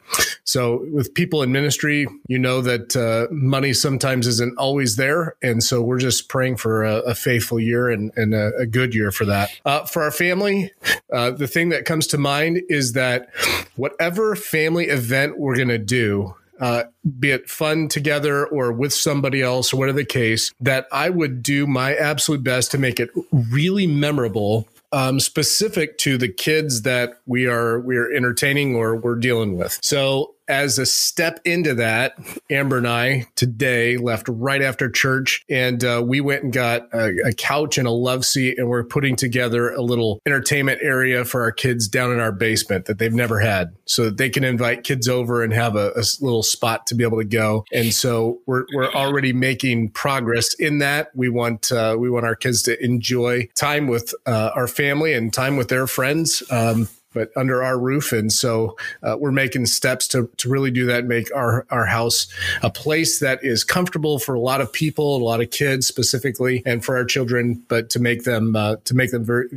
so 0.44 0.86
with 0.92 1.14
people 1.14 1.42
in 1.42 1.52
ministry 1.52 2.06
you 2.26 2.38
know 2.38 2.60
that 2.60 2.96
uh, 2.96 3.32
money 3.32 3.72
sometimes 3.72 4.26
isn't 4.26 4.58
always 4.58 4.96
there. 4.96 5.36
And 5.42 5.62
so 5.62 5.82
we're 5.82 5.98
just 5.98 6.28
praying 6.28 6.56
for 6.56 6.84
a, 6.84 6.96
a 7.00 7.14
faithful 7.14 7.60
year 7.60 7.88
and, 7.88 8.12
and 8.16 8.34
a, 8.34 8.52
a, 8.56 8.66
good 8.66 8.94
year 8.94 9.10
for 9.10 9.24
that. 9.24 9.50
Uh, 9.64 9.84
for 9.84 10.02
our 10.02 10.10
family 10.10 10.70
uh, 11.12 11.30
the 11.30 11.46
thing 11.46 11.70
that 11.70 11.84
comes 11.84 12.06
to 12.08 12.18
mind 12.18 12.60
is 12.68 12.92
that 12.92 13.28
whatever 13.76 14.36
family 14.36 14.77
family 14.78 14.94
event 14.94 15.38
we're 15.38 15.56
going 15.56 15.68
to 15.68 15.78
do, 15.78 16.34
uh, 16.60 16.84
be 17.18 17.30
it 17.30 17.48
fun 17.48 17.88
together 17.88 18.46
or 18.46 18.72
with 18.72 18.92
somebody 18.92 19.42
else 19.42 19.72
or 19.72 19.76
whatever 19.78 19.98
the 19.98 20.04
case, 20.04 20.52
that 20.60 20.86
I 20.92 21.10
would 21.10 21.42
do 21.42 21.66
my 21.66 21.94
absolute 21.94 22.42
best 22.42 22.70
to 22.72 22.78
make 22.78 23.00
it 23.00 23.10
really 23.32 23.86
memorable 23.86 24.68
um, 24.90 25.20
specific 25.20 25.98
to 25.98 26.16
the 26.16 26.28
kids 26.28 26.82
that 26.82 27.20
we 27.26 27.46
are 27.46 27.78
we 27.80 27.96
are 27.96 28.10
entertaining 28.10 28.74
or 28.74 28.96
we're 28.96 29.16
dealing 29.16 29.58
with. 29.58 29.78
So 29.82 30.34
as 30.48 30.78
a 30.78 30.86
step 30.86 31.40
into 31.44 31.74
that, 31.74 32.14
Amber 32.50 32.78
and 32.78 32.88
I 32.88 33.26
today 33.36 33.96
left 33.96 34.28
right 34.28 34.62
after 34.62 34.90
church 34.90 35.44
and 35.48 35.84
uh, 35.84 36.02
we 36.04 36.20
went 36.20 36.42
and 36.42 36.52
got 36.52 36.88
a, 36.92 37.28
a, 37.28 37.32
couch 37.32 37.78
and 37.78 37.86
a 37.86 37.92
love 37.92 38.24
seat 38.24 38.58
and 38.58 38.68
we're 38.68 38.84
putting 38.84 39.14
together 39.14 39.70
a 39.70 39.82
little 39.82 40.20
entertainment 40.26 40.80
area 40.82 41.24
for 41.24 41.42
our 41.42 41.52
kids 41.52 41.86
down 41.86 42.10
in 42.10 42.18
our 42.18 42.32
basement 42.32 42.86
that 42.86 42.98
they've 42.98 43.12
never 43.12 43.38
had 43.38 43.76
so 43.84 44.04
that 44.04 44.16
they 44.16 44.30
can 44.30 44.42
invite 44.42 44.84
kids 44.84 45.08
over 45.08 45.42
and 45.42 45.52
have 45.52 45.76
a, 45.76 45.92
a 45.94 46.02
little 46.20 46.42
spot 46.42 46.86
to 46.86 46.94
be 46.94 47.04
able 47.04 47.18
to 47.18 47.24
go. 47.24 47.64
And 47.72 47.92
so 47.92 48.40
we're, 48.46 48.64
we're 48.74 48.92
already 48.92 49.32
making 49.32 49.90
progress 49.90 50.54
in 50.54 50.78
that. 50.78 51.10
We 51.14 51.28
want, 51.28 51.70
uh, 51.70 51.96
we 51.98 52.10
want 52.10 52.24
our 52.24 52.34
kids 52.34 52.62
to 52.62 52.82
enjoy 52.82 53.48
time 53.54 53.86
with 53.86 54.14
uh, 54.26 54.50
our 54.54 54.66
family 54.66 55.12
and 55.12 55.32
time 55.32 55.56
with 55.56 55.68
their 55.68 55.86
friends. 55.86 56.42
Um, 56.50 56.88
but 57.18 57.36
under 57.36 57.64
our 57.64 57.76
roof. 57.76 58.12
And 58.12 58.32
so 58.32 58.76
uh, 59.02 59.16
we're 59.18 59.32
making 59.32 59.66
steps 59.66 60.06
to, 60.08 60.30
to 60.36 60.48
really 60.48 60.70
do 60.70 60.86
that, 60.86 61.04
make 61.04 61.34
our, 61.34 61.66
our 61.68 61.86
house 61.86 62.28
a 62.62 62.70
place 62.70 63.18
that 63.18 63.40
is 63.42 63.64
comfortable 63.64 64.20
for 64.20 64.36
a 64.36 64.40
lot 64.40 64.60
of 64.60 64.72
people, 64.72 65.16
a 65.16 65.24
lot 65.24 65.40
of 65.40 65.50
kids 65.50 65.88
specifically, 65.88 66.62
and 66.64 66.84
for 66.84 66.96
our 66.96 67.04
children, 67.04 67.60
but 67.66 67.90
to 67.90 67.98
make 67.98 68.22
them, 68.22 68.54
uh, 68.54 68.76
to 68.84 68.94
make 68.94 69.10
them 69.10 69.24
very, 69.24 69.48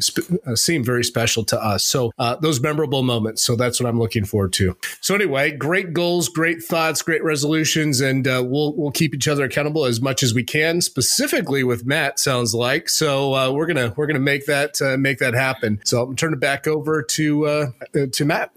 uh, 0.47 0.55
seem 0.55 0.83
very 0.83 1.03
special 1.03 1.43
to 1.43 1.63
us. 1.63 1.85
So 1.85 2.11
uh, 2.17 2.35
those 2.37 2.59
memorable 2.59 3.03
moments. 3.03 3.45
So 3.45 3.55
that's 3.55 3.79
what 3.79 3.87
I'm 3.87 3.99
looking 3.99 4.25
forward 4.25 4.53
to. 4.53 4.75
So 4.99 5.13
anyway, 5.13 5.51
great 5.51 5.93
goals, 5.93 6.29
great 6.29 6.63
thoughts, 6.63 7.03
great 7.03 7.23
resolutions, 7.23 8.01
and 8.01 8.27
uh, 8.27 8.43
we'll, 8.43 8.73
we'll 8.73 8.91
keep 8.91 9.13
each 9.13 9.27
other 9.27 9.43
accountable 9.43 9.85
as 9.85 10.01
much 10.01 10.23
as 10.23 10.33
we 10.33 10.43
can, 10.43 10.81
specifically 10.81 11.63
with 11.63 11.85
Matt 11.85 12.17
sounds 12.17 12.55
like. 12.55 12.89
So 12.89 13.35
uh, 13.35 13.51
we're 13.51 13.67
going 13.67 13.77
to, 13.77 13.93
we're 13.95 14.07
going 14.07 14.15
to 14.15 14.19
make 14.19 14.47
that, 14.47 14.81
make 14.97 15.19
that 15.19 15.35
happen. 15.35 15.79
So 15.85 16.01
I'm 16.01 16.15
turn 16.15 16.33
it 16.33 16.39
back 16.39 16.65
over 16.65 17.03
to, 17.03 17.45
uh, 17.51 18.05
to 18.11 18.25
Matt. 18.25 18.51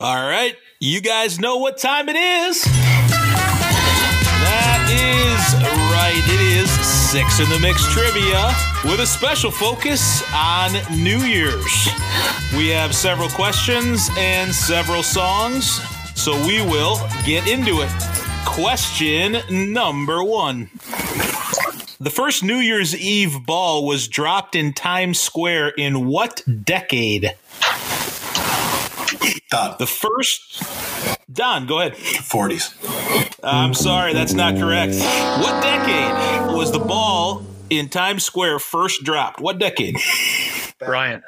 All 0.00 0.28
right, 0.28 0.54
you 0.80 1.00
guys 1.00 1.38
know 1.38 1.58
what 1.58 1.78
time 1.78 2.08
it 2.08 2.16
is. 2.16 2.62
That 4.40 4.88
is 4.90 5.54
right. 5.92 6.22
It 6.26 6.40
is 6.40 6.70
six 7.10 7.40
in 7.40 7.48
the 7.50 7.58
mix 7.58 7.86
trivia 7.92 8.54
with 8.84 9.00
a 9.00 9.06
special 9.06 9.50
focus 9.50 10.22
on 10.32 10.72
New 11.02 11.18
Year's. 11.18 11.88
We 12.56 12.68
have 12.68 12.94
several 12.94 13.28
questions 13.28 14.08
and 14.16 14.54
several 14.54 15.02
songs, 15.02 15.80
so 16.14 16.32
we 16.46 16.62
will 16.62 16.98
get 17.24 17.48
into 17.48 17.80
it. 17.82 17.90
Question 18.44 19.38
number 19.72 20.22
one. 20.22 20.70
The 22.00 22.10
first 22.10 22.44
New 22.44 22.58
Year's 22.58 22.94
Eve 22.94 23.44
ball 23.44 23.84
was 23.84 24.06
dropped 24.06 24.54
in 24.54 24.72
Times 24.72 25.18
Square 25.18 25.70
in 25.70 26.06
what 26.06 26.44
decade? 26.64 27.34
Don. 29.50 29.76
The 29.78 29.86
first. 29.86 30.62
Don, 31.32 31.66
go 31.66 31.80
ahead. 31.80 31.94
40s. 31.94 32.74
I'm 33.42 33.74
sorry, 33.74 34.12
that's 34.12 34.32
not 34.32 34.56
correct. 34.56 34.94
What 34.94 35.62
decade 35.62 36.54
was 36.54 36.72
the 36.72 36.78
ball 36.78 37.44
in 37.70 37.88
Times 37.88 38.24
Square 38.24 38.58
first 38.58 39.04
dropped? 39.04 39.40
What 39.40 39.58
decade? 39.58 39.96
Brian. 40.78 41.22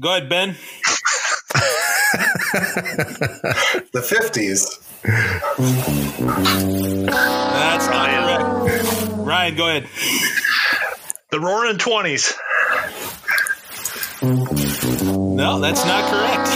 Go 0.00 0.16
ahead, 0.16 0.28
Ben. 0.28 0.48
the 3.92 4.00
50s. 4.02 4.78
That's 7.06 7.86
not 7.88 8.10
correct. 8.10 9.12
Ryan, 9.18 9.56
go 9.56 9.68
ahead. 9.68 9.88
The 11.30 11.40
Roaring 11.40 11.78
20s. 11.78 12.34
No, 15.42 15.58
that's 15.58 15.84
not 15.84 16.08
correct. 16.08 16.48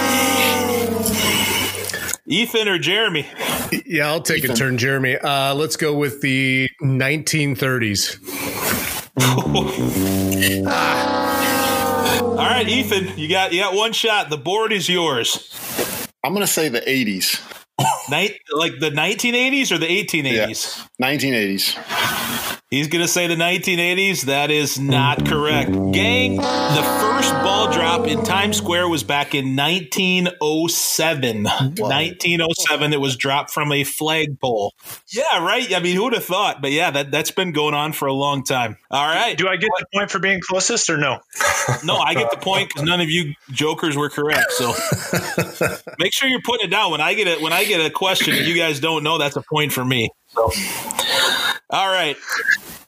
Ethan 2.29 2.69
or 2.69 2.79
Jeremy? 2.79 3.27
Yeah, 3.85 4.07
I'll 4.07 4.21
take 4.21 4.45
Ethan. 4.45 4.53
a 4.53 4.55
turn, 4.55 4.79
Jeremy. 4.79 5.17
Uh, 5.17 5.57
let's 5.57 5.77
go 5.77 5.93
with 5.93 6.21
the 6.21 6.71
1930s. 6.81 8.21
ah. 10.69 12.21
All 12.23 12.37
right, 12.37 12.69
Ethan, 12.69 13.19
you 13.19 13.29
got 13.29 13.53
you 13.53 13.61
got 13.61 13.75
one 13.75 13.93
shot. 13.93 14.31
The 14.31 14.37
board 14.37 14.73
is 14.73 14.89
yours. 14.89 15.53
I'm 16.23 16.33
going 16.33 16.47
to 16.47 16.53
say 16.53 16.69
the 16.69 16.81
80s. 16.81 17.43
Night, 18.09 18.39
like 18.53 18.79
the 18.79 18.91
1980s 18.91 19.73
or 19.73 19.79
the 19.79 19.87
1880s? 19.87 20.89
1980s. 21.03 21.77
He's 22.69 22.89
going 22.89 23.03
to 23.03 23.09
say 23.09 23.29
the 23.29 23.37
1980s. 23.37 24.23
That 24.23 24.51
is 24.51 24.77
not 24.77 25.25
correct. 25.25 25.71
Gang, 25.93 26.35
the 26.39 26.99
first 27.01 27.33
ball 27.35 27.73
drop 27.73 28.09
in 28.09 28.25
Times 28.25 28.57
Square 28.57 28.89
was 28.89 29.05
back 29.05 29.37
in 29.37 29.55
1907. 29.55 31.45
1907, 31.45 32.93
it 32.93 33.01
was 33.01 33.17
dropped 33.17 33.53
from 33.53 33.71
a 33.71 33.85
flagpole. 33.85 34.75
Yeah, 35.07 35.45
right. 35.45 35.73
I 35.73 35.79
mean, 35.79 35.95
who 35.95 36.03
would 36.05 36.15
have 36.15 36.25
thought? 36.25 36.61
But 36.61 36.73
yeah, 36.73 36.91
that, 36.91 37.13
that's 37.13 37.31
been 37.31 37.53
going 37.53 37.75
on 37.75 37.93
for 37.93 38.09
a 38.09 38.13
long 38.13 38.43
time. 38.43 38.79
All 38.91 39.07
right. 39.07 39.39
Do 39.39 39.47
I 39.47 39.55
get 39.59 39.71
the 39.79 39.87
point 39.95 40.11
for 40.11 40.19
being 40.19 40.41
closest 40.41 40.91
or 40.91 40.97
no? 40.97 41.21
No, 41.85 41.97
I 41.99 42.15
get 42.15 42.33
the 42.33 42.37
point 42.37 42.71
because 42.71 42.83
none 42.83 43.01
of 43.01 43.09
you 43.09 43.35
jokers 43.53 43.97
were 43.97 44.11
correct. 44.11 44.51
So 44.51 44.73
make 46.01 46.13
sure 46.13 46.29
you're 46.29 46.43
putting 46.45 46.67
it 46.67 46.71
down. 46.71 46.91
When 46.91 47.01
I 47.01 47.15
get 47.15 47.29
it, 47.29 47.41
when 47.41 47.53
I 47.53 47.65
get 47.65 47.87
a 47.87 47.91
question 47.91 48.35
that 48.35 48.45
you 48.45 48.57
guys 48.57 48.81
don't 48.81 49.05
know, 49.05 49.19
that's 49.19 49.37
a 49.37 49.43
point 49.43 49.73
for 49.73 49.85
me. 49.85 50.11
So, 50.29 50.51
all 51.71 51.89
right. 51.89 52.17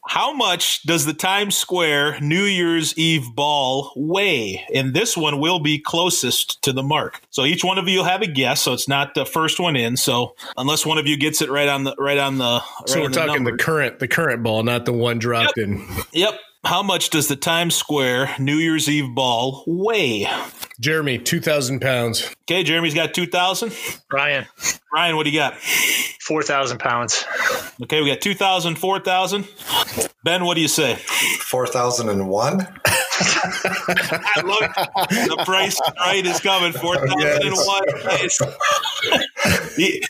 How 0.07 0.33
much 0.33 0.85
does 0.85 1.05
the 1.05 1.13
Times 1.13 1.55
Square 1.55 2.21
New 2.21 2.45
Year's 2.45 2.97
Eve 2.97 3.27
ball 3.35 3.93
weigh? 3.95 4.65
And 4.75 4.95
this 4.95 5.17
one 5.17 5.39
will 5.39 5.61
be 5.61 5.79
closest 5.79 6.63
to 6.63 6.73
the 6.73 6.83
mark. 6.83 7.21
So 7.29 7.45
each 7.45 7.63
one 7.63 7.77
of 7.77 7.89
you 7.89 7.99
will 7.99 8.05
have 8.07 8.23
a 8.23 8.27
guess. 8.27 8.63
So 8.63 8.73
it's 8.73 8.89
not 8.89 9.15
the 9.15 9.27
first 9.27 9.61
one 9.61 9.77
in. 9.77 9.99
So 9.99 10.35
unless 10.57 10.87
one 10.87 10.97
of 10.97 11.07
you 11.07 11.19
gets 11.19 11.43
it 11.43 11.51
right 11.51 11.69
on 11.69 11.85
the 11.85 11.95
right 11.99 12.17
on 12.17 12.39
the. 12.39 12.45
Right 12.45 12.89
So 12.89 13.01
we're 13.01 13.07
on 13.07 13.13
talking 13.13 13.45
the 13.45 13.51
number. 13.51 13.57
current 13.63 13.99
the 13.99 14.09
current 14.09 14.43
ball, 14.43 14.63
not 14.63 14.87
the 14.87 14.95
one 14.95 15.19
dropped 15.19 15.59
in. 15.59 15.87
Yep. 16.13 16.39
How 16.65 16.83
much 16.83 17.11
does 17.11 17.29
the 17.29 17.37
Times 17.37 17.77
Square 17.77 18.35
New 18.39 18.57
Year's 18.57 18.89
Eve 18.89 19.15
ball 19.15 19.63
weigh? 19.67 20.27
Jeremy, 20.81 21.19
two 21.19 21.41
thousand 21.41 21.81
pounds. 21.81 22.29
Okay, 22.43 22.63
Jeremy's 22.63 22.95
got 22.95 23.13
two 23.13 23.27
thousand. 23.27 23.73
Brian, 24.09 24.47
Brian, 24.91 25.17
what 25.17 25.25
do 25.25 25.31
you 25.31 25.39
got? 25.39 25.55
4,000 26.29 26.79
pounds. 26.79 27.25
Okay, 27.83 28.03
we 28.03 28.11
got 28.11 28.21
2,000, 28.21 28.77
4,000. 28.77 29.49
Ben, 30.23 30.45
what 30.45 30.57
do 30.57 30.61
you 30.61 30.69
say? 30.69 30.97
4001. 30.97 32.69
I 33.21 34.43
love 34.45 35.09
the 35.11 35.43
price 35.45 35.81
right 35.99 36.25
is 36.25 36.41
coming. 36.41 36.73
4,001. 36.73 37.83
Nice. 38.05 38.41
E- 39.79 40.03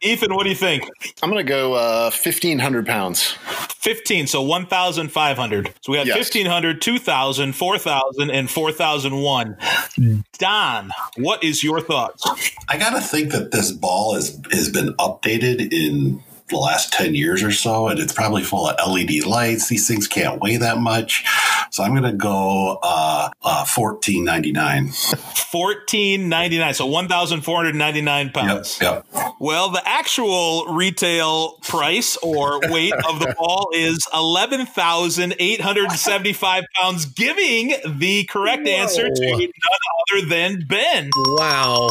Ethan, 0.00 0.34
what 0.34 0.44
do 0.44 0.48
you 0.48 0.54
think? 0.56 0.88
I'm 1.22 1.30
going 1.30 1.44
to 1.44 1.48
go 1.48 1.74
uh, 1.74 2.10
1,500 2.10 2.86
pounds. 2.86 3.32
15, 3.76 4.26
so 4.26 4.40
1,500. 4.42 5.74
So 5.82 5.92
we 5.92 5.98
have 5.98 6.06
Yes. 6.06 6.16
1,500, 6.16 6.80
2,000, 6.80 7.52
4,000, 7.54 8.30
and 8.30 8.50
4,001. 8.50 9.56
Don, 10.38 10.90
what 11.18 11.44
is 11.44 11.62
your 11.62 11.80
thoughts? 11.82 12.24
I 12.68 12.78
got 12.78 12.90
to 12.90 13.00
think 13.02 13.32
that 13.32 13.50
this 13.52 13.70
ball 13.72 14.14
has 14.14 14.40
has 14.50 14.70
been 14.70 14.94
updated 14.94 15.72
in 15.72 16.22
the 16.52 16.58
last 16.58 16.92
10 16.92 17.14
years 17.14 17.42
or 17.42 17.52
so, 17.52 17.88
and 17.88 17.98
it's 17.98 18.12
probably 18.12 18.42
full 18.42 18.68
of 18.68 18.76
LED 18.86 19.24
lights. 19.24 19.68
These 19.68 19.88
things 19.88 20.06
can't 20.06 20.38
weigh 20.40 20.58
that 20.58 20.78
much. 20.78 21.24
So 21.70 21.82
I'm 21.82 21.92
going 21.92 22.02
to 22.04 22.12
go 22.12 22.78
uh, 22.82 23.30
uh, 23.42 23.64
14.99. 23.64 24.92
1499 25.52 26.74
so 26.74 26.86
1499 26.86 28.30
pounds 28.30 28.78
yep. 28.80 29.04
well 29.38 29.68
the 29.68 29.82
actual 29.84 30.64
retail 30.66 31.58
price 31.62 32.16
or 32.22 32.58
weight 32.70 32.94
of 33.06 33.20
the 33.20 33.34
ball 33.38 33.68
is 33.74 33.98
11875 34.14 36.64
pounds 36.74 37.04
giving 37.04 37.74
the 37.84 38.24
correct 38.24 38.66
answer 38.66 39.10
to 39.10 39.30
none 39.30 39.50
other 40.10 40.26
than 40.26 40.64
ben 40.66 41.10
Wow, 41.16 41.88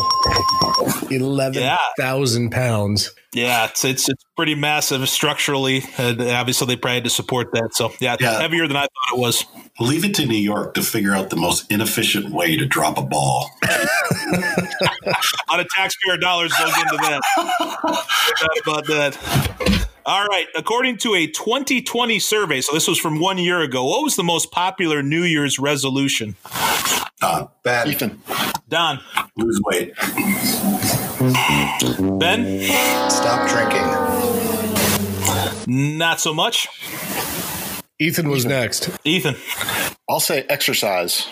eleven 1.10 1.76
thousand 1.98 2.52
pounds. 2.52 3.12
Yeah 3.34 3.66
it's 3.66 3.84
it's, 3.86 4.10
it's 4.10 4.24
pretty 4.36 4.56
massive 4.56 5.08
structurally 5.10 5.84
and 5.98 6.22
obviously 6.22 6.68
they 6.68 6.76
probably 6.76 6.96
had 6.96 7.04
to 7.04 7.10
support 7.10 7.52
that 7.54 7.70
so 7.74 7.92
yeah, 8.00 8.14
it's 8.14 8.22
Yeah. 8.24 8.40
heavier 8.42 8.68
than 8.68 8.78
i 8.78 8.82
thought 8.82 9.14
it 9.16 9.20
was 9.20 9.46
Leave 9.80 10.06
it 10.06 10.14
to 10.16 10.26
New 10.28 10.36
York 10.38 10.76
to 10.76 10.84
figure 10.84 11.14
out 11.16 11.30
the 11.32 11.36
most 11.38 11.72
inefficient 11.72 12.30
way 12.30 12.56
to 12.56 12.66
drop 12.68 12.98
a 13.00 13.02
ball. 13.02 13.50
a 13.64 13.68
lot 15.50 15.60
of 15.60 15.68
taxpayer 15.70 16.18
dollars 16.18 16.54
goes 16.54 16.78
into 16.78 16.98
that. 16.98 17.22
About 18.64 18.86
that. 18.88 19.88
All 20.06 20.26
right. 20.26 20.46
According 20.56 20.98
to 20.98 21.16
a 21.16 21.26
2020 21.26 22.20
survey, 22.20 22.62
so 22.62 22.74
this 22.74 22.88
was 22.88 23.00
from 23.00 23.20
one 23.20 23.40
year 23.40 23.62
ago, 23.62 23.86
what 23.86 24.04
was 24.04 24.18
the 24.18 24.24
most 24.24 24.52
popular 24.52 25.02
New 25.02 25.24
Year's 25.24 25.58
resolution? 25.58 26.36
Uh, 27.22 27.48
Ben. 27.64 27.88
Ethan. 27.88 28.22
Don, 28.70 29.00
lose 29.36 29.60
weight. 29.66 29.94
Ben, 31.22 32.64
Stop 33.12 33.48
drinking. 33.48 33.86
not 36.00 36.20
so 36.20 36.34
much. 36.34 36.68
Ethan 38.00 38.28
was 38.28 38.44
next. 38.44 38.90
Ethan, 39.04 39.36
I'll 40.10 40.20
say 40.20 40.44
exercise. 40.50 41.28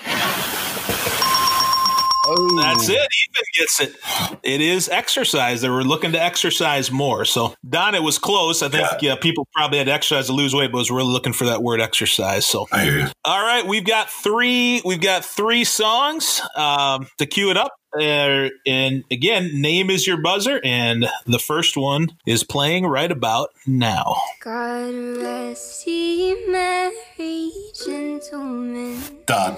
that's 2.57 2.87
it. 2.87 2.99
Ethan 2.99 3.45
gets 3.57 3.81
it. 3.81 3.95
It 4.43 4.61
is 4.61 4.89
exercise. 4.89 5.61
They 5.61 5.69
were 5.69 5.83
looking 5.83 6.11
to 6.11 6.21
exercise 6.21 6.91
more. 6.91 7.25
So, 7.25 7.55
Don, 7.67 7.95
it 7.95 8.03
was 8.03 8.19
close. 8.19 8.61
I 8.61 8.69
think 8.69 8.87
yeah. 9.01 9.15
people 9.15 9.47
probably 9.55 9.79
had 9.79 9.87
to 9.87 9.93
exercise 9.93 10.27
to 10.27 10.33
lose 10.33 10.53
weight, 10.53 10.71
but 10.71 10.77
was 10.77 10.91
really 10.91 11.11
looking 11.11 11.33
for 11.33 11.45
that 11.45 11.63
word 11.63 11.81
exercise. 11.81 12.45
So, 12.45 12.67
I 12.71 12.83
hear 12.83 12.99
you. 12.99 13.07
All 13.25 13.41
right, 13.43 13.65
we've 13.65 13.85
got 13.85 14.11
three. 14.11 14.83
We've 14.85 15.01
got 15.01 15.25
three 15.25 15.63
songs 15.63 16.41
um, 16.55 17.07
to 17.17 17.25
cue 17.25 17.49
it 17.49 17.57
up. 17.57 17.71
Uh, 17.93 18.49
and 18.67 19.03
again, 19.09 19.61
name 19.61 19.89
is 19.89 20.05
your 20.05 20.17
buzzer, 20.17 20.61
and 20.63 21.07
the 21.25 21.39
first 21.39 21.75
one 21.75 22.09
is 22.25 22.43
playing 22.43 22.85
right 22.85 23.11
about 23.11 23.49
now. 23.65 24.15
God 24.41 24.93
rest 24.93 25.87
ye 25.87 26.35
merry 26.47 27.51
gentlemen. 27.73 29.01
Don. 29.25 29.57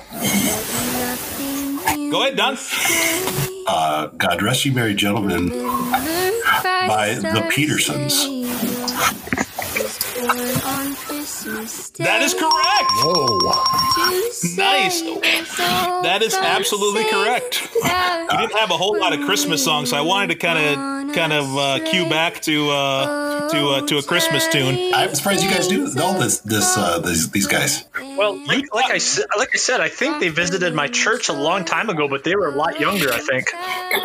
Go 2.09 2.21
ahead, 2.21 2.37
Don. 2.37 2.57
Uh, 3.67 4.07
God 4.17 4.41
rest 4.41 4.65
you, 4.65 4.71
merry 4.71 4.93
gentlemen. 4.95 5.49
by 5.49 7.15
the 7.19 7.47
Petersons. 7.51 8.27
That 11.97 12.21
is 12.21 12.33
correct. 12.33 12.91
Whoa. 12.99 13.39
Nice. 14.57 15.01
That 16.03 16.21
is 16.21 16.33
absolutely 16.33 17.05
correct. 17.09 17.69
We 17.73 18.37
didn't 18.37 18.57
have 18.57 18.71
a 18.71 18.77
whole 18.77 18.99
lot 18.99 19.13
of 19.13 19.25
Christmas 19.25 19.63
songs, 19.63 19.91
so 19.91 19.97
I 19.97 20.01
wanted 20.01 20.27
to 20.27 20.35
kind 20.35 20.59
of 20.59 21.15
kind 21.15 21.33
of 21.33 21.57
uh, 21.57 21.79
cue 21.89 22.09
back 22.09 22.41
to 22.41 22.69
uh, 22.69 23.49
to 23.49 23.69
uh, 23.69 23.87
to 23.87 23.97
a 23.97 24.03
Christmas 24.03 24.47
tune. 24.49 24.93
I'm 24.93 25.13
surprised 25.15 25.43
you 25.43 25.49
guys 25.49 25.67
do 25.67 25.93
know 25.93 26.19
this. 26.19 26.39
This 26.39 26.77
uh, 26.77 26.99
these, 26.99 27.29
these 27.31 27.47
guys. 27.47 27.85
Well, 28.17 28.37
like, 28.45 28.73
like 28.73 28.91
I 28.91 28.97
said, 28.97 29.25
like 29.37 29.49
I 29.53 29.57
said, 29.57 29.81
I 29.81 29.89
think 29.89 30.19
they 30.19 30.29
visited 30.29 30.73
my 30.73 30.87
church 30.87 31.29
a 31.29 31.33
long 31.33 31.65
time 31.65 31.89
ago, 31.89 32.07
but 32.07 32.23
they 32.23 32.35
were 32.35 32.49
a 32.49 32.55
lot 32.55 32.79
younger. 32.79 33.11
I 33.11 33.19
think. 33.19 33.51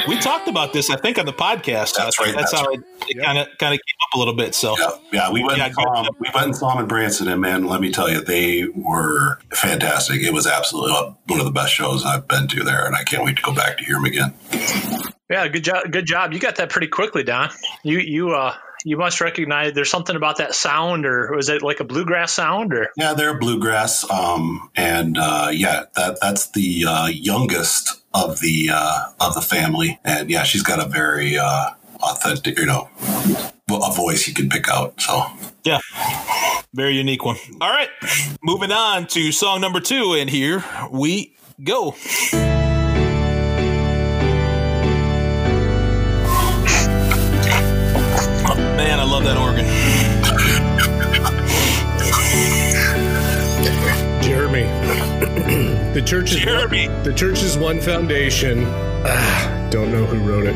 We 0.09 0.19
talked 0.19 0.49
about 0.49 0.73
this, 0.73 0.91
I 0.91 0.97
think, 0.97 1.19
on 1.19 1.27
the 1.27 1.33
podcast. 1.33 1.95
That's 1.97 2.19
I 2.21 2.25
right, 2.25 2.35
That's 2.35 2.53
that's 2.53 2.63
how 2.63 2.71
it 2.71 2.83
kind 3.23 3.39
of 3.39 3.49
kind 3.59 3.75
of 3.75 3.81
came 3.81 3.97
up 4.03 4.15
a 4.15 4.19
little 4.19 4.35
bit. 4.35 4.55
So. 4.55 4.77
Yeah, 4.79 4.91
yeah. 5.13 5.33
We 5.33 5.43
went 5.43 5.59
Yeah, 5.59 6.06
and 6.07 6.13
saw 6.13 6.13
good. 6.13 6.17
'em- 6.17 6.21
we 6.21 6.31
went 6.35 6.47
and 6.47 6.57
saw 6.57 6.75
them 6.75 6.83
in 6.83 6.89
Branson, 6.89 7.29
and 7.29 7.41
man, 7.41 7.65
let 7.67 7.81
me 7.81 7.91
tell 7.91 8.09
you, 8.11 8.21
they 8.21 8.67
were 8.75 9.39
fantastic. 9.53 10.23
It 10.23 10.33
was 10.33 10.47
absolutely 10.47 10.93
one 11.27 11.41
of 11.41 11.47
the 11.47 11.53
best 11.53 11.73
shows 11.73 12.05
I've 12.05 12.29
been 12.29 12.49
to 12.49 12.63
there, 12.65 12.87
and 12.87 12.95
I 12.97 13.05
can't 13.05 13.25
wait 13.25 13.37
to 13.37 13.43
go 13.43 13.55
back 13.55 13.79
to 13.79 13.85
hear 13.85 13.97
them 13.97 14.05
again. 14.05 14.35
Yeah, 15.29 15.49
good 15.49 15.65
job. 15.65 15.91
Good 15.91 16.07
job. 16.07 16.33
You 16.33 16.39
got 16.39 16.57
that 16.57 16.71
pretty 16.71 16.87
quickly, 16.89 17.25
Don. 17.25 17.51
You 17.83 17.99
you 17.99 18.31
uh 18.31 18.55
you 18.85 18.97
must 18.97 19.21
recognize 19.21 19.73
there's 19.73 19.91
something 19.91 20.15
about 20.15 20.37
that 20.37 20.55
sound, 20.55 21.07
or 21.07 21.35
was 21.35 21.49
it 21.49 21.63
like 21.63 21.81
a 21.81 21.85
bluegrass 21.85 22.33
sound, 22.33 22.73
or 22.73 22.91
Yeah, 22.97 23.15
they're 23.15 23.37
bluegrass, 23.37 24.09
um, 24.09 24.71
and 24.77 25.19
uh, 25.19 25.49
yeah, 25.53 25.85
that 25.97 26.19
that's 26.21 26.51
the 26.51 26.85
uh, 26.87 27.07
youngest 27.07 28.01
of 28.15 28.39
the 28.39 28.71
uh, 28.73 29.07
of 29.19 29.35
the 29.35 29.41
family, 29.43 29.99
and 30.05 30.31
yeah, 30.31 30.45
she's 30.45 30.63
got 30.63 30.79
a 30.79 30.89
very 30.89 31.37
uh, 31.37 31.71
authentic, 32.01 32.59
you 32.61 32.67
know, 32.67 32.89
a 33.69 33.93
voice 33.93 34.29
you 34.29 34.35
can 34.35 34.49
pick 34.49 34.69
out. 34.69 35.01
So 35.01 35.27
Yeah. 35.65 35.81
Very 36.73 36.95
unique 36.95 37.25
one. 37.25 37.37
All 37.61 37.71
right. 37.71 37.89
Moving 38.43 38.71
on 38.71 39.07
to 39.09 39.33
song 39.33 39.61
number 39.61 39.81
two, 39.81 40.13
and 40.15 40.31
here 40.31 40.65
we 40.91 41.35
go. 41.65 41.97
Man, 48.77 49.01
I 49.01 49.05
love 49.05 49.25
that 49.25 49.37
organ. 49.39 49.65
Jeremy. 54.23 54.63
the 55.95 56.03
church 56.05 56.33
is 56.33 56.39
Jeremy. 56.39 56.89
the 57.03 57.13
church 57.15 57.43
is 57.43 57.57
one 57.57 57.81
foundation. 57.81 58.65
Ah, 58.67 59.69
don't 59.71 59.91
know 59.91 60.05
who 60.05 60.19
wrote 60.29 60.45
it. 60.47 60.55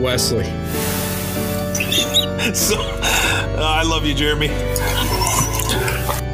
Wesley. 0.00 0.44
So, 2.54 2.76
uh, 2.78 3.56
I 3.58 3.82
love 3.82 4.04
you, 4.04 4.14
Jeremy. 4.14 4.48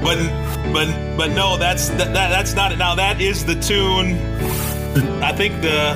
But, 0.03 0.19
but, 0.73 1.17
but 1.17 1.31
no, 1.31 1.57
that's 1.57 1.89
that, 1.91 2.13
that. 2.13 2.31
That's 2.31 2.53
not 2.55 2.73
it. 2.73 2.79
Now 2.79 2.97
that 2.97 3.21
is 3.21 3.45
the 3.45 3.55
tune. 3.55 4.17
I 5.23 5.33
think 5.33 5.63
the 5.63 5.95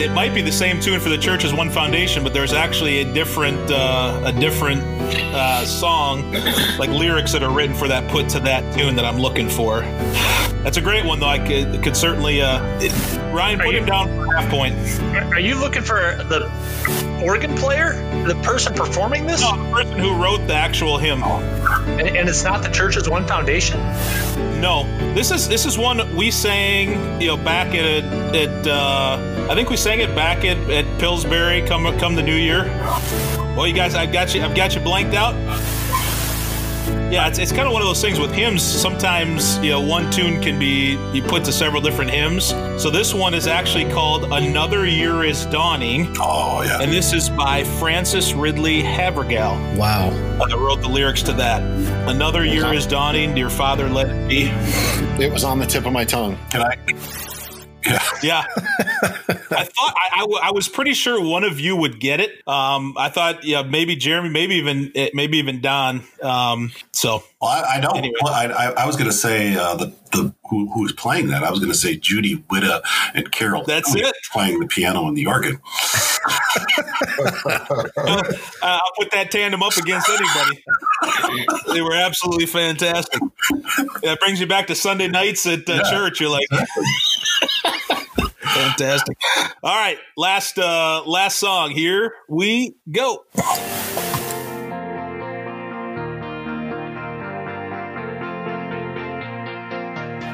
it 0.00 0.12
might 0.12 0.32
be 0.34 0.40
the 0.40 0.52
same 0.52 0.80
tune 0.80 1.00
for 1.00 1.10
the 1.10 1.18
church 1.18 1.44
as 1.44 1.52
One 1.52 1.68
Foundation, 1.68 2.22
but 2.22 2.32
there's 2.32 2.54
actually 2.54 3.00
a 3.00 3.12
different 3.12 3.70
uh, 3.70 4.22
a 4.24 4.32
different 4.32 4.82
uh, 5.34 5.66
song, 5.66 6.32
like 6.78 6.88
lyrics 6.90 7.32
that 7.32 7.42
are 7.42 7.50
written 7.50 7.76
for 7.76 7.88
that 7.88 8.10
put 8.10 8.28
to 8.30 8.40
that 8.40 8.74
tune 8.74 8.96
that 8.96 9.04
I'm 9.04 9.18
looking 9.18 9.50
for. 9.50 9.82
That's 10.62 10.76
a 10.76 10.82
great 10.82 11.04
one 11.04 11.20
though. 11.20 11.26
I 11.26 11.38
could, 11.38 11.82
could 11.82 11.96
certainly 11.96 12.42
uh, 12.42 12.62
it, 12.80 12.92
Ryan 13.32 13.60
put 13.60 13.74
him 13.74 13.86
down 13.86 14.08
for 14.08 14.34
half 14.34 14.50
point. 14.50 14.74
Are 15.32 15.40
you 15.40 15.54
looking 15.54 15.82
for 15.82 16.16
the 16.28 16.50
organ 17.24 17.56
player, 17.56 17.94
the 18.26 18.34
person 18.42 18.74
performing 18.74 19.26
this? 19.26 19.40
No, 19.40 19.56
the 19.56 19.72
person 19.72 19.98
who 19.98 20.22
wrote 20.22 20.46
the 20.46 20.54
actual 20.54 20.98
hymn. 20.98 21.22
And, 21.22 22.16
and 22.16 22.28
it's 22.28 22.44
not 22.44 22.62
the 22.62 22.68
church's 22.68 23.08
One 23.08 23.26
Foundation. 23.26 23.80
No, 24.60 24.84
this 25.14 25.30
is 25.30 25.48
this 25.48 25.64
is 25.64 25.78
one 25.78 26.14
we 26.14 26.30
sang. 26.30 27.20
You 27.20 27.28
know, 27.28 27.36
back 27.38 27.74
at 27.74 28.04
at 28.34 28.66
uh, 28.66 29.46
I 29.50 29.54
think 29.54 29.70
we 29.70 29.78
sang 29.78 30.00
it 30.00 30.14
back 30.14 30.44
at, 30.44 30.58
at 30.70 31.00
Pillsbury. 31.00 31.62
Come 31.62 31.98
come 31.98 32.14
the 32.14 32.22
new 32.22 32.36
year. 32.36 32.64
Well, 33.56 33.66
you 33.66 33.72
guys, 33.72 33.94
I've 33.94 34.12
got 34.12 34.34
you. 34.34 34.42
I've 34.42 34.54
got 34.54 34.74
you 34.74 34.82
blanked 34.82 35.14
out. 35.14 35.34
Yeah, 37.10 37.26
it's, 37.26 37.40
it's 37.40 37.50
kind 37.50 37.66
of 37.66 37.72
one 37.72 37.82
of 37.82 37.88
those 37.88 38.00
things 38.00 38.20
with 38.20 38.32
hymns. 38.32 38.62
Sometimes, 38.62 39.58
you 39.58 39.70
know, 39.70 39.80
one 39.80 40.12
tune 40.12 40.40
can 40.40 40.60
be 40.60 40.96
you 41.12 41.22
put 41.22 41.44
to 41.46 41.52
several 41.52 41.82
different 41.82 42.12
hymns. 42.12 42.50
So 42.80 42.88
this 42.88 43.12
one 43.12 43.34
is 43.34 43.48
actually 43.48 43.90
called 43.90 44.32
"Another 44.32 44.86
Year 44.86 45.24
Is 45.24 45.44
Dawning." 45.46 46.14
Oh 46.20 46.62
yeah, 46.62 46.80
and 46.80 46.92
this 46.92 47.12
is 47.12 47.28
by 47.28 47.64
Frances 47.64 48.32
Ridley 48.32 48.80
Havergal. 48.80 49.76
Wow, 49.76 50.10
uh, 50.38 50.46
I 50.52 50.54
wrote 50.54 50.82
the 50.82 50.88
lyrics 50.88 51.22
to 51.24 51.32
that. 51.32 51.62
"Another 52.08 52.44
Year 52.44 52.72
Is 52.72 52.86
Dawning, 52.86 53.34
Dear 53.34 53.50
Father, 53.50 53.88
let 53.88 54.08
it 54.08 54.28
be." 54.28 54.44
It 55.22 55.32
was 55.32 55.42
on 55.42 55.58
the 55.58 55.66
tip 55.66 55.86
of 55.86 55.92
my 55.92 56.04
tongue. 56.04 56.38
Can 56.50 56.62
I? 56.62 56.76
Yeah. 57.84 58.02
yeah. 58.22 58.44
I 59.52 59.64
thought 59.64 59.94
I, 59.96 60.08
I, 60.12 60.20
w- 60.20 60.40
I 60.42 60.52
was 60.52 60.68
pretty 60.68 60.94
sure 60.94 61.22
one 61.22 61.44
of 61.44 61.58
you 61.60 61.76
would 61.76 62.00
get 62.00 62.20
it. 62.20 62.30
Um, 62.46 62.94
I 62.96 63.08
thought, 63.08 63.44
yeah, 63.44 63.62
maybe 63.62 63.96
Jeremy, 63.96 64.28
maybe 64.28 64.56
even 64.56 64.92
eh, 64.94 65.10
maybe 65.14 65.38
even 65.38 65.60
Don. 65.60 66.02
Um, 66.22 66.72
so, 66.92 67.22
well, 67.40 67.50
I, 67.50 67.76
I 67.76 67.80
know. 67.80 67.90
Anyway. 67.90 68.14
Well, 68.22 68.32
I, 68.32 68.72
I, 68.76 68.86
was 68.86 68.96
going 68.96 69.10
to 69.10 69.16
say 69.16 69.54
uh, 69.54 69.74
the 69.76 69.94
the 70.12 70.34
who, 70.48 70.82
was 70.82 70.92
playing 70.92 71.28
that. 71.28 71.44
I 71.44 71.50
was 71.50 71.60
going 71.60 71.70
to 71.72 71.78
say 71.78 71.96
Judy 71.96 72.44
Witta 72.50 72.82
and 73.14 73.30
Carol. 73.30 73.64
That's 73.64 73.94
it. 73.94 74.14
Playing 74.32 74.60
the 74.60 74.66
piano 74.66 75.06
and 75.06 75.16
the 75.16 75.26
organ. 75.26 75.54
uh, 77.96 78.40
I'll 78.62 78.92
put 78.98 79.10
that 79.12 79.28
tandem 79.30 79.62
up 79.62 79.76
against 79.76 80.08
anybody. 80.08 80.64
they 81.72 81.80
were 81.80 81.94
absolutely 81.94 82.46
fantastic. 82.46 83.20
That 84.02 84.18
brings 84.20 84.40
you 84.40 84.46
back 84.46 84.66
to 84.68 84.74
Sunday 84.74 85.08
nights 85.08 85.46
at 85.46 85.68
uh, 85.68 85.74
yeah. 85.74 85.90
church. 85.90 86.20
You're 86.20 86.30
like. 86.30 86.46
Fantastic. 88.40 89.16
All 89.62 89.76
right, 89.76 89.98
last 90.16 90.58
uh 90.58 91.04
last 91.06 91.38
song. 91.38 91.70
Here 91.70 92.14
we 92.28 92.74
go. 92.90 93.24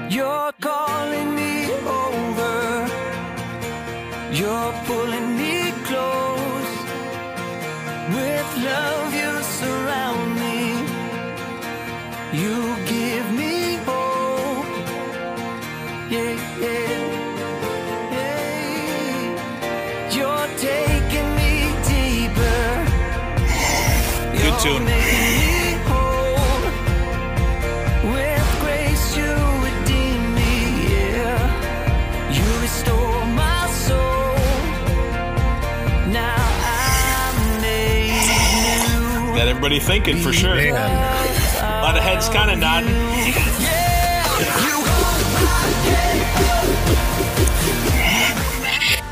You're 0.08 0.52
calling 0.60 1.34
me 1.34 1.66
over. 1.84 2.86
You're 4.30 4.72
pulling 4.86 5.36
me 5.36 5.72
close. 5.84 6.72
With 8.14 8.50
love, 8.64 9.12
you 9.14 9.42
surround 9.42 10.34
me. 10.36 10.58
You 12.40 12.76
give 12.86 13.32
me 13.32 13.76
hope. 13.84 14.66
Yeah, 16.08 16.36
yeah. 16.60 16.98
Yeah. 18.14 18.46
You're 20.16 20.48
taking 20.56 21.28
me 21.34 21.52
deeper. 21.88 22.62
Good 24.40 24.56
tune. 24.60 25.05
Everybody 39.66 39.84
thinking 39.84 40.22
for 40.22 40.32
sure. 40.32 40.54
Man. 40.54 40.74
A 40.74 41.82
lot 41.82 41.96
of 41.96 42.02
heads 42.02 42.28
kind 42.28 42.52
of 42.52 42.58
nodding. 42.60 42.88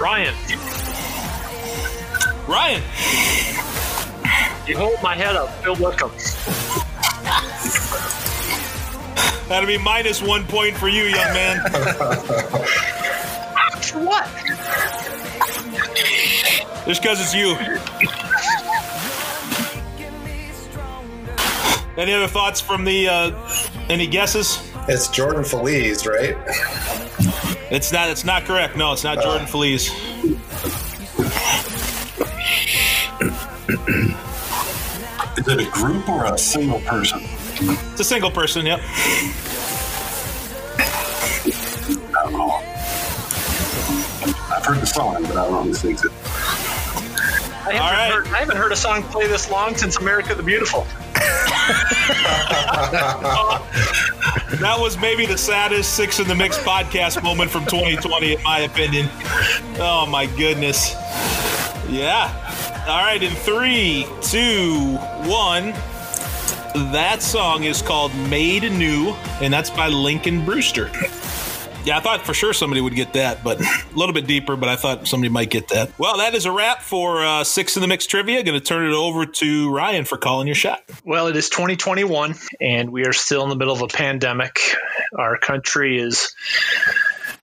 Ryan. 0.01 0.35
Ryan. 2.47 2.83
You 4.69 4.77
hold 4.77 5.03
my 5.03 5.17
head 5.17 5.35
up, 5.35 5.51
Phil 5.65 5.75
Wickham. 5.75 6.13
That'll 9.49 9.67
be 9.67 9.79
minus 9.79 10.23
one 10.23 10.45
point 10.45 10.77
for 10.77 10.89
you, 10.89 11.03
young 11.03 11.35
man. 11.35 11.59
for 13.83 13.99
what? 14.05 14.29
Just 16.87 17.03
because 17.03 17.21
it's 17.21 17.35
you. 17.35 17.57
Any 21.97 22.13
other 22.13 22.27
thoughts 22.27 22.61
from 22.61 22.85
the? 22.85 23.09
Uh, 23.09 23.49
any 23.89 24.07
guesses? 24.07 24.59
It's 24.89 25.09
Jordan 25.09 25.45
Feliz, 25.45 26.07
right? 26.07 26.37
It's 27.71 27.93
not. 27.93 28.09
It's 28.09 28.25
not 28.25 28.45
correct. 28.45 28.77
No, 28.77 28.93
it's 28.93 29.05
not 29.05 29.23
Jordan 29.23 29.43
uh. 29.43 29.47
Feliz. 29.47 29.91
Is 35.37 35.49
it 35.49 35.61
a 35.61 35.71
group 35.71 36.09
or 36.09 36.25
a 36.25 36.39
single 36.39 36.81
person? 36.81 37.21
It's 37.23 38.01
a 38.01 38.05
single 38.05 38.31
person, 38.31 38.67
yep. 38.67 38.81
I've 44.51 44.65
heard 44.65 44.81
the 44.81 44.87
song, 44.87 45.23
but 45.23 45.33
I 45.33 45.45
don't 45.45 45.53
know 45.53 45.63
who 45.65 45.75
sings 45.75 46.05
it. 46.05 46.11
I 46.13 47.73
haven't, 47.73 47.81
right. 47.81 48.13
heard, 48.13 48.27
I 48.29 48.39
haven't 48.39 48.57
heard 48.57 48.73
a 48.73 48.77
song 48.77 49.03
play 49.05 49.27
this 49.27 49.51
long 49.51 49.77
since 49.77 49.99
America 49.99 50.35
the 50.35 50.43
Beautiful. 50.43 50.87
That 54.61 54.77
was 54.79 54.99
maybe 54.99 55.27
the 55.27 55.39
saddest 55.39 55.95
Six 55.95 56.21
in 56.21 56.29
the 56.29 56.35
Mix 56.35 56.59
podcast 56.59 57.23
moment 57.23 57.51
from 57.51 57.65
2020, 57.67 58.35
in 58.35 58.43
my 58.43 58.61
opinion. 58.61 59.09
Oh, 59.79 60.07
my 60.09 60.27
goodness. 60.27 60.95
Yeah. 61.89 62.31
All 62.87 63.03
right, 63.03 63.23
in 63.23 63.33
three, 63.33 64.07
two, 64.21 64.97
one. 65.29 65.73
That 66.93 67.23
song 67.23 67.65
is 67.65 67.81
called 67.83 68.15
Made 68.29 68.71
New, 68.73 69.15
and 69.41 69.53
that's 69.53 69.71
by 69.71 69.89
Lincoln 69.89 70.45
Brewster. 70.45 70.91
Yeah, 71.85 71.99
I 71.99 72.01
thought 72.01 72.23
for 72.23 72.33
sure 72.33 72.55
somebody 72.55 72.81
would 72.81 72.95
get 72.95 73.13
that, 73.13 73.45
but 73.45 73.61
a 73.61 73.67
little 73.95 74.15
bit 74.15 74.27
deeper, 74.27 74.57
but 74.57 74.71
I 74.71 74.77
thought 74.77 75.07
somebody 75.07 75.29
might 75.29 75.51
get 75.51 75.69
that. 75.69 75.99
Well, 75.99 76.17
that 76.17 76.35
is 76.35 76.47
a 76.47 76.53
wrap 76.53 76.81
for 76.81 77.23
uh, 77.23 77.45
Six 77.45 77.77
in 77.77 77.83
the 77.83 77.89
Mix 77.89 78.07
trivia. 78.07 78.43
Going 78.43 78.59
to 78.59 78.65
turn 78.65 78.91
it 78.91 78.95
over 78.95 79.27
to 79.27 79.71
Ryan 79.71 80.07
for 80.07 80.17
calling 80.17 80.47
your 80.47 80.57
shot. 80.57 80.83
Well, 81.05 81.27
it 81.27 81.37
is 81.37 81.51
2021, 81.51 82.37
and 82.59 82.91
we 82.91 83.05
are 83.05 83.13
still 83.13 83.43
in 83.43 83.51
the 83.51 83.57
middle 83.57 83.75
of 83.75 83.83
a 83.83 83.89
pandemic. 83.89 84.61
Our 85.15 85.37
country 85.37 85.99
is 85.99 86.35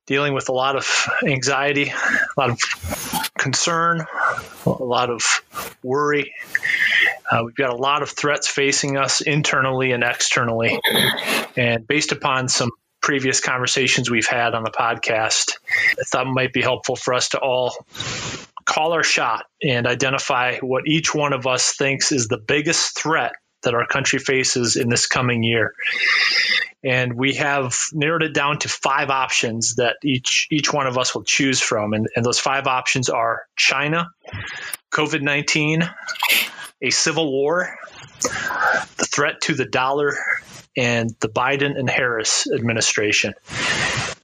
dealing 0.07 0.33
with 0.33 0.49
a 0.49 0.53
lot 0.53 0.75
of 0.75 1.07
anxiety, 1.23 1.89
a 1.89 2.39
lot 2.39 2.49
of 2.49 2.59
concern, 3.37 4.03
a 4.65 4.69
lot 4.69 5.11
of 5.11 5.43
worry. 5.83 6.33
Uh, 7.31 7.43
we've 7.45 7.55
got 7.55 7.69
a 7.69 7.75
lot 7.75 8.01
of 8.01 8.09
threats 8.09 8.47
facing 8.47 8.97
us 8.97 9.21
internally 9.21 9.91
and 9.91 10.03
externally. 10.03 10.79
And 11.55 11.87
based 11.87 12.11
upon 12.11 12.49
some 12.49 12.71
previous 13.01 13.39
conversations 13.39 14.09
we've 14.09 14.27
had 14.27 14.53
on 14.53 14.63
the 14.63 14.71
podcast, 14.71 15.57
I 15.99 16.03
thought 16.03 16.27
might 16.27 16.53
be 16.53 16.61
helpful 16.61 16.95
for 16.95 17.13
us 17.13 17.29
to 17.29 17.39
all 17.39 17.75
call 18.65 18.93
our 18.93 19.03
shot 19.03 19.45
and 19.61 19.87
identify 19.87 20.57
what 20.59 20.83
each 20.87 21.13
one 21.13 21.33
of 21.33 21.47
us 21.47 21.73
thinks 21.73 22.11
is 22.11 22.27
the 22.27 22.37
biggest 22.37 22.97
threat 22.97 23.33
that 23.63 23.73
our 23.73 23.85
country 23.85 24.19
faces 24.19 24.75
in 24.75 24.89
this 24.89 25.07
coming 25.07 25.43
year. 25.43 25.73
And 26.83 27.13
we 27.13 27.35
have 27.35 27.75
narrowed 27.93 28.23
it 28.23 28.33
down 28.33 28.59
to 28.59 28.69
five 28.69 29.09
options 29.09 29.75
that 29.75 29.97
each 30.03 30.47
each 30.49 30.73
one 30.73 30.87
of 30.87 30.97
us 30.97 31.13
will 31.13 31.23
choose 31.23 31.59
from. 31.59 31.93
And, 31.93 32.07
and 32.15 32.25
those 32.25 32.39
five 32.39 32.65
options 32.65 33.09
are 33.09 33.43
china 33.55 34.09
covid-19 34.91 35.89
a 36.81 36.89
civil 36.89 37.31
war 37.31 37.77
the 38.21 39.05
threat 39.05 39.41
to 39.41 39.53
the 39.53 39.65
dollar 39.65 40.17
and 40.77 41.09
the 41.19 41.29
biden 41.29 41.77
and 41.77 41.89
harris 41.89 42.47
administration 42.51 43.33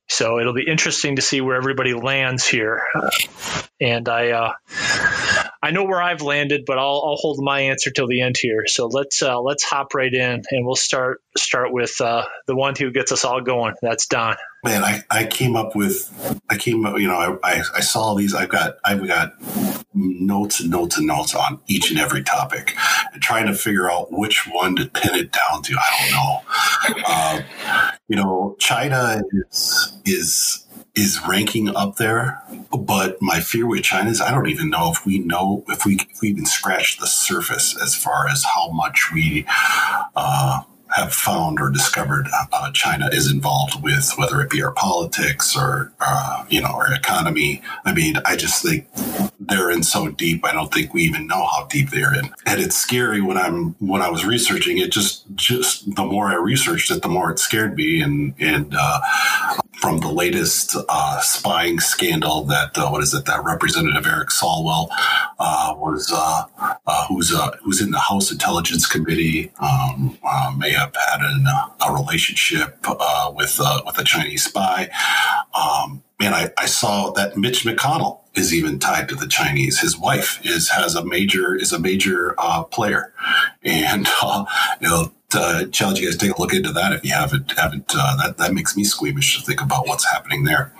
so 0.10 0.40
it'll 0.40 0.54
be 0.54 0.66
interesting 0.66 1.18
to 1.18 1.22
see 1.22 1.42
where 1.42 1.58
everybody 1.58 1.94
lands 1.94 2.48
here. 2.48 2.82
And 3.80 4.08
I, 4.08 4.32
uh, 4.32 4.54
I 5.62 5.72
know 5.72 5.84
where 5.84 6.02
I've 6.02 6.22
landed, 6.22 6.64
but 6.66 6.78
I'll, 6.78 7.04
I'll 7.06 7.18
hold 7.18 7.40
my 7.44 7.62
answer 7.62 7.92
till 7.92 8.08
the 8.08 8.22
end 8.22 8.38
here. 8.38 8.64
So 8.68 8.88
let's 8.88 9.22
uh, 9.22 9.40
let's 9.42 9.64
hop 9.64 9.94
right 9.94 10.14
in, 10.14 10.44
and 10.50 10.66
we'll 10.66 10.76
start 10.76 11.22
start 11.36 11.74
with 11.74 12.00
uh, 12.00 12.26
the 12.48 12.56
one 12.56 12.76
who 12.76 12.92
gets 12.92 13.12
us 13.12 13.26
all 13.26 13.42
going. 13.42 13.76
That's 13.82 14.08
Don. 14.08 14.38
Man, 14.68 14.84
I, 14.84 15.02
I 15.10 15.26
came 15.26 15.56
up 15.56 15.78
with 15.78 16.12
I 16.50 16.58
came 16.58 16.86
up 16.86 17.00
you 17.00 17.08
know 17.08 17.40
I, 17.42 17.54
I, 17.54 17.64
I 17.78 17.80
saw 17.80 18.16
these 18.16 18.36
I've 18.36 18.50
got 18.50 18.76
I've 18.84 19.08
got 19.08 19.34
notes 19.94 20.60
and 20.60 20.70
notes 20.70 20.98
and 20.98 21.08
notes 21.08 21.34
on 21.34 21.62
each 21.68 21.90
and 21.90 21.98
every 21.98 22.22
topic 22.22 22.76
and 23.14 23.22
trying 23.22 23.46
to 23.48 23.54
figure 23.54 23.90
out 23.90 24.12
which 24.12 24.46
one 24.46 24.76
to 24.76 24.86
pin 24.88 25.16
it 25.16 25.32
down 25.32 25.64
to. 25.64 25.78
I 25.80 25.96
don't 26.02 26.98
know. 26.98 27.06
Um, 27.06 27.94
you 28.10 28.18
know, 28.18 28.58
China 28.60 29.22
is 29.32 29.94
is 30.06 30.66
is 30.96 31.18
ranking 31.26 31.74
up 31.74 31.96
there, 31.96 32.44
but 32.78 33.22
my 33.22 33.40
fear 33.40 33.68
with 33.68 33.84
China 33.84 34.10
is 34.10 34.20
I 34.20 34.32
don't 34.32 34.50
even 34.50 34.70
know 34.70 34.92
if 34.92 35.06
we 35.06 35.20
know 35.20 35.64
if 35.70 35.86
we 35.86 35.96
if 36.12 36.22
we 36.22 36.28
even 36.28 36.46
scratch 36.46 36.98
the 36.98 37.08
surface 37.08 37.82
as 37.82 37.96
far 37.96 38.28
as 38.28 38.44
how 38.44 38.72
much 38.72 39.12
we. 39.14 39.46
Uh, 40.14 40.64
have 40.96 41.14
found 41.14 41.60
or 41.60 41.70
discovered 41.70 42.28
uh, 42.54 42.72
China 42.72 43.10
is 43.12 43.32
involved 43.32 43.82
with, 43.84 44.12
whether 44.18 44.42
it 44.42 44.50
be 44.50 44.62
our 44.64 44.72
politics 44.72 45.56
or 45.56 45.92
uh, 46.00 46.46
you 46.50 46.62
know 46.62 46.70
our 46.70 46.94
economy. 46.94 47.62
I 47.86 47.94
mean, 47.94 48.18
I 48.26 48.36
just 48.36 48.64
think 48.64 48.88
they're 49.40 49.72
in 49.72 49.84
so 49.84 50.10
deep. 50.10 50.46
I 50.46 50.54
don't 50.54 50.74
think 50.74 50.94
we 50.94 51.04
even 51.04 51.28
know 51.28 51.46
how 51.46 51.66
deep 51.68 51.90
they're 51.90 52.14
in, 52.14 52.30
and 52.46 52.60
it's 52.60 52.78
scary 52.78 53.22
when 53.22 53.38
I'm 53.38 53.76
when 53.80 54.02
I 54.02 54.10
was 54.10 54.26
researching 54.26 54.78
it. 54.78 54.92
Just 54.92 55.26
just 55.36 55.96
the 55.96 56.06
more 56.06 56.28
I 56.28 56.36
researched 56.36 56.92
it, 56.92 57.02
the 57.02 57.10
more 57.10 57.32
it 57.32 57.40
scared 57.40 57.76
me, 57.76 58.02
and 58.02 58.34
and 58.40 58.74
uh, 58.78 59.02
from 59.78 60.00
the 60.00 60.12
latest 60.12 60.76
uh, 60.90 61.20
spying 61.22 61.80
scandal 61.80 62.44
that 62.44 62.78
uh, 62.78 62.90
what 62.90 63.04
is 63.04 63.14
it 63.14 63.26
that 63.26 63.44
Representative 63.44 64.06
Eric 64.08 64.30
Swalwell 64.30 64.88
uh, 65.40 65.76
was 65.78 66.12
uh, 66.14 66.44
uh, 66.88 67.08
who's 67.08 67.34
uh, 67.34 67.52
who's 67.64 67.80
in 67.82 67.92
the 67.92 68.00
House 68.00 68.32
Intelligence 68.32 68.88
Committee 68.88 69.52
um, 69.60 70.18
may 70.58 70.72
have 70.72 70.96
had 70.96 71.22
an, 71.22 71.46
a 71.88 71.94
relationship 71.94 72.86
with 73.36 73.60
with 73.86 74.00
a 74.00 74.04
Chinese 74.04 74.46
spy. 74.46 74.90
Um, 75.54 76.04
and 76.20 76.34
I, 76.34 76.50
I 76.58 76.66
saw 76.66 77.12
that 77.12 77.38
Mitch 77.38 77.64
McConnell 77.64 78.22
is 78.34 78.54
even 78.54 78.80
tied 78.80 79.08
to 79.10 79.16
the 79.16 79.28
Chinese. 79.28 79.80
His 79.80 79.98
wife 79.98 80.44
is 80.44 80.70
has 80.70 80.96
a 80.96 81.06
major 81.06 81.56
is 81.56 81.72
a 81.72 81.80
major 81.80 82.36
player, 82.72 83.14
and 83.64 84.08
you 84.82 84.90
know 84.90 85.12
uh, 85.36 85.66
challenge 85.68 86.00
you 86.00 86.08
guys 86.08 86.16
to 86.16 86.26
take 86.26 86.38
a 86.38 86.42
look 86.42 86.54
into 86.54 86.72
that 86.72 86.94
if 86.94 87.04
you 87.04 87.14
haven't 87.14 87.52
haven't 87.58 87.92
uh, 87.96 88.16
that 88.18 88.38
that 88.38 88.54
makes 88.54 88.78
me 88.78 88.84
squeamish 88.84 89.38
to 89.38 89.46
think 89.46 89.62
about 89.62 89.88
what's 89.88 90.10
happening 90.10 90.44
there. 90.46 90.74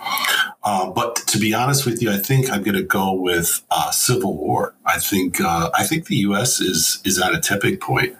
Uh, 0.62 0.90
but 0.90 1.16
to 1.16 1.38
be 1.38 1.52
honest 1.52 1.84
with 1.84 2.00
you 2.00 2.10
I 2.10 2.16
think 2.16 2.50
I'm 2.50 2.62
going 2.62 2.76
to 2.76 2.82
go 2.82 3.12
with 3.12 3.62
uh, 3.70 3.90
civil 3.90 4.36
war. 4.36 4.74
I 4.86 4.98
think 4.98 5.40
uh, 5.40 5.70
I 5.74 5.84
think 5.84 6.06
the 6.06 6.16
U.S. 6.16 6.60
is 6.60 7.00
is 7.04 7.20
at 7.20 7.34
a 7.34 7.40
tipping 7.40 7.76
point. 7.76 8.16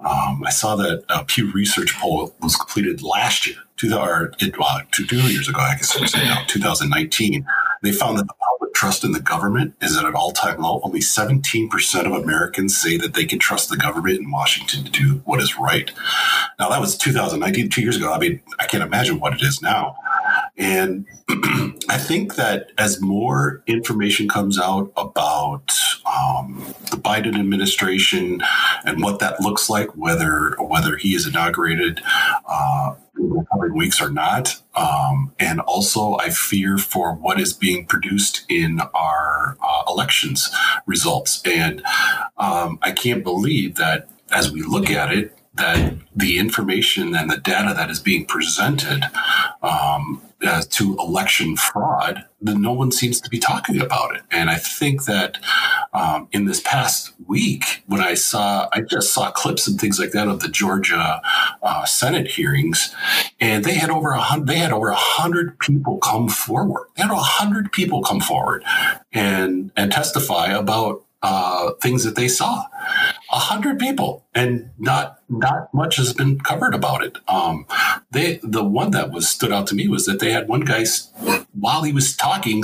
Um, 0.00 0.42
I 0.46 0.50
saw 0.50 0.76
that 0.76 1.04
a 1.08 1.24
Pew 1.24 1.52
Research 1.52 1.94
poll 1.96 2.34
was 2.40 2.56
completed 2.56 3.02
last 3.02 3.46
year 3.46 3.56
two, 3.78 3.94
or, 3.94 4.32
uh, 4.32 4.80
two, 4.90 5.06
two 5.06 5.16
years 5.28 5.48
ago 5.48 5.60
I 5.60 5.76
guess 5.76 6.14
now 6.14 6.44
2019 6.46 7.46
they 7.82 7.92
found 7.92 8.18
that 8.18 8.26
the 8.26 8.34
public 8.34 8.67
trust 8.74 9.04
in 9.04 9.12
the 9.12 9.20
government 9.20 9.74
is 9.80 9.96
at 9.96 10.04
an 10.04 10.14
all 10.14 10.32
time 10.32 10.60
low. 10.60 10.80
Only 10.82 11.00
17% 11.00 12.06
of 12.06 12.12
Americans 12.12 12.76
say 12.76 12.96
that 12.98 13.14
they 13.14 13.24
can 13.24 13.38
trust 13.38 13.68
the 13.68 13.76
government 13.76 14.18
in 14.18 14.30
Washington 14.30 14.84
to 14.84 14.90
do 14.90 15.20
what 15.24 15.40
is 15.40 15.58
right. 15.58 15.90
Now, 16.58 16.68
that 16.70 16.80
was 16.80 16.96
2019, 16.96 17.70
two 17.70 17.82
years 17.82 17.96
ago. 17.96 18.12
I 18.12 18.18
mean, 18.18 18.40
I 18.58 18.66
can't 18.66 18.82
imagine 18.82 19.20
what 19.20 19.34
it 19.34 19.42
is 19.42 19.62
now. 19.62 19.96
And 20.58 21.06
I 21.88 21.98
think 21.98 22.34
that 22.34 22.72
as 22.76 23.00
more 23.00 23.62
information 23.66 24.28
comes 24.28 24.58
out 24.58 24.92
about 24.96 25.72
um, 26.04 26.74
the 26.90 26.96
Biden 26.96 27.38
administration 27.38 28.42
and 28.84 29.02
what 29.02 29.20
that 29.20 29.40
looks 29.40 29.70
like, 29.70 29.96
whether 29.96 30.56
whether 30.58 30.96
he 30.96 31.14
is 31.14 31.26
inaugurated 31.26 32.00
uh, 32.48 32.94
in 33.16 33.30
the 33.30 33.44
coming 33.52 33.76
weeks 33.76 34.00
or 34.00 34.10
not, 34.10 34.60
um, 34.74 35.32
and 35.38 35.60
also 35.60 36.16
I 36.16 36.30
fear 36.30 36.76
for 36.76 37.14
what 37.14 37.40
is 37.40 37.52
being 37.52 37.86
produced 37.86 38.44
in 38.48 38.80
our 38.94 39.56
uh, 39.62 39.82
elections 39.88 40.50
results, 40.86 41.40
and 41.44 41.82
um, 42.36 42.78
I 42.82 42.92
can't 42.92 43.22
believe 43.22 43.76
that 43.76 44.08
as 44.30 44.50
we 44.50 44.62
look 44.62 44.90
at 44.90 45.12
it, 45.12 45.38
that 45.54 45.94
the 46.14 46.38
information 46.38 47.14
and 47.14 47.30
the 47.30 47.36
data 47.36 47.74
that 47.74 47.90
is 47.90 47.98
being 48.00 48.24
presented 48.24 49.04
um, 49.62 50.22
uh, 50.44 50.62
to 50.70 50.96
election 50.98 51.56
fraud, 51.56 52.24
then 52.40 52.62
no 52.62 52.72
one 52.72 52.92
seems 52.92 53.20
to 53.20 53.28
be 53.28 53.38
talking 53.38 53.80
about 53.80 54.14
it. 54.14 54.22
And 54.30 54.48
I 54.50 54.56
think 54.56 55.04
that 55.04 55.38
um, 55.92 56.28
in 56.30 56.44
this 56.44 56.60
past 56.60 57.12
week, 57.26 57.82
when 57.86 58.00
I 58.00 58.14
saw, 58.14 58.68
I 58.72 58.82
just 58.82 59.12
saw 59.12 59.30
clips 59.32 59.66
and 59.66 59.80
things 59.80 59.98
like 59.98 60.12
that 60.12 60.28
of 60.28 60.40
the 60.40 60.48
Georgia 60.48 61.20
uh, 61.62 61.84
Senate 61.84 62.28
hearings, 62.28 62.94
and 63.40 63.64
they 63.64 63.74
had 63.74 63.90
over 63.90 64.12
a 64.12 64.20
hundred, 64.20 64.46
they 64.46 64.58
had 64.58 64.72
over 64.72 64.88
a 64.88 64.94
hundred 64.94 65.58
people 65.58 65.98
come 65.98 66.28
forward. 66.28 66.86
They 66.96 67.02
had 67.02 67.10
a 67.10 67.16
hundred 67.16 67.72
people 67.72 68.02
come 68.02 68.20
forward 68.20 68.64
and 69.12 69.72
and 69.76 69.90
testify 69.90 70.46
about 70.46 71.04
uh, 71.22 71.72
things 71.80 72.04
that 72.04 72.14
they 72.14 72.28
saw. 72.28 72.64
A 73.32 73.38
hundred 73.38 73.78
people, 73.78 74.24
and 74.34 74.70
not 74.78 75.17
not 75.28 75.72
much 75.74 75.96
has 75.96 76.12
been 76.12 76.40
covered 76.40 76.74
about 76.74 77.02
it. 77.02 77.18
Um, 77.28 77.66
they 78.10 78.40
the 78.42 78.64
one 78.64 78.92
that 78.92 79.10
was 79.10 79.28
stood 79.28 79.52
out 79.52 79.66
to 79.68 79.74
me 79.74 79.88
was 79.88 80.06
that 80.06 80.20
they 80.20 80.32
had 80.32 80.48
one 80.48 80.62
guy 80.62 80.84
while 81.52 81.82
he 81.82 81.92
was 81.92 82.16
talking 82.16 82.62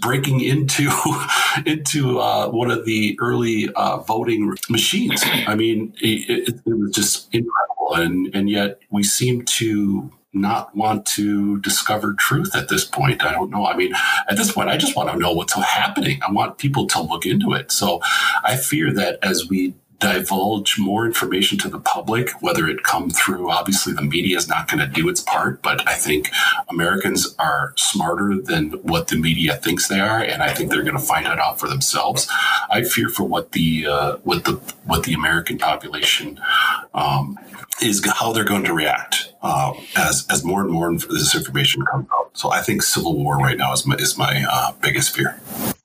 breaking 0.00 0.40
into 0.40 0.90
into 1.66 2.20
uh, 2.20 2.48
one 2.48 2.70
of 2.70 2.84
the 2.84 3.16
early 3.20 3.70
uh, 3.74 3.98
voting 3.98 4.54
machines. 4.68 5.22
I 5.46 5.54
mean, 5.54 5.94
it, 6.00 6.48
it, 6.48 6.60
it 6.66 6.78
was 6.78 6.92
just 6.92 7.34
incredible, 7.34 7.94
and 7.94 8.34
and 8.34 8.50
yet 8.50 8.80
we 8.90 9.02
seem 9.02 9.44
to 9.44 10.10
not 10.34 10.74
want 10.76 11.06
to 11.06 11.60
discover 11.60 12.12
truth 12.14 12.56
at 12.56 12.68
this 12.68 12.84
point. 12.84 13.24
I 13.24 13.30
don't 13.30 13.50
know. 13.50 13.66
I 13.66 13.76
mean, 13.76 13.92
at 14.28 14.36
this 14.36 14.50
point, 14.50 14.68
I 14.68 14.76
just 14.76 14.96
want 14.96 15.10
to 15.10 15.16
know 15.16 15.32
what's 15.32 15.54
happening. 15.54 16.20
I 16.26 16.32
want 16.32 16.58
people 16.58 16.88
to 16.88 17.00
look 17.00 17.24
into 17.24 17.52
it. 17.52 17.70
So 17.70 18.00
I 18.42 18.56
fear 18.56 18.92
that 18.94 19.20
as 19.22 19.48
we 19.48 19.74
divulge 20.04 20.78
more 20.78 21.06
information 21.06 21.56
to 21.58 21.68
the 21.68 21.78
public, 21.78 22.30
whether 22.42 22.68
it 22.68 22.82
come 22.82 23.08
through, 23.08 23.50
obviously 23.50 23.92
the 23.94 24.02
media 24.02 24.36
is 24.36 24.46
not 24.46 24.68
going 24.68 24.80
to 24.80 24.86
do 24.86 25.08
its 25.08 25.22
part, 25.22 25.62
but 25.62 25.86
I 25.88 25.94
think 25.94 26.28
Americans 26.68 27.34
are 27.38 27.72
smarter 27.76 28.36
than 28.36 28.72
what 28.82 29.08
the 29.08 29.16
media 29.16 29.56
thinks 29.56 29.88
they 29.88 30.00
are. 30.00 30.22
And 30.22 30.42
I 30.42 30.52
think 30.52 30.70
they're 30.70 30.82
going 30.82 30.98
to 30.98 31.02
find 31.02 31.26
it 31.26 31.38
out 31.38 31.58
for 31.58 31.68
themselves. 31.68 32.28
I 32.70 32.84
fear 32.84 33.08
for 33.08 33.24
what 33.24 33.52
the, 33.52 33.86
uh, 33.86 34.16
what 34.24 34.44
the, 34.44 34.52
what 34.84 35.04
the 35.04 35.14
American 35.14 35.56
population, 35.56 36.38
um, 36.92 37.38
is 37.82 38.04
how 38.18 38.32
they're 38.32 38.44
going 38.44 38.64
to 38.64 38.72
react 38.72 39.32
uh, 39.42 39.72
as 39.96 40.26
as 40.30 40.44
more 40.44 40.60
and 40.62 40.70
more 40.70 40.96
this 40.96 41.34
information 41.34 41.84
comes 41.84 42.06
out. 42.12 42.30
So 42.34 42.50
I 42.52 42.62
think 42.62 42.82
civil 42.82 43.16
war 43.16 43.36
right 43.36 43.58
now 43.58 43.72
is 43.72 43.84
my, 43.84 43.96
is 43.96 44.16
my 44.16 44.46
uh, 44.48 44.72
biggest 44.80 45.14
fear. 45.14 45.40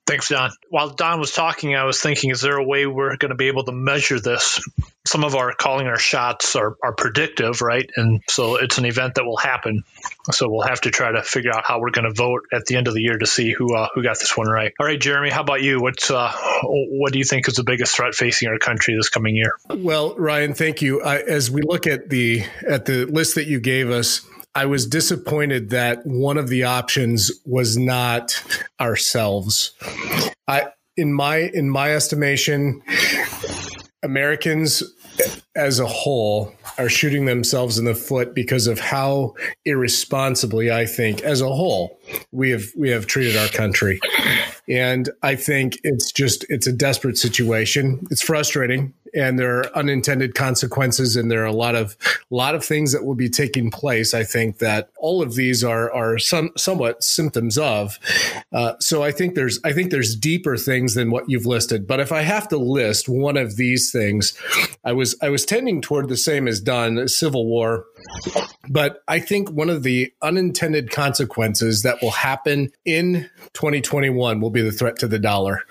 Thanks, 0.09 0.29
Don. 0.29 0.49
While 0.71 0.89
Don 0.89 1.19
was 1.19 1.33
talking, 1.33 1.75
I 1.75 1.83
was 1.83 2.01
thinking, 2.01 2.31
is 2.31 2.41
there 2.41 2.57
a 2.57 2.63
way 2.63 2.87
we're 2.87 3.15
going 3.17 3.29
to 3.29 3.35
be 3.35 3.47
able 3.47 3.65
to 3.65 3.71
measure 3.71 4.19
this? 4.19 4.59
Some 5.05 5.23
of 5.23 5.35
our 5.35 5.53
calling 5.53 5.85
our 5.85 5.99
shots 5.99 6.55
are, 6.55 6.75
are 6.83 6.93
predictive, 6.93 7.61
right? 7.61 7.87
And 7.95 8.23
so 8.27 8.55
it's 8.55 8.79
an 8.79 8.85
event 8.85 9.15
that 9.15 9.25
will 9.25 9.37
happen. 9.37 9.83
So 10.31 10.49
we'll 10.49 10.67
have 10.67 10.81
to 10.81 10.89
try 10.89 11.11
to 11.11 11.21
figure 11.21 11.51
out 11.51 11.63
how 11.63 11.79
we're 11.79 11.91
going 11.91 12.07
to 12.07 12.13
vote 12.13 12.47
at 12.51 12.65
the 12.65 12.75
end 12.75 12.87
of 12.87 12.95
the 12.95 13.01
year 13.01 13.19
to 13.19 13.27
see 13.27 13.53
who 13.53 13.75
uh, 13.75 13.89
who 13.93 14.01
got 14.01 14.19
this 14.19 14.35
one 14.35 14.47
right. 14.47 14.73
All 14.79 14.85
right, 14.87 14.99
Jeremy, 14.99 15.29
how 15.29 15.41
about 15.41 15.61
you? 15.61 15.79
What's 15.79 16.09
uh, 16.09 16.31
what 16.63 17.13
do 17.13 17.19
you 17.19 17.25
think 17.25 17.47
is 17.47 17.53
the 17.53 17.63
biggest 17.63 17.95
threat 17.95 18.15
facing 18.15 18.49
our 18.49 18.57
country 18.57 18.95
this 18.95 19.09
coming 19.09 19.35
year? 19.35 19.53
Well, 19.69 20.15
Ryan, 20.15 20.55
thank 20.55 20.81
you. 20.81 21.03
I, 21.03 21.19
as 21.19 21.51
we 21.51 21.61
look 21.61 21.85
at 21.85 22.09
the 22.09 22.43
at 22.67 22.85
the 22.85 23.05
list 23.05 23.35
that 23.35 23.45
you 23.45 23.59
gave 23.59 23.91
us, 23.91 24.21
I 24.55 24.65
was 24.65 24.85
disappointed 24.87 25.69
that 25.69 26.05
one 26.05 26.37
of 26.37 26.49
the 26.49 26.63
options 26.63 27.31
was 27.45 27.77
not 27.77 28.43
ourselves. 28.79 29.73
I 30.47 30.67
in 30.97 31.13
my 31.13 31.37
in 31.37 31.69
my 31.69 31.93
estimation, 31.93 32.81
Americans 34.03 34.83
as 35.55 35.79
a 35.79 35.85
whole 35.85 36.53
are 36.77 36.89
shooting 36.89 37.25
themselves 37.25 37.77
in 37.77 37.85
the 37.85 37.95
foot 37.95 38.33
because 38.33 38.67
of 38.67 38.79
how 38.79 39.35
irresponsibly 39.65 40.71
I 40.71 40.85
think 40.85 41.21
as 41.21 41.41
a 41.41 41.49
whole 41.49 41.98
we 42.31 42.51
have 42.51 42.65
we 42.75 42.89
have 42.89 43.07
treated 43.07 43.37
our 43.37 43.47
country. 43.49 43.99
And 44.67 45.09
I 45.23 45.35
think 45.35 45.79
it's 45.83 46.11
just 46.11 46.45
it's 46.49 46.67
a 46.67 46.73
desperate 46.73 47.17
situation. 47.17 48.05
It's 48.11 48.21
frustrating 48.21 48.93
and 49.13 49.39
there 49.39 49.59
are 49.59 49.77
unintended 49.77 50.35
consequences 50.35 51.15
and 51.15 51.31
there 51.31 51.41
are 51.41 51.47
a 51.47 51.53
lot 51.53 51.75
of 51.75 51.97
a 52.31 52.35
lot 52.35 52.55
of 52.55 52.63
things 52.63 52.91
that 52.91 53.05
will 53.05 53.15
be 53.15 53.29
taking 53.29 53.71
place 53.71 54.13
i 54.13 54.23
think 54.23 54.59
that 54.59 54.89
all 54.97 55.21
of 55.21 55.35
these 55.35 55.63
are 55.63 55.91
are 55.91 56.17
some 56.17 56.51
somewhat 56.57 57.03
symptoms 57.03 57.57
of 57.57 57.97
uh, 58.51 58.73
so 58.79 59.03
i 59.03 59.11
think 59.11 59.35
there's 59.35 59.59
i 59.63 59.73
think 59.73 59.91
there's 59.91 60.15
deeper 60.15 60.57
things 60.57 60.93
than 60.95 61.11
what 61.11 61.29
you've 61.29 61.45
listed 61.45 61.87
but 61.87 61.99
if 61.99 62.11
i 62.11 62.21
have 62.21 62.47
to 62.47 62.57
list 62.57 63.09
one 63.09 63.37
of 63.37 63.55
these 63.55 63.91
things 63.91 64.37
i 64.83 64.91
was 64.91 65.15
i 65.21 65.29
was 65.29 65.45
tending 65.45 65.81
toward 65.81 66.07
the 66.07 66.17
same 66.17 66.47
as 66.47 66.59
Don 66.59 67.07
civil 67.07 67.45
war 67.45 67.85
but 68.69 69.03
I 69.07 69.19
think 69.19 69.49
one 69.49 69.69
of 69.69 69.83
the 69.83 70.13
unintended 70.21 70.91
consequences 70.91 71.81
that 71.83 72.01
will 72.01 72.11
happen 72.11 72.71
in 72.85 73.29
2021 73.53 74.39
will 74.39 74.49
be 74.49 74.61
the 74.61 74.71
threat 74.71 74.97
to 74.97 75.07
the 75.07 75.19
dollar. 75.19 75.63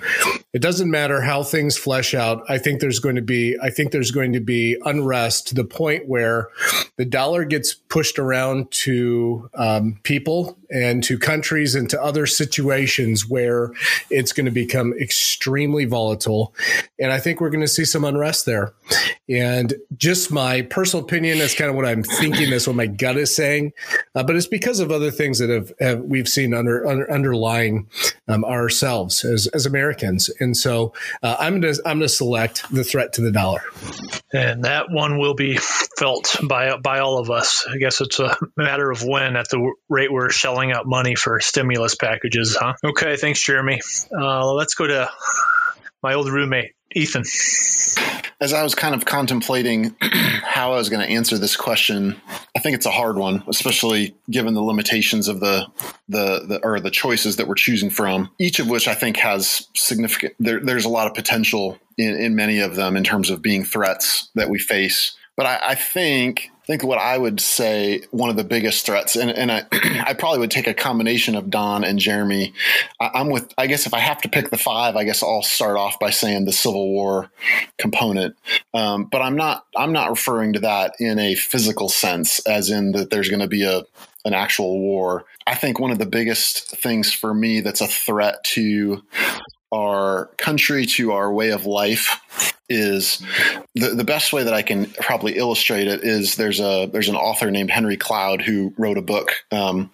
it 0.52 0.60
doesn't 0.60 0.90
matter 0.90 1.20
how 1.20 1.42
things 1.42 1.76
flesh 1.76 2.14
out. 2.14 2.42
I 2.48 2.58
think 2.58 2.80
there's 2.80 2.98
going 2.98 3.16
to 3.16 3.22
be, 3.22 3.56
I 3.62 3.70
think 3.70 3.92
there's 3.92 4.10
going 4.10 4.32
to 4.32 4.40
be 4.40 4.76
unrest 4.84 5.48
to 5.48 5.54
the 5.54 5.64
point 5.64 6.08
where 6.08 6.48
the 6.96 7.04
dollar 7.04 7.44
gets 7.44 7.74
pushed 7.74 8.18
around 8.18 8.70
to 8.72 9.48
um, 9.54 10.00
people 10.02 10.58
and 10.70 11.02
to 11.04 11.18
countries 11.18 11.74
and 11.74 11.88
to 11.90 12.02
other 12.02 12.26
situations 12.26 13.28
where 13.28 13.72
it's 14.10 14.32
going 14.32 14.46
to 14.46 14.52
become 14.52 14.92
extremely 15.00 15.84
volatile. 15.84 16.54
And 16.98 17.12
I 17.12 17.20
think 17.20 17.40
we're 17.40 17.50
going 17.50 17.60
to 17.60 17.68
see 17.68 17.84
some 17.84 18.04
unrest 18.04 18.44
there. 18.46 18.74
And 19.28 19.74
just 19.96 20.30
my 20.30 20.62
personal 20.62 21.04
opinion, 21.04 21.38
that's 21.38 21.54
kind 21.54 21.68
of 21.68 21.76
what 21.76 21.84
I'm 21.84 22.02
thinking. 22.02 22.50
That's 22.50 22.66
what 22.66 22.76
my 22.76 22.86
gut 22.86 23.16
is 23.16 23.34
saying. 23.34 23.72
Uh, 24.14 24.22
but 24.22 24.36
it's 24.36 24.46
because 24.46 24.80
of 24.80 24.90
other 24.90 25.10
things 25.10 25.38
that 25.38 25.50
have, 25.50 25.72
have 25.80 26.00
we've 26.00 26.28
seen 26.28 26.54
under, 26.54 26.86
under 26.86 27.10
underlying 27.12 27.88
um, 28.26 28.44
ourselves 28.44 29.24
as, 29.24 29.46
as 29.48 29.66
Americans. 29.66 30.30
And 30.40 30.56
so 30.56 30.94
uh, 31.22 31.36
I'm 31.38 31.60
going 31.60 31.74
to 31.74 31.82
I'm 31.84 31.98
going 31.98 32.08
to 32.08 32.08
select 32.08 32.64
the 32.72 32.84
threat 32.84 33.14
to 33.14 33.20
the 33.20 33.30
dollar. 33.30 33.62
And 34.32 34.64
that 34.64 34.86
one 34.90 35.18
will 35.18 35.34
be 35.34 35.58
felt 35.58 36.36
by 36.42 36.76
by 36.76 37.00
all 37.00 37.18
of 37.18 37.30
us. 37.30 37.66
I 37.68 37.76
guess 37.78 38.00
it's 38.00 38.20
a 38.20 38.36
matter 38.56 38.90
of 38.90 39.02
when 39.02 39.36
at 39.36 39.48
the 39.48 39.74
rate 39.88 40.12
we're 40.12 40.30
shelling 40.30 40.72
out 40.72 40.86
money 40.86 41.14
for 41.14 41.40
stimulus 41.40 41.94
packages, 41.94 42.56
huh? 42.58 42.74
Okay, 42.84 43.16
thanks, 43.16 43.42
Jeremy. 43.42 43.80
Uh, 44.10 44.52
let's 44.52 44.74
go 44.74 44.86
to 44.86 45.10
my 46.02 46.14
old 46.14 46.30
roommate, 46.30 46.72
Ethan. 46.94 47.24
As 48.40 48.52
I 48.52 48.62
was 48.62 48.74
kind 48.76 48.94
of 48.94 49.04
contemplating 49.04 49.96
how 50.42 50.72
I 50.72 50.76
was 50.76 50.88
going 50.88 51.04
to 51.04 51.12
answer 51.12 51.36
this 51.38 51.56
question, 51.56 52.20
I 52.56 52.60
think 52.60 52.76
it's 52.76 52.86
a 52.86 52.90
hard 52.90 53.16
one, 53.16 53.42
especially 53.48 54.14
given 54.30 54.54
the 54.54 54.62
limitations 54.62 55.26
of 55.26 55.40
the, 55.40 55.66
the 56.08 56.44
the 56.46 56.60
or 56.62 56.78
the 56.78 56.90
choices 56.90 57.36
that 57.36 57.48
we're 57.48 57.54
choosing 57.54 57.90
from. 57.90 58.30
Each 58.38 58.60
of 58.60 58.68
which 58.68 58.86
I 58.86 58.94
think 58.94 59.16
has 59.16 59.66
significant. 59.74 60.34
There, 60.38 60.60
there's 60.60 60.84
a 60.84 60.88
lot 60.88 61.08
of 61.08 61.14
potential 61.14 61.78
in, 61.96 62.14
in 62.14 62.36
many 62.36 62.60
of 62.60 62.76
them 62.76 62.96
in 62.96 63.02
terms 63.02 63.28
of 63.30 63.42
being 63.42 63.64
threats 63.64 64.28
that 64.36 64.48
we 64.48 64.60
face. 64.60 65.16
But 65.36 65.46
I, 65.46 65.60
I 65.70 65.74
think 65.74 66.50
think 66.68 66.84
what 66.84 66.98
I 66.98 67.16
would 67.16 67.40
say 67.40 68.02
one 68.10 68.28
of 68.28 68.36
the 68.36 68.44
biggest 68.44 68.84
threats, 68.84 69.16
and, 69.16 69.30
and 69.30 69.50
I, 69.50 69.64
I 70.06 70.12
probably 70.12 70.40
would 70.40 70.50
take 70.50 70.66
a 70.66 70.74
combination 70.74 71.34
of 71.34 71.48
Don 71.48 71.82
and 71.82 71.98
Jeremy. 71.98 72.52
I, 73.00 73.20
am 73.20 73.30
with, 73.30 73.52
I 73.56 73.66
guess 73.66 73.86
if 73.86 73.94
I 73.94 74.00
have 74.00 74.20
to 74.20 74.28
pick 74.28 74.50
the 74.50 74.58
five, 74.58 74.94
I 74.94 75.04
guess 75.04 75.22
I'll 75.22 75.42
start 75.42 75.78
off 75.78 75.98
by 75.98 76.10
saying 76.10 76.44
the 76.44 76.52
Civil 76.52 76.90
War 76.90 77.30
component. 77.78 78.36
Um, 78.74 79.04
but 79.04 79.22
I'm 79.22 79.34
not, 79.34 79.64
I'm 79.74 79.94
not 79.94 80.10
referring 80.10 80.52
to 80.52 80.60
that 80.60 80.94
in 81.00 81.18
a 81.18 81.34
physical 81.34 81.88
sense, 81.88 82.38
as 82.40 82.68
in 82.68 82.92
that 82.92 83.08
there's 83.08 83.30
going 83.30 83.40
to 83.40 83.48
be 83.48 83.64
a, 83.64 83.84
an 84.26 84.34
actual 84.34 84.78
war. 84.78 85.24
I 85.46 85.54
think 85.54 85.80
one 85.80 85.90
of 85.90 85.98
the 85.98 86.04
biggest 86.04 86.76
things 86.76 87.14
for 87.14 87.32
me 87.32 87.62
that's 87.62 87.80
a 87.80 87.86
threat 87.86 88.44
to 88.44 89.02
our 89.72 90.26
country, 90.36 90.86
to 90.86 91.12
our 91.12 91.32
way 91.32 91.50
of 91.50 91.66
life, 91.66 92.54
is 92.68 93.22
the, 93.74 93.90
the 93.90 94.04
best 94.04 94.32
way 94.32 94.44
that 94.44 94.54
I 94.54 94.62
can 94.62 94.86
probably 95.00 95.36
illustrate 95.36 95.88
it 95.88 96.04
is 96.04 96.36
there's 96.36 96.60
a 96.60 96.86
there's 96.86 97.08
an 97.08 97.16
author 97.16 97.50
named 97.50 97.70
Henry 97.70 97.96
Cloud 97.96 98.42
who 98.42 98.74
wrote 98.76 98.98
a 98.98 99.02
book. 99.02 99.32
Um, 99.50 99.90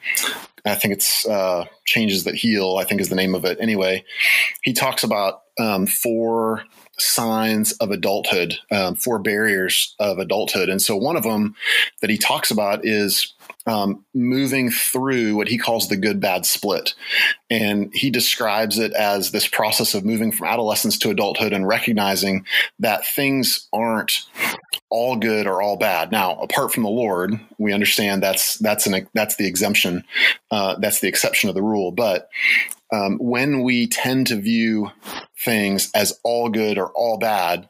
I 0.65 0.75
think 0.75 0.95
it's 0.95 1.27
uh, 1.27 1.67
Changes 1.85 2.25
That 2.25 2.35
Heal. 2.35 2.77
I 2.79 2.85
think 2.85 3.01
is 3.01 3.11
the 3.11 3.15
name 3.15 3.35
of 3.35 3.45
it. 3.45 3.59
Anyway, 3.61 4.05
he 4.63 4.73
talks 4.73 5.05
about 5.05 5.43
um, 5.59 5.87
four 5.87 6.65
signs 6.99 7.73
of 7.73 7.91
adulthood, 7.91 8.57
um, 8.71 8.95
four 8.95 9.19
barriers 9.19 9.95
of 9.99 10.19
adulthood, 10.19 10.69
and 10.69 10.81
so 10.81 10.97
one 10.97 11.17
of 11.17 11.23
them 11.23 11.55
that 12.01 12.11
he 12.11 12.19
talks 12.19 12.51
about 12.51 12.85
is 12.85 13.34
um, 13.67 14.05
moving 14.15 14.71
through 14.71 15.37
what 15.37 15.49
he 15.49 15.59
calls 15.59 15.89
the 15.89 15.97
good 15.97 16.21
bad 16.21 16.45
split. 16.45 16.95
And 17.51 17.91
he 17.95 18.11
describes 18.11 18.79
it 18.79 18.93
as 18.93 19.31
this 19.31 19.49
process 19.49 19.95
of 19.95 20.05
moving 20.05 20.33
from 20.33 20.49
adolescence 20.49 20.99
to 20.99 21.11
adulthood 21.11 21.53
and 21.53 21.67
recognizing 21.67 22.45
that 22.79 23.07
things 23.07 23.69
aren't 23.73 24.27
all 24.91 25.17
good 25.17 25.47
or 25.47 25.63
all 25.63 25.77
bad. 25.77 26.13
Now, 26.13 26.37
apart 26.37 26.73
from 26.73 26.83
the 26.83 26.91
Lord, 26.91 27.39
we 27.59 27.73
understand 27.73 28.23
that's 28.23 28.59
that's 28.59 28.87
an 28.87 29.09
that's 29.15 29.37
the 29.37 29.47
exemption, 29.47 30.05
uh, 30.51 30.77
that's 30.79 31.01
the 31.01 31.09
exception 31.09 31.49
of 31.49 31.55
the 31.55 31.63
rule. 31.63 31.91
But 31.91 32.29
um, 32.95 33.19
when 33.19 33.63
we 33.63 33.89
tend 33.89 34.29
to 34.29 34.41
view 34.41 34.91
things 35.37 35.91
as 35.95 36.19
all 36.23 36.49
good 36.49 36.79
or 36.79 36.91
all 36.93 37.19
bad, 37.19 37.69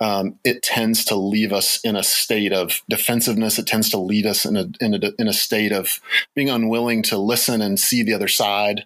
um, 0.00 0.38
it 0.44 0.62
tends 0.62 1.04
to 1.06 1.14
leave 1.14 1.52
us 1.52 1.80
in 1.82 1.96
a 1.96 2.02
state 2.02 2.52
of 2.52 2.82
defensiveness. 2.88 3.58
It 3.58 3.66
tends 3.66 3.88
to 3.90 3.98
lead 3.98 4.26
us 4.26 4.44
in 4.44 4.56
a, 4.56 4.66
in 4.80 4.94
a, 4.94 5.12
in 5.18 5.28
a 5.28 5.32
state 5.32 5.72
of 5.72 6.00
being 6.34 6.50
unwilling 6.50 7.02
to 7.04 7.16
listen 7.16 7.62
and 7.62 7.78
see 7.78 8.02
the 8.02 8.12
other 8.12 8.28
side. 8.28 8.84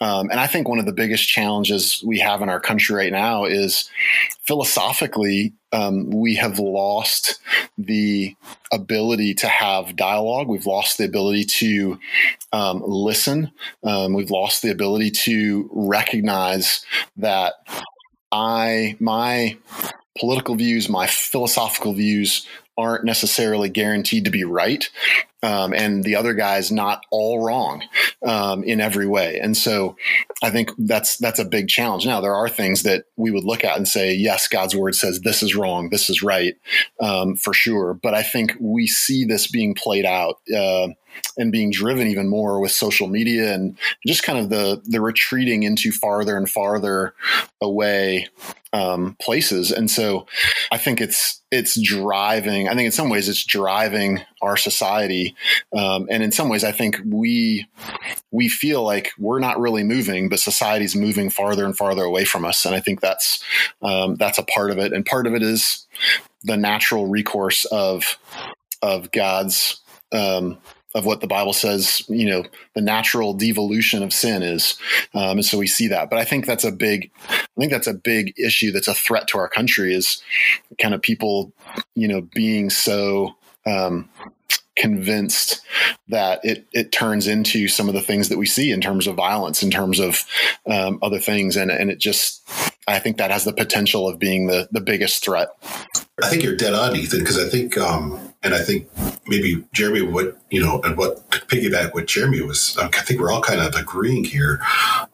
Um, 0.00 0.30
and 0.30 0.40
I 0.40 0.46
think 0.46 0.68
one 0.68 0.78
of 0.78 0.86
the 0.86 0.92
biggest 0.92 1.28
challenges 1.28 2.02
we 2.06 2.18
have 2.20 2.40
in 2.40 2.48
our 2.48 2.60
country 2.60 2.96
right 2.96 3.12
now 3.12 3.44
is 3.44 3.90
philosophically, 4.46 5.52
um, 5.72 6.10
we 6.10 6.34
have 6.36 6.58
lost 6.58 7.40
the 7.78 8.34
ability 8.72 9.34
to 9.34 9.48
have 9.48 9.96
dialogue. 9.96 10.48
We've 10.48 10.66
lost 10.66 10.98
the 10.98 11.04
ability 11.04 11.44
to 11.44 11.98
um, 12.52 12.82
listen. 12.84 13.52
Um, 13.84 14.14
we've 14.14 14.30
lost 14.30 14.62
the 14.62 14.70
ability 14.70 15.10
to 15.10 15.68
recognize 15.72 16.84
that 17.16 17.54
I, 18.32 18.96
my 19.00 19.56
political 20.18 20.56
views, 20.56 20.88
my 20.88 21.06
philosophical 21.06 21.92
views 21.92 22.46
aren't 22.80 23.04
necessarily 23.04 23.68
guaranteed 23.68 24.24
to 24.24 24.30
be 24.30 24.44
right. 24.44 24.88
Um, 25.42 25.72
and 25.72 26.04
the 26.04 26.16
other 26.16 26.34
guy's 26.34 26.70
not 26.70 27.04
all 27.10 27.42
wrong 27.42 27.82
um, 28.26 28.62
in 28.62 28.80
every 28.80 29.06
way. 29.06 29.40
And 29.40 29.56
so 29.56 29.96
I 30.42 30.50
think 30.50 30.70
that's 30.76 31.16
that's 31.16 31.38
a 31.38 31.44
big 31.46 31.68
challenge. 31.68 32.04
Now 32.04 32.20
there 32.20 32.34
are 32.34 32.48
things 32.48 32.82
that 32.82 33.04
we 33.16 33.30
would 33.30 33.44
look 33.44 33.64
at 33.64 33.76
and 33.76 33.88
say, 33.88 34.12
yes, 34.12 34.48
God's 34.48 34.76
word 34.76 34.94
says 34.94 35.20
this 35.20 35.42
is 35.42 35.56
wrong, 35.56 35.88
this 35.88 36.10
is 36.10 36.22
right, 36.22 36.56
um, 37.00 37.36
for 37.36 37.54
sure. 37.54 37.94
But 37.94 38.14
I 38.14 38.22
think 38.22 38.54
we 38.60 38.86
see 38.86 39.24
this 39.24 39.46
being 39.46 39.74
played 39.74 40.04
out. 40.04 40.40
Uh, 40.54 40.88
and 41.36 41.52
being 41.52 41.70
driven 41.70 42.06
even 42.06 42.28
more 42.28 42.60
with 42.60 42.72
social 42.72 43.06
media 43.06 43.54
and 43.54 43.76
just 44.06 44.22
kind 44.22 44.38
of 44.38 44.50
the 44.50 44.82
the 44.84 45.00
retreating 45.00 45.62
into 45.62 45.92
farther 45.92 46.36
and 46.36 46.50
farther 46.50 47.14
away 47.60 48.28
um, 48.72 49.16
places. 49.20 49.70
And 49.72 49.90
so 49.90 50.26
I 50.70 50.78
think 50.78 51.00
it's 51.00 51.42
it's 51.50 51.80
driving. 51.80 52.68
I 52.68 52.74
think 52.74 52.86
in 52.86 52.92
some 52.92 53.08
ways 53.08 53.28
it's 53.28 53.44
driving 53.44 54.20
our 54.42 54.56
society, 54.56 55.34
um, 55.76 56.06
and 56.10 56.22
in 56.22 56.30
some 56.30 56.48
ways 56.48 56.62
I 56.62 56.72
think 56.72 57.00
we 57.04 57.66
we 58.30 58.48
feel 58.48 58.82
like 58.82 59.10
we're 59.18 59.40
not 59.40 59.58
really 59.58 59.82
moving, 59.82 60.28
but 60.28 60.38
society's 60.38 60.94
moving 60.94 61.30
farther 61.30 61.64
and 61.64 61.76
farther 61.76 62.04
away 62.04 62.24
from 62.24 62.44
us. 62.44 62.64
And 62.64 62.74
I 62.74 62.80
think 62.80 63.00
that's 63.00 63.42
um, 63.82 64.14
that's 64.16 64.38
a 64.38 64.44
part 64.44 64.70
of 64.70 64.78
it, 64.78 64.92
and 64.92 65.04
part 65.04 65.26
of 65.26 65.34
it 65.34 65.42
is 65.42 65.86
the 66.44 66.56
natural 66.56 67.06
recourse 67.06 67.64
of 67.66 68.18
of 68.82 69.10
God's 69.10 69.80
um, 70.12 70.58
of 70.94 71.06
what 71.06 71.20
the 71.20 71.26
Bible 71.26 71.52
says, 71.52 72.02
you 72.08 72.28
know, 72.28 72.44
the 72.74 72.80
natural 72.80 73.34
devolution 73.34 74.02
of 74.02 74.12
sin 74.12 74.42
is. 74.42 74.78
Um, 75.14 75.38
and 75.38 75.44
so 75.44 75.58
we 75.58 75.66
see 75.66 75.88
that. 75.88 76.10
But 76.10 76.18
I 76.18 76.24
think 76.24 76.46
that's 76.46 76.64
a 76.64 76.72
big, 76.72 77.10
I 77.28 77.46
think 77.58 77.70
that's 77.70 77.86
a 77.86 77.94
big 77.94 78.34
issue 78.38 78.72
that's 78.72 78.88
a 78.88 78.94
threat 78.94 79.28
to 79.28 79.38
our 79.38 79.48
country 79.48 79.94
is 79.94 80.22
kind 80.80 80.94
of 80.94 81.02
people, 81.02 81.52
you 81.94 82.08
know, 82.08 82.20
being 82.20 82.70
so 82.70 83.36
um, 83.66 84.08
convinced 84.76 85.60
that 86.08 86.40
it 86.42 86.66
it 86.72 86.90
turns 86.90 87.26
into 87.26 87.68
some 87.68 87.88
of 87.88 87.94
the 87.94 88.00
things 88.00 88.30
that 88.30 88.38
we 88.38 88.46
see 88.46 88.70
in 88.70 88.80
terms 88.80 89.06
of 89.06 89.14
violence, 89.14 89.62
in 89.62 89.70
terms 89.70 90.00
of 90.00 90.24
um, 90.66 90.98
other 91.02 91.18
things, 91.18 91.56
and 91.56 91.70
and 91.70 91.90
it 91.90 91.98
just 91.98 92.42
I 92.88 92.98
think 92.98 93.18
that 93.18 93.30
has 93.30 93.44
the 93.44 93.52
potential 93.52 94.08
of 94.08 94.18
being 94.18 94.46
the 94.46 94.68
the 94.72 94.80
biggest 94.80 95.22
threat. 95.22 95.48
I 96.22 96.28
think 96.28 96.42
you're 96.42 96.56
dead 96.56 96.74
on, 96.74 96.96
Ethan, 96.96 97.20
because 97.20 97.38
I 97.38 97.48
think, 97.48 97.78
um, 97.78 98.29
and 98.42 98.54
I 98.54 98.62
think 98.62 98.88
maybe 99.26 99.64
Jeremy, 99.72 100.02
what 100.02 100.36
you 100.50 100.62
know, 100.62 100.80
and 100.82 100.96
what 100.96 101.28
piggyback 101.30 101.94
what 101.94 102.06
Jeremy 102.06 102.40
was. 102.42 102.76
I 102.78 102.88
think 102.88 103.20
we're 103.20 103.30
all 103.30 103.42
kind 103.42 103.60
of 103.60 103.74
agreeing 103.74 104.24
here. 104.24 104.60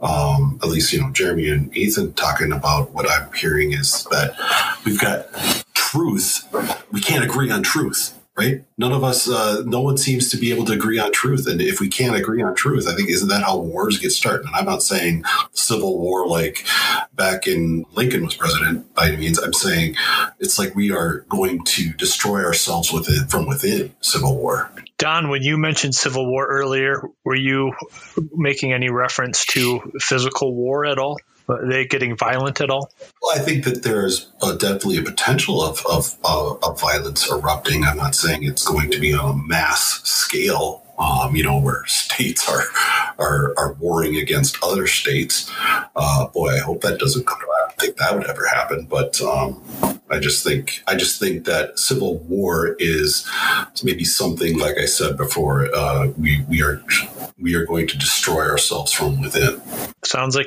Um, 0.00 0.58
at 0.62 0.68
least 0.68 0.92
you 0.92 1.00
know, 1.00 1.10
Jeremy 1.10 1.48
and 1.48 1.76
Ethan 1.76 2.12
talking 2.14 2.52
about 2.52 2.92
what 2.92 3.10
I'm 3.10 3.32
hearing 3.32 3.72
is 3.72 4.04
that 4.10 4.36
we've 4.84 5.00
got 5.00 5.32
truth. 5.74 6.46
We 6.92 7.00
can't 7.00 7.24
agree 7.24 7.50
on 7.50 7.62
truth 7.62 8.16
right? 8.37 8.64
None 8.76 8.93
of 8.93 9.03
us, 9.03 9.28
uh, 9.28 9.62
no 9.64 9.80
one 9.80 9.97
seems 9.97 10.30
to 10.30 10.37
be 10.37 10.53
able 10.53 10.64
to 10.66 10.72
agree 10.72 10.99
on 10.99 11.11
truth. 11.12 11.47
And 11.47 11.61
if 11.61 11.80
we 11.80 11.89
can't 11.89 12.16
agree 12.16 12.43
on 12.43 12.55
truth, 12.55 12.87
I 12.87 12.95
think 12.95 13.09
isn't 13.09 13.28
that 13.28 13.43
how 13.43 13.59
wars 13.59 13.99
get 13.99 14.11
started? 14.11 14.47
And 14.47 14.55
I'm 14.55 14.66
not 14.66 14.82
saying 14.82 15.24
civil 15.53 15.99
war 15.99 16.26
like 16.26 16.66
back 17.14 17.47
in 17.47 17.87
Lincoln 17.93 18.24
was 18.24 18.34
president 18.34 18.95
by 18.95 19.09
any 19.09 19.16
means. 19.16 19.39
I'm 19.39 19.55
saying 19.55 19.97
it's 20.39 20.59
like 20.59 20.74
we 20.74 20.91
are 20.91 21.20
going 21.28 21.64
to 21.64 21.93
destroy 21.95 22.45
ourselves 22.45 22.93
with 22.93 23.09
it 23.09 23.30
from 23.30 23.47
within 23.47 23.95
civil 24.01 24.37
war. 24.37 24.70
Don, 24.99 25.28
when 25.28 25.43
you 25.43 25.57
mentioned 25.59 25.95
civil 25.95 26.30
war 26.30 26.47
earlier, 26.47 27.03
were 27.24 27.37
you 27.37 27.72
making 28.32 28.72
any 28.72 28.91
reference 28.91 29.45
to 29.47 29.93
physical 30.01 30.55
war 30.55 30.87
at 30.87 30.99
all? 30.99 31.16
Are 31.49 31.66
they 31.66 31.84
getting 31.86 32.16
violent 32.16 32.61
at 32.61 32.70
all? 32.70 32.90
Well, 33.22 33.36
I 33.36 33.38
think 33.38 33.64
that 33.64 33.82
there's 33.82 34.30
a, 34.42 34.55
definitely 34.55 34.99
a 34.99 35.03
potential 35.03 35.62
of, 35.62 35.84
of, 35.86 36.16
uh, 36.24 36.55
of 36.62 36.80
violence 36.80 37.30
erupting. 37.30 37.84
I'm 37.84 37.97
not 37.97 38.14
saying 38.14 38.42
it's 38.42 38.66
going 38.66 38.90
to 38.90 39.01
be 39.01 39.14
on 39.14 39.30
a 39.30 39.47
mass 39.47 40.01
scale, 40.03 40.82
um, 40.99 41.36
you 41.36 41.42
know, 41.42 41.59
where 41.59 41.84
states 41.86 42.49
are 42.49 42.64
are, 43.18 43.55
are 43.57 43.72
warring 43.74 44.16
against 44.16 44.59
other 44.62 44.86
states. 44.86 45.51
Uh, 45.94 46.26
boy, 46.28 46.55
I 46.55 46.59
hope 46.59 46.82
that 46.82 46.99
doesn't 46.99 47.26
come. 47.26 47.38
To. 47.38 47.47
I 47.47 47.68
don't 47.68 47.78
think 47.78 47.97
that 47.97 48.16
would 48.16 48.26
ever 48.26 48.47
happen, 48.47 48.86
but 48.88 49.20
um, 49.22 49.62
I 50.11 50.18
just 50.18 50.44
think 50.44 50.82
I 50.86 50.94
just 50.94 51.18
think 51.18 51.44
that 51.44 51.78
civil 51.78 52.18
war 52.18 52.76
is 52.78 53.28
maybe 53.82 54.05
something 54.05 54.59
like 54.59 54.78
I 54.78 54.86
said 54.86 55.16
before. 55.16 55.68
Uh, 55.74 56.09
we 56.18 56.44
we 56.49 56.62
are 56.62 56.82
we 57.38 57.55
are 57.55 57.66
going 57.66 57.86
to 57.88 57.99
destroy 57.99 58.49
ourselves 58.49 58.92
from 58.92 59.20
within. 59.20 59.61
Sounds 60.05 60.36
like 60.36 60.47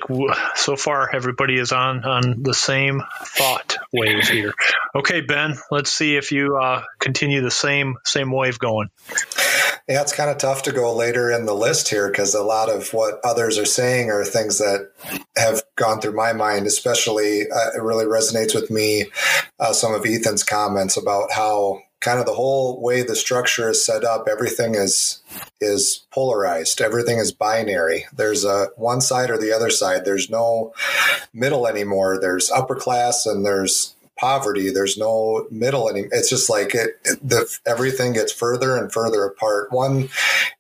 so 0.56 0.76
far 0.76 1.14
everybody 1.14 1.58
is 1.58 1.72
on 1.72 2.06
on 2.06 2.43
the 2.43 2.54
same 2.54 3.04
thought 3.24 3.78
wave 3.91 4.28
here. 4.28 4.54
Okay, 4.95 5.22
Ben, 5.22 5.56
let's 5.72 5.91
see 5.91 6.16
if 6.16 6.32
you 6.32 6.58
uh, 6.58 6.84
continue 7.00 7.41
the 7.41 7.52
same 7.52 7.97
same 8.06 8.32
wave 8.32 8.60
going. 8.60 8.89
Yeah, 9.90 10.02
it's 10.04 10.14
kind 10.14 10.30
of 10.30 10.38
tough 10.38 10.62
to 10.64 10.72
go 10.72 10.96
later 10.96 11.32
in 11.32 11.48
the 11.48 11.56
list 11.56 11.90
here 11.90 12.10
because 12.10 12.36
a 12.36 12.44
lot 12.44 12.70
of 12.70 12.94
what 12.94 13.20
others 13.24 13.58
are 13.58 13.66
saying 13.66 14.12
are 14.12 14.24
things 14.24 14.60
that 14.60 14.92
have 15.36 15.64
gone 15.78 16.00
through 16.00 16.16
my 16.16 16.32
mind. 16.32 16.68
Especially, 16.68 17.50
uh, 17.50 17.72
it 17.76 17.82
really 17.82 18.06
resonates 18.06 18.54
with 18.54 18.70
me. 18.70 19.06
Uh, 19.60 19.74
some 19.74 19.96
of 19.96 20.06
Ethan's 20.06 20.44
comments 20.44 20.96
about 20.96 21.32
how 21.32 21.82
kind 22.02 22.20
of 22.20 22.28
the 22.28 22.34
whole 22.34 22.80
way 22.80 23.02
the 23.02 23.16
structure 23.16 23.72
is 23.72 23.84
set 23.84 24.04
up, 24.04 24.28
everything 24.30 24.76
is 24.76 25.24
is 25.60 26.06
polarized. 26.12 26.82
Everything 26.82 27.18
is 27.18 27.32
binary. 27.32 28.06
There's 28.14 28.46
a 28.46 28.68
one 28.76 29.02
side 29.02 29.32
or 29.32 29.40
the 29.40 29.52
other 29.52 29.72
side. 29.72 30.06
There's 30.06 30.30
no 30.30 30.72
middle 31.34 31.66
anymore. 31.66 32.20
There's 32.22 32.52
upper 32.52 32.76
class 32.76 33.26
and 33.26 33.44
there's 33.44 33.96
poverty. 34.20 34.72
There's 34.72 34.97
no 34.97 35.47
middle 35.49 35.89
anymore. 35.89 36.09
It's 36.11 36.30
just 36.30 36.49
like 36.49 36.76
it, 36.76 37.01
the, 37.22 37.49
everything 37.65 38.13
gets 38.13 38.32
further 38.32 38.76
and 38.76 38.91
further 38.91 39.24
apart. 39.26 39.72
One 39.72 40.09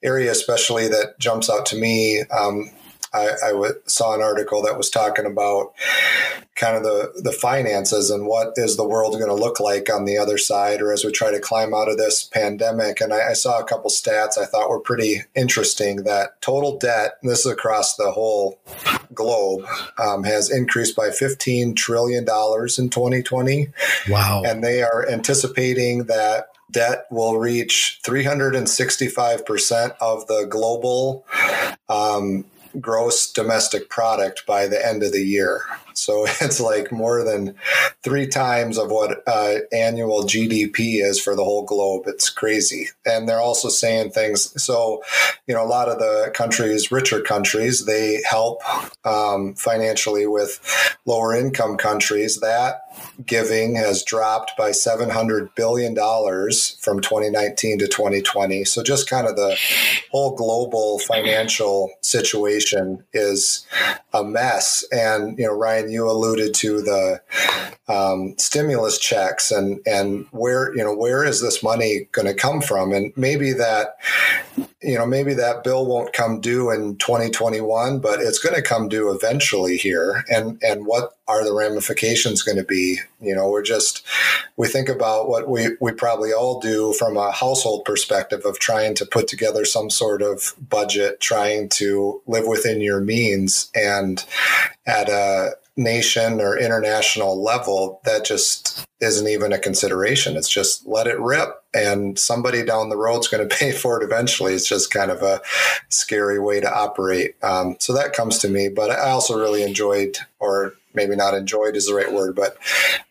area, 0.01 0.31
especially 0.31 0.87
that 0.87 1.19
jumps 1.19 1.49
out 1.49 1.65
to 1.67 1.75
me, 1.75 2.21
um, 2.31 2.71
I, 3.13 3.29
I 3.45 3.51
w- 3.51 3.73
saw 3.85 4.15
an 4.15 4.21
article 4.21 4.61
that 4.63 4.77
was 4.77 4.89
talking 4.89 5.25
about 5.25 5.73
kind 6.55 6.75
of 6.75 6.83
the, 6.83 7.21
the 7.23 7.31
finances 7.31 8.09
and 8.09 8.27
what 8.27 8.53
is 8.57 8.75
the 8.75 8.87
world 8.87 9.13
going 9.13 9.27
to 9.27 9.33
look 9.33 9.59
like 9.59 9.91
on 9.91 10.05
the 10.05 10.17
other 10.17 10.37
side 10.37 10.81
or 10.81 10.91
as 10.91 11.05
we 11.05 11.11
try 11.11 11.31
to 11.31 11.39
climb 11.39 11.73
out 11.73 11.89
of 11.89 11.97
this 11.97 12.25
pandemic. 12.25 12.99
And 12.99 13.13
I, 13.13 13.29
I 13.29 13.33
saw 13.33 13.59
a 13.59 13.63
couple 13.63 13.89
stats 13.89 14.37
I 14.37 14.45
thought 14.45 14.69
were 14.69 14.79
pretty 14.79 15.21
interesting 15.35 16.03
that 16.03 16.41
total 16.41 16.77
debt, 16.77 17.13
this 17.23 17.45
is 17.45 17.51
across 17.51 17.95
the 17.95 18.11
whole 18.11 18.59
globe, 19.13 19.65
um, 19.97 20.23
has 20.23 20.51
increased 20.51 20.95
by 20.95 21.09
$15 21.09 21.75
trillion 21.75 22.23
in 22.23 22.25
2020. 22.25 23.69
Wow. 24.09 24.43
And 24.45 24.63
they 24.63 24.83
are 24.83 25.09
anticipating 25.09 26.05
that 26.05 26.47
debt 26.71 27.05
will 27.09 27.37
reach 27.39 27.99
365% 28.05 29.95
of 30.01 30.27
the 30.27 30.45
global 30.49 31.25
um, 31.87 32.45
gross 32.79 33.31
domestic 33.31 33.89
product 33.89 34.45
by 34.45 34.67
the 34.67 34.85
end 34.85 35.03
of 35.03 35.11
the 35.11 35.25
year. 35.25 35.63
So 35.99 36.25
it's 36.41 36.59
like 36.59 36.91
more 36.91 37.23
than 37.23 37.55
three 38.03 38.27
times 38.27 38.77
of 38.77 38.91
what 38.91 39.23
uh, 39.27 39.55
annual 39.71 40.23
GDP 40.23 41.03
is 41.03 41.19
for 41.19 41.35
the 41.35 41.43
whole 41.43 41.63
globe. 41.63 42.03
It's 42.07 42.29
crazy. 42.29 42.87
And 43.05 43.27
they're 43.27 43.41
also 43.41 43.69
saying 43.69 44.11
things. 44.11 44.61
So, 44.61 45.03
you 45.47 45.53
know, 45.53 45.63
a 45.63 45.67
lot 45.67 45.89
of 45.89 45.99
the 45.99 46.31
countries, 46.33 46.91
richer 46.91 47.21
countries, 47.21 47.85
they 47.85 48.21
help 48.29 48.61
um, 49.05 49.55
financially 49.55 50.27
with 50.27 50.59
lower 51.05 51.35
income 51.35 51.77
countries. 51.77 52.39
That 52.39 52.81
giving 53.25 53.75
has 53.75 54.03
dropped 54.03 54.53
by 54.57 54.71
$700 54.71 55.55
billion 55.55 55.95
from 55.95 57.01
2019 57.01 57.79
to 57.79 57.87
2020. 57.87 58.65
So 58.65 58.83
just 58.83 59.09
kind 59.09 59.27
of 59.27 59.35
the 59.35 59.57
whole 60.11 60.35
global 60.35 60.99
financial 60.99 61.91
situation 62.01 63.03
is 63.13 63.65
a 64.13 64.23
mess. 64.23 64.85
And, 64.91 65.37
you 65.37 65.45
know, 65.45 65.53
Ryan, 65.53 65.88
you 65.91 66.09
alluded 66.09 66.53
to 66.55 66.81
the 66.81 67.21
um, 67.87 68.35
stimulus 68.37 68.97
checks 68.97 69.51
and, 69.51 69.79
and 69.85 70.25
where, 70.31 70.75
you 70.75 70.83
know, 70.83 70.95
where 70.95 71.23
is 71.23 71.41
this 71.41 71.63
money 71.63 72.07
going 72.11 72.27
to 72.27 72.33
come 72.33 72.61
from? 72.61 72.93
And 72.93 73.11
maybe 73.15 73.51
that, 73.53 73.97
you 74.81 74.97
know, 74.97 75.05
maybe 75.05 75.33
that 75.33 75.63
bill 75.63 75.85
won't 75.85 76.13
come 76.13 76.39
due 76.39 76.71
in 76.71 76.95
2021, 76.97 77.99
but 77.99 78.21
it's 78.21 78.39
going 78.39 78.55
to 78.55 78.61
come 78.61 78.87
due 78.87 79.11
eventually 79.11 79.75
here. 79.75 80.23
And, 80.29 80.61
and 80.63 80.85
what 80.85 81.17
are 81.27 81.43
the 81.43 81.53
ramifications 81.53 82.43
going 82.43 82.57
to 82.57 82.63
be? 82.63 82.99
You 83.19 83.35
know, 83.35 83.49
we're 83.49 83.61
just, 83.61 84.05
we 84.55 84.67
think 84.67 84.87
about 84.87 85.27
what 85.27 85.49
we, 85.49 85.69
we 85.81 85.91
probably 85.91 86.31
all 86.31 86.61
do 86.61 86.93
from 86.93 87.17
a 87.17 87.31
household 87.31 87.83
perspective 87.83 88.45
of 88.45 88.59
trying 88.59 88.95
to 88.95 89.05
put 89.05 89.27
together 89.27 89.65
some 89.65 89.89
sort 89.89 90.21
of 90.21 90.53
budget, 90.69 91.19
trying 91.19 91.67
to 91.69 92.21
live 92.25 92.47
within 92.47 92.79
your 92.79 93.01
means. 93.01 93.69
And 93.75 94.23
at 94.87 95.09
a, 95.09 95.57
nation 95.79 96.41
or 96.41 96.57
international 96.57 97.41
level, 97.41 98.01
that 98.03 98.25
just 98.25 98.85
isn't 99.01 99.27
even 99.27 99.53
a 99.53 99.59
consideration. 99.59 100.35
It's 100.35 100.49
just 100.49 100.85
let 100.87 101.07
it 101.07 101.19
rip, 101.19 101.63
and 101.73 102.17
somebody 102.19 102.63
down 102.63 102.89
the 102.89 102.97
road 102.97 103.19
is 103.19 103.27
going 103.27 103.47
to 103.49 103.55
pay 103.55 103.71
for 103.71 104.01
it 104.01 104.05
eventually. 104.05 104.53
It's 104.53 104.67
just 104.67 104.91
kind 104.91 105.11
of 105.11 105.21
a 105.21 105.41
scary 105.89 106.39
way 106.39 106.59
to 106.59 106.73
operate. 106.73 107.35
Um, 107.43 107.77
so 107.79 107.93
that 107.93 108.13
comes 108.13 108.39
to 108.39 108.49
me. 108.49 108.69
But 108.69 108.91
I 108.91 109.09
also 109.09 109.39
really 109.39 109.63
enjoyed, 109.63 110.17
or 110.39 110.73
maybe 110.93 111.15
not 111.15 111.33
enjoyed 111.33 111.75
is 111.75 111.87
the 111.87 111.95
right 111.95 112.11
word, 112.11 112.35
but 112.35 112.57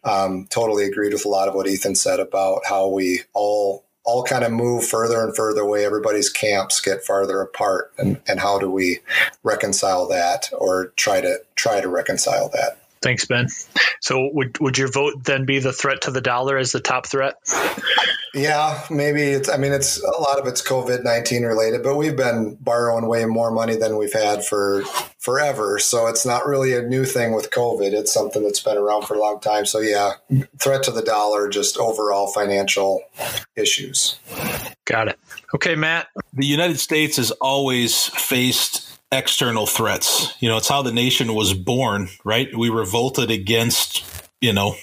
um, 0.05 0.47
totally 0.51 0.85
agreed 0.85 1.13
with 1.13 1.25
a 1.25 1.29
lot 1.29 1.49
of 1.49 1.55
what 1.55 1.67
Ethan 1.67 1.95
said 1.95 2.21
about 2.21 2.63
how 2.67 2.89
we 2.89 3.23
all 3.33 3.85
all 4.05 4.25
kind 4.25 4.43
of 4.43 4.51
move 4.51 4.87
further 4.87 5.23
and 5.23 5.37
further 5.37 5.61
away. 5.61 5.85
Everybody's 5.85 6.31
camps 6.31 6.81
get 6.81 7.05
farther 7.05 7.43
apart, 7.43 7.93
and, 7.99 8.19
and 8.27 8.41
how 8.41 8.59
do 8.59 8.71
we 8.71 9.01
reconcile 9.43 10.09
that, 10.09 10.49
or 10.57 10.95
try 10.97 11.21
to 11.21 11.41
try 11.57 11.83
to 11.83 11.89
reconcile 11.89 12.49
that? 12.55 12.78
Thanks, 13.01 13.25
Ben. 13.25 13.49
So, 14.01 14.31
would 14.33 14.59
would 14.61 14.79
your 14.79 14.89
vote 14.89 15.25
then 15.25 15.45
be 15.45 15.59
the 15.59 15.73
threat 15.73 16.03
to 16.03 16.11
the 16.11 16.21
dollar 16.21 16.57
as 16.57 16.73
the 16.73 16.81
top 16.81 17.07
threat? 17.07 17.35
Yeah, 18.35 18.85
maybe 18.91 19.23
it's. 19.23 19.49
I 19.49 19.57
mean, 19.57 19.73
it's 19.73 20.03
a 20.03 20.21
lot 20.21 20.39
of 20.39 20.47
it's 20.47 20.67
COVID 20.67 21.05
nineteen 21.05 21.45
related, 21.45 21.83
but 21.83 21.97
we've 21.97 22.17
been 22.17 22.57
borrowing 22.61 23.07
way 23.07 23.25
more 23.25 23.51
money 23.51 23.77
than 23.77 23.97
we've 23.97 24.13
had 24.13 24.45
for 24.45 24.85
forever. 25.19 25.79
So 25.79 26.07
it's 26.07 26.27
not 26.27 26.47
really 26.47 26.75
a 26.75 26.83
new 26.83 27.05
thing 27.05 27.35
with 27.35 27.51
COVID. 27.51 27.93
It's 27.93 28.13
something 28.13 28.43
that's 28.43 28.61
been 28.61 28.77
around 28.77 29.07
for 29.07 29.15
a 29.15 29.19
long 29.19 29.41
time. 29.41 29.67
So 29.67 29.81
yeah, 29.81 30.13
threat 30.59 30.83
to 30.85 30.91
the 30.91 31.03
dollar, 31.03 31.49
just 31.49 31.79
overall 31.79 32.27
financial 32.27 33.03
issues. 33.57 34.19
Got 34.85 35.09
it. 35.09 35.19
Okay, 35.55 35.75
Matt. 35.75 36.09
The 36.35 36.47
United 36.47 36.79
States 36.79 37.17
has 37.17 37.31
always 37.33 38.07
faced 38.07 38.98
external 39.11 39.67
threats. 39.67 40.35
You 40.41 40.49
know, 40.49 40.57
it's 40.57 40.69
how 40.69 40.83
the 40.83 40.93
nation 40.93 41.35
was 41.35 41.55
born, 41.55 42.09
right? 42.25 42.49
We 42.57 42.69
revolted 42.69 43.31
against, 43.31 44.05
you 44.41 44.53
know, 44.53 44.77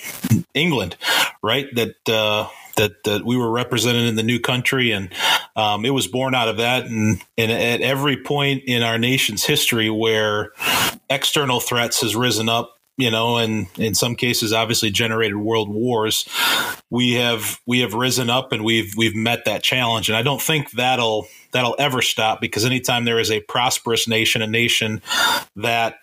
England, 0.53 0.97
right? 1.43 1.67
That 1.75 2.09
uh, 2.09 2.49
that 2.77 3.03
that 3.03 3.25
we 3.25 3.37
were 3.37 3.49
represented 3.49 4.07
in 4.07 4.15
the 4.15 4.23
new 4.23 4.39
country, 4.39 4.91
and 4.91 5.09
um, 5.55 5.85
it 5.85 5.91
was 5.91 6.07
born 6.07 6.35
out 6.35 6.47
of 6.47 6.57
that. 6.57 6.85
And, 6.85 7.21
and 7.37 7.51
at 7.51 7.81
every 7.81 8.17
point 8.17 8.63
in 8.65 8.83
our 8.83 8.97
nation's 8.97 9.43
history 9.43 9.89
where 9.89 10.51
external 11.09 11.59
threats 11.59 12.01
has 12.01 12.15
risen 12.15 12.49
up, 12.49 12.74
you 12.97 13.11
know, 13.11 13.37
and 13.37 13.67
in 13.77 13.93
some 13.93 14.15
cases, 14.15 14.53
obviously 14.53 14.89
generated 14.89 15.37
world 15.37 15.69
wars. 15.69 16.27
We 16.89 17.13
have 17.13 17.59
we 17.65 17.79
have 17.79 17.93
risen 17.93 18.29
up 18.29 18.51
and 18.51 18.63
we've 18.63 18.93
we've 18.95 19.15
met 19.15 19.45
that 19.45 19.63
challenge, 19.63 20.09
and 20.09 20.15
I 20.15 20.21
don't 20.21 20.41
think 20.41 20.71
that'll 20.71 21.27
that'll 21.51 21.75
ever 21.77 22.01
stop 22.01 22.39
because 22.41 22.65
anytime 22.65 23.05
there 23.05 23.19
is 23.19 23.31
a 23.31 23.41
prosperous 23.41 24.07
nation, 24.07 24.41
a 24.41 24.47
nation 24.47 25.01
that 25.55 25.97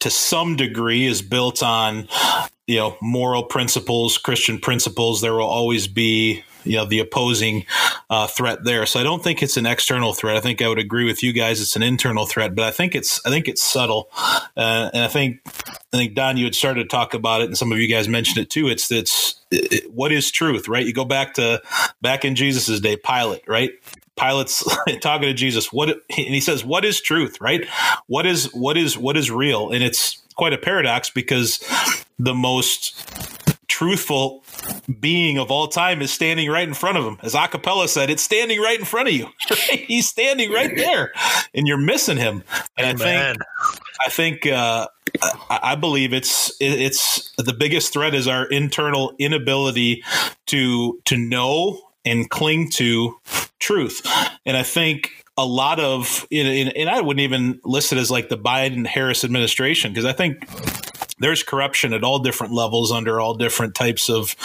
to 0.00 0.10
some 0.10 0.56
degree 0.56 1.04
is 1.04 1.22
built 1.22 1.62
on 1.62 2.08
you 2.66 2.76
know 2.76 2.96
moral 3.00 3.42
principles 3.42 4.18
christian 4.18 4.58
principles 4.58 5.20
there 5.20 5.34
will 5.34 5.42
always 5.42 5.86
be 5.86 6.44
you 6.66 6.76
know 6.76 6.84
the 6.84 6.98
opposing 6.98 7.64
uh, 8.10 8.26
threat 8.26 8.64
there 8.64 8.86
so 8.86 9.00
i 9.00 9.02
don't 9.02 9.22
think 9.22 9.42
it's 9.42 9.56
an 9.56 9.66
external 9.66 10.12
threat 10.12 10.36
i 10.36 10.40
think 10.40 10.60
i 10.60 10.68
would 10.68 10.78
agree 10.78 11.04
with 11.04 11.22
you 11.22 11.32
guys 11.32 11.60
it's 11.60 11.76
an 11.76 11.82
internal 11.82 12.26
threat 12.26 12.54
but 12.54 12.64
i 12.64 12.70
think 12.70 12.94
it's 12.94 13.24
i 13.26 13.30
think 13.30 13.48
it's 13.48 13.62
subtle 13.62 14.08
uh, 14.56 14.90
and 14.92 15.02
i 15.02 15.08
think 15.08 15.40
i 15.92 15.96
think 15.96 16.14
don 16.14 16.36
you 16.36 16.44
had 16.44 16.54
started 16.54 16.82
to 16.82 16.88
talk 16.88 17.14
about 17.14 17.40
it 17.40 17.46
and 17.46 17.58
some 17.58 17.72
of 17.72 17.78
you 17.78 17.88
guys 17.88 18.08
mentioned 18.08 18.38
it 18.38 18.50
too 18.50 18.68
it's 18.68 18.90
it's 18.90 19.40
it, 19.50 19.90
what 19.92 20.12
is 20.12 20.30
truth 20.30 20.68
right 20.68 20.86
you 20.86 20.92
go 20.92 21.04
back 21.04 21.34
to 21.34 21.60
back 22.02 22.24
in 22.24 22.34
jesus's 22.34 22.80
day 22.80 22.96
pilate 22.96 23.46
right 23.46 23.70
Pilate's 24.16 24.64
talking 25.02 25.28
to 25.28 25.34
Jesus. 25.34 25.70
What 25.72 25.90
and 25.90 26.00
he 26.08 26.40
says, 26.40 26.64
"What 26.64 26.86
is 26.86 27.00
truth? 27.00 27.38
Right? 27.40 27.66
What 28.06 28.24
is 28.26 28.52
what 28.54 28.76
is 28.76 28.96
what 28.96 29.16
is 29.16 29.30
real?" 29.30 29.70
And 29.70 29.84
it's 29.84 30.22
quite 30.36 30.52
a 30.52 30.58
paradox 30.58 31.10
because 31.10 31.62
the 32.18 32.34
most 32.34 32.98
truthful 33.76 34.42
being 35.00 35.36
of 35.36 35.50
all 35.50 35.68
time 35.68 36.00
is 36.00 36.10
standing 36.10 36.48
right 36.50 36.66
in 36.66 36.72
front 36.72 36.96
of 36.96 37.04
him. 37.04 37.18
As 37.22 37.34
acapella 37.34 37.86
said, 37.88 38.08
it's 38.08 38.22
standing 38.22 38.58
right 38.58 38.78
in 38.78 38.86
front 38.86 39.08
of 39.08 39.14
you. 39.14 39.28
He's 39.70 40.08
standing 40.08 40.50
right 40.50 40.74
there, 40.74 41.12
and 41.52 41.68
you're 41.68 41.76
missing 41.76 42.16
him. 42.16 42.42
And 42.78 42.98
Amen. 42.98 43.36
I 44.06 44.08
think, 44.08 44.46
I 44.46 44.46
think, 44.46 44.46
uh, 44.46 44.86
I 45.50 45.74
believe 45.74 46.14
it's 46.14 46.56
it's 46.58 47.30
the 47.36 47.52
biggest 47.52 47.92
threat 47.92 48.14
is 48.14 48.26
our 48.26 48.46
internal 48.46 49.14
inability 49.18 50.02
to 50.46 50.98
to 51.04 51.18
know 51.18 51.78
and 52.06 52.30
cling 52.30 52.70
to 52.70 53.14
truth. 53.58 54.06
And 54.46 54.56
I 54.56 54.62
think 54.62 55.10
a 55.36 55.44
lot 55.44 55.80
of, 55.80 56.26
and 56.32 56.88
I 56.88 57.02
wouldn't 57.02 57.20
even 57.20 57.60
list 57.62 57.92
it 57.92 57.98
as 57.98 58.10
like 58.10 58.30
the 58.30 58.38
Biden 58.38 58.86
Harris 58.86 59.22
administration 59.22 59.92
because 59.92 60.06
I 60.06 60.14
think 60.14 60.46
there's 61.18 61.42
corruption 61.42 61.92
at 61.92 62.04
all 62.04 62.18
different 62.18 62.52
levels 62.52 62.92
under 62.92 63.20
all 63.20 63.34
different 63.34 63.74
types 63.74 64.08
of 64.08 64.36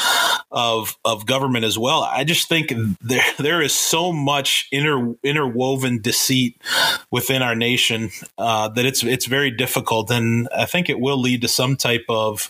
of 0.52 0.98
of 1.06 1.26
government 1.26 1.66
as 1.66 1.78
well. 1.78 2.04
I 2.04 2.24
just 2.24 2.48
think 2.48 2.74
there 3.02 3.24
there 3.38 3.62
is 3.62 3.74
so 3.74 4.12
much 4.12 4.68
inter, 4.72 5.16
interwoven 5.24 6.02
deceit 6.02 6.58
within 7.10 7.42
our 7.42 7.56
nation 7.56 8.12
uh, 8.38 8.70
that 8.70 8.86
it's 8.86 9.04
it's 9.04 9.26
very 9.26 9.52
difficult, 9.52 10.12
and 10.12 10.48
I 10.56 10.66
think 10.66 10.90
it 10.90 11.00
will 11.00 11.20
lead 11.20 11.42
to 11.42 11.48
some 11.48 11.76
type 11.76 12.06
of 12.10 12.50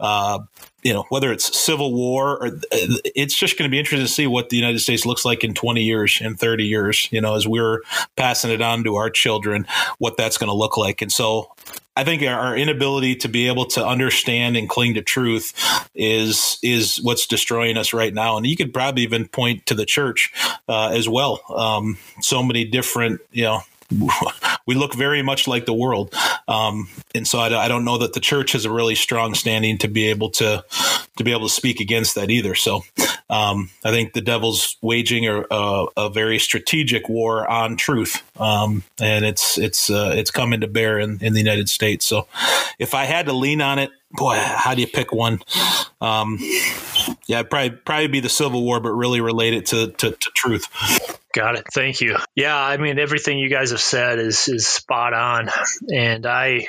uh, 0.00 0.40
you 0.82 0.92
know 0.92 1.04
whether 1.10 1.32
it's 1.32 1.56
civil 1.56 1.92
war 1.94 2.42
or 2.42 2.58
it's 2.72 3.38
just 3.38 3.58
going 3.58 3.68
to 3.68 3.72
be 3.72 3.78
interesting 3.78 4.06
to 4.06 4.12
see 4.12 4.26
what 4.26 4.48
the 4.48 4.56
united 4.56 4.78
states 4.78 5.04
looks 5.04 5.24
like 5.24 5.44
in 5.44 5.52
20 5.52 5.82
years 5.82 6.18
in 6.20 6.34
30 6.34 6.64
years 6.64 7.08
you 7.12 7.20
know 7.20 7.34
as 7.34 7.46
we're 7.46 7.82
passing 8.16 8.50
it 8.50 8.62
on 8.62 8.82
to 8.84 8.96
our 8.96 9.10
children 9.10 9.66
what 9.98 10.16
that's 10.16 10.38
going 10.38 10.48
to 10.48 10.54
look 10.54 10.76
like 10.76 11.02
and 11.02 11.12
so 11.12 11.52
I 11.96 12.04
think 12.04 12.22
our 12.22 12.56
inability 12.56 13.16
to 13.16 13.28
be 13.28 13.48
able 13.48 13.66
to 13.66 13.84
understand 13.84 14.56
and 14.56 14.68
cling 14.68 14.94
to 14.94 15.02
truth 15.02 15.52
is 15.94 16.58
is 16.62 17.00
what's 17.02 17.26
destroying 17.26 17.76
us 17.76 17.92
right 17.92 18.14
now. 18.14 18.36
And 18.36 18.46
you 18.46 18.56
could 18.56 18.72
probably 18.72 19.02
even 19.02 19.28
point 19.28 19.66
to 19.66 19.74
the 19.74 19.84
church 19.84 20.32
uh, 20.68 20.90
as 20.90 21.08
well. 21.08 21.40
Um, 21.54 21.98
so 22.20 22.42
many 22.42 22.64
different, 22.64 23.20
you 23.32 23.44
know, 23.44 23.60
we 24.66 24.74
look 24.74 24.94
very 24.94 25.22
much 25.22 25.48
like 25.48 25.66
the 25.66 25.74
world. 25.74 26.14
Um, 26.46 26.88
and 27.14 27.26
so 27.26 27.38
I, 27.38 27.64
I, 27.64 27.68
don't 27.68 27.84
know 27.84 27.98
that 27.98 28.12
the 28.12 28.20
church 28.20 28.52
has 28.52 28.64
a 28.64 28.70
really 28.70 28.94
strong 28.94 29.34
standing 29.34 29.78
to 29.78 29.88
be 29.88 30.06
able 30.06 30.30
to 30.30 30.64
to 31.20 31.24
be 31.24 31.32
able 31.32 31.46
to 31.46 31.52
speak 31.52 31.80
against 31.80 32.14
that 32.14 32.30
either. 32.30 32.54
So 32.54 32.82
um, 33.28 33.68
I 33.84 33.90
think 33.90 34.14
the 34.14 34.22
devil's 34.22 34.78
waging 34.80 35.28
a, 35.28 35.44
a, 35.50 35.86
a 35.98 36.10
very 36.10 36.38
strategic 36.38 37.10
war 37.10 37.46
on 37.46 37.76
truth, 37.76 38.22
um, 38.40 38.84
and 38.98 39.26
it's 39.26 39.58
it's 39.58 39.90
uh, 39.90 40.14
it's 40.16 40.30
coming 40.30 40.62
to 40.62 40.66
bear 40.66 40.98
in, 40.98 41.22
in 41.22 41.34
the 41.34 41.38
United 41.38 41.68
States. 41.68 42.06
So 42.06 42.26
if 42.78 42.94
I 42.94 43.04
had 43.04 43.26
to 43.26 43.34
lean 43.34 43.60
on 43.60 43.78
it, 43.78 43.90
boy, 44.12 44.36
how 44.38 44.74
do 44.74 44.80
you 44.80 44.86
pick 44.86 45.12
one? 45.12 45.40
Um, 46.00 46.38
yeah, 47.26 47.42
probably 47.42 47.70
probably 47.70 48.08
be 48.08 48.20
the 48.20 48.30
Civil 48.30 48.64
War, 48.64 48.80
but 48.80 48.92
really 48.92 49.20
relate 49.20 49.52
it 49.52 49.66
to, 49.66 49.88
to, 49.88 50.12
to 50.12 50.30
truth. 50.34 50.64
Got 51.34 51.56
it. 51.56 51.66
Thank 51.74 52.00
you. 52.00 52.16
Yeah, 52.34 52.56
I 52.56 52.78
mean 52.78 52.98
everything 52.98 53.38
you 53.38 53.50
guys 53.50 53.72
have 53.72 53.80
said 53.82 54.18
is 54.18 54.48
is 54.48 54.66
spot 54.66 55.12
on, 55.12 55.50
and 55.92 56.24
I 56.24 56.68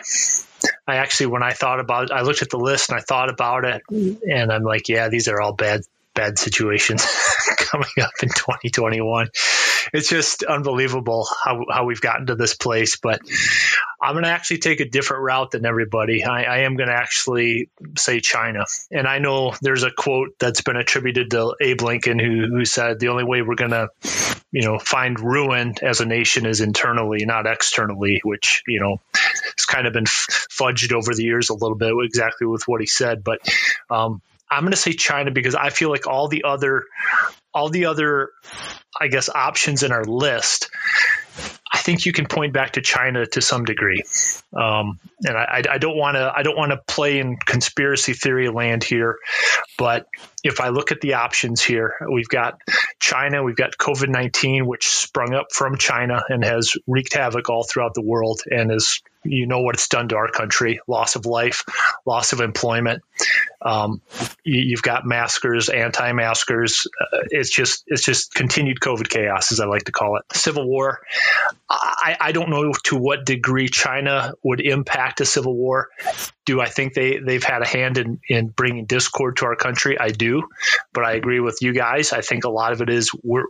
I 0.88 0.98
actually 0.98 1.28
when 1.28 1.44
I 1.44 1.54
thought 1.54 1.80
about 1.80 2.12
I 2.12 2.22
looked 2.22 2.42
at 2.42 2.50
the 2.50 2.58
list 2.58 2.90
and 2.90 3.00
I 3.00 3.02
thought 3.02 3.30
about 3.30 3.66
it, 3.66 3.82
mm-hmm. 3.90 4.30
and 4.30 4.52
I'm 4.52 4.64
like, 4.64 4.90
yeah, 4.90 5.10
these 5.10 5.28
are 5.28 5.40
all 5.40 5.54
bad 5.54 5.82
bad 6.22 6.38
situations 6.38 7.04
coming 7.58 7.90
up 8.00 8.12
in 8.22 8.30
2021. 8.30 9.30
It's 9.92 10.08
just 10.08 10.44
unbelievable 10.44 11.28
how, 11.44 11.66
how 11.68 11.86
we've 11.86 12.00
gotten 12.00 12.28
to 12.28 12.36
this 12.36 12.54
place. 12.54 12.98
But 12.98 13.22
I'm 14.00 14.14
going 14.14 14.26
to 14.26 14.30
actually 14.30 14.60
take 14.60 14.82
a 14.82 14.86
different 14.86 15.24
route 15.24 15.52
than 15.52 15.66
everybody. 15.66 16.24
I, 16.24 16.44
I 16.44 16.58
am 16.60 16.76
going 16.76 16.90
to 16.90 16.96
actually 16.96 17.70
say 17.98 18.20
China. 18.20 18.66
And 18.92 19.08
I 19.08 19.18
know 19.18 19.56
there's 19.64 19.82
a 19.82 19.90
quote 19.90 20.36
that's 20.40 20.62
been 20.62 20.76
attributed 20.76 21.32
to 21.32 21.56
Abe 21.60 21.82
Lincoln 21.82 22.20
who, 22.20 22.46
who 22.48 22.66
said 22.66 23.00
the 23.00 23.08
only 23.08 23.24
way 23.24 23.42
we're 23.42 23.56
going 23.56 23.72
to, 23.72 23.90
you 24.52 24.62
know, 24.62 24.78
find 24.78 25.20
ruin 25.20 25.74
as 25.82 26.02
a 26.02 26.06
nation 26.06 26.46
is 26.46 26.62
internally, 26.62 27.26
not 27.26 27.48
externally, 27.48 28.22
which, 28.24 28.62
you 28.68 28.80
know, 28.80 29.02
has 29.16 29.66
kind 29.66 29.88
of 29.88 29.94
been 29.94 30.06
fudged 30.06 30.94
over 30.94 31.16
the 31.16 31.24
years 31.24 31.50
a 31.50 31.56
little 31.56 31.78
bit 31.78 31.94
exactly 32.04 32.46
with 32.46 32.68
what 32.68 32.80
he 32.80 32.88
said. 32.88 33.24
But 33.24 33.40
um, 33.90 34.22
I'm 34.52 34.64
going 34.64 34.72
to 34.72 34.78
say 34.78 34.92
China 34.92 35.32
because 35.32 35.56
I 35.56 35.70
feel 35.70 35.90
like 35.90 36.08
all 36.08 36.28
the 36.28 36.44
other, 36.44 36.84
all 37.54 37.70
the 37.70 37.86
other, 37.86 38.32
I 39.00 39.08
guess, 39.08 39.30
options 39.30 39.84
in 39.84 39.92
our 39.92 40.06
list. 40.06 40.70
I 41.74 41.78
think 41.78 42.06
you 42.06 42.12
can 42.12 42.26
point 42.26 42.54
back 42.54 42.74
to 42.74 42.82
China 42.82 43.26
to 43.26 43.42
some 43.42 43.64
degree, 43.64 44.04
um, 44.54 45.00
and 45.24 45.38
I, 45.38 45.64
I 45.70 45.78
don't 45.78 45.98
want 45.98 46.16
to. 46.16 46.32
I 46.36 46.44
don't 46.44 46.58
want 46.58 46.72
to 46.72 46.78
play 46.78 47.20
in 47.20 47.38
conspiracy 47.38 48.14
theory 48.14 48.50
land 48.50 48.84
here, 48.84 49.18
but 49.78 50.08
if 50.44 50.60
I 50.60 50.70
look 50.70 50.92
at 50.92 51.00
the 51.00 51.14
options 51.14 51.62
here, 51.64 51.96
we've 52.12 52.28
got 52.28 52.60
China, 53.00 53.42
we've 53.42 53.56
got 53.56 53.78
COVID 53.78 54.10
nineteen, 54.10 54.68
which 54.68 54.90
sprung 54.90 55.34
up 55.34 55.54
from 55.54 55.78
China 55.78 56.22
and 56.28 56.44
has 56.44 56.74
wreaked 56.88 57.14
havoc 57.14 57.50
all 57.50 57.64
throughout 57.64 57.94
the 57.94 58.02
world, 58.02 58.42
and 58.52 58.70
is 58.70 59.02
you 59.24 59.46
know 59.46 59.62
what 59.62 59.76
it's 59.76 59.88
done 59.88 60.10
to 60.10 60.16
our 60.16 60.30
country 60.30 60.80
loss 60.88 61.16
of 61.16 61.26
life 61.26 61.64
loss 62.06 62.34
of 62.34 62.42
employment 62.42 63.04
um, 63.62 64.02
you, 64.44 64.76
have 64.76 64.82
got 64.82 65.06
maskers 65.06 65.70
anti-maskers 65.70 66.88
uh, 67.00 67.20
it's 67.30 67.52
just 67.52 67.84
it's 67.88 68.04
just 68.04 68.34
continued 68.34 68.81
covid 68.82 69.10
chaos 69.10 69.52
as 69.52 69.60
i 69.60 69.66
like 69.66 69.84
to 69.86 69.92
call 69.92 70.18
it 70.18 70.24
civil 70.34 70.68
war 70.68 71.00
I, 71.70 72.18
I 72.20 72.32
don't 72.34 72.50
know 72.50 72.74
to 72.86 72.98
what 72.98 73.26
degree 73.26 73.70
china 73.70 74.34
would 74.44 74.60
impact 74.60 75.22
a 75.22 75.26
civil 75.26 75.56
war 75.56 75.90
do 76.46 76.60
I 76.60 76.68
think 76.68 76.94
they 76.94 77.18
they've 77.18 77.44
had 77.44 77.62
a 77.62 77.68
hand 77.68 77.98
in 77.98 78.20
in 78.28 78.48
bringing 78.48 78.86
discord 78.86 79.38
to 79.38 79.46
our 79.46 79.56
country? 79.56 79.98
I 80.00 80.10
do, 80.10 80.50
but 80.92 81.06
I 81.06 81.14
agree 81.14 81.40
with 81.40 81.60
you 81.62 81.74
guys. 81.74 82.14
I 82.14 82.22
think 82.22 82.44
a 82.46 82.50
lot 82.50 82.72
of 82.74 82.82
it 82.82 82.90
is 82.90 83.12
we're 83.24 83.46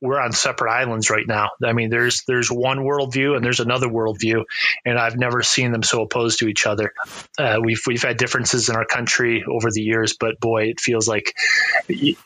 we're 0.00 0.20
on 0.20 0.32
separate 0.32 0.70
islands 0.70 1.10
right 1.10 1.26
now. 1.26 1.50
I 1.64 1.72
mean, 1.72 1.90
there's 1.90 2.22
there's 2.26 2.50
one 2.50 2.78
worldview 2.78 3.34
and 3.34 3.44
there's 3.44 3.60
another 3.60 3.88
worldview, 3.88 4.44
and 4.84 4.98
I've 4.98 5.16
never 5.16 5.42
seen 5.42 5.72
them 5.72 5.82
so 5.82 6.02
opposed 6.02 6.40
to 6.40 6.48
each 6.48 6.66
other. 6.66 6.92
Uh, 7.38 7.58
we've 7.62 7.80
we've 7.86 8.02
had 8.02 8.16
differences 8.16 8.68
in 8.68 8.76
our 8.76 8.84
country 8.84 9.44
over 9.48 9.70
the 9.70 9.82
years, 9.82 10.16
but 10.18 10.38
boy, 10.38 10.64
it 10.64 10.80
feels 10.80 11.08
like 11.08 11.34
it 11.88 12.18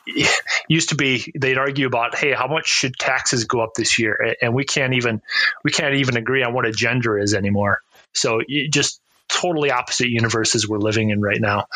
used 0.69 0.91
to 0.91 0.97
be 0.97 1.33
they'd 1.39 1.59
argue 1.59 1.87
about, 1.87 2.17
hey, 2.17 2.33
how 2.33 2.49
much 2.49 2.67
should 2.67 2.97
taxes 2.97 3.45
go 3.45 3.61
up 3.61 3.75
this 3.77 3.99
year, 3.99 4.35
and 4.43 4.55
we 4.55 4.65
can't 4.65 4.95
even 4.95 5.23
we 5.65 5.71
can't 5.71 5.95
even 5.95 6.17
agree 6.17 6.43
on 6.43 6.53
what 6.53 6.67
a 6.67 6.73
gender 6.73 7.19
is 7.19 7.35
anymore. 7.35 7.81
So 8.15 8.41
you 8.47 8.69
just 8.69 9.01
totally 9.33 9.71
opposite 9.71 10.09
universes 10.09 10.69
we're 10.69 10.79
living 10.79 11.11
in 11.11 11.21
right 11.21 11.41
now. 11.41 11.67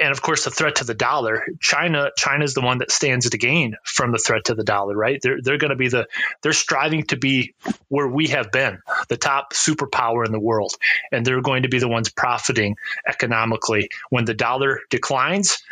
And 0.00 0.10
of 0.10 0.22
course, 0.22 0.44
the 0.44 0.50
threat 0.50 0.76
to 0.76 0.84
the 0.84 0.94
dollar, 0.94 1.44
China, 1.60 2.10
China 2.16 2.44
is 2.44 2.54
the 2.54 2.60
one 2.60 2.78
that 2.78 2.90
stands 2.90 3.28
to 3.30 3.38
gain 3.38 3.76
from 3.84 4.12
the 4.12 4.18
threat 4.18 4.44
to 4.46 4.54
the 4.54 4.64
dollar, 4.64 4.96
right? 4.96 5.20
They're, 5.20 5.40
they're 5.42 5.58
going 5.58 5.70
to 5.70 5.76
be 5.76 5.88
the, 5.88 6.06
they're 6.42 6.52
striving 6.52 7.04
to 7.06 7.16
be 7.16 7.54
where 7.88 8.08
we 8.08 8.28
have 8.28 8.52
been, 8.52 8.78
the 9.08 9.16
top 9.16 9.52
superpower 9.52 10.24
in 10.24 10.32
the 10.32 10.40
world. 10.40 10.72
And 11.12 11.26
they're 11.26 11.42
going 11.42 11.64
to 11.64 11.68
be 11.68 11.78
the 11.78 11.88
ones 11.88 12.08
profiting 12.08 12.76
economically. 13.06 13.88
When 14.10 14.24
the 14.24 14.34
dollar 14.34 14.80
declines, 14.90 15.62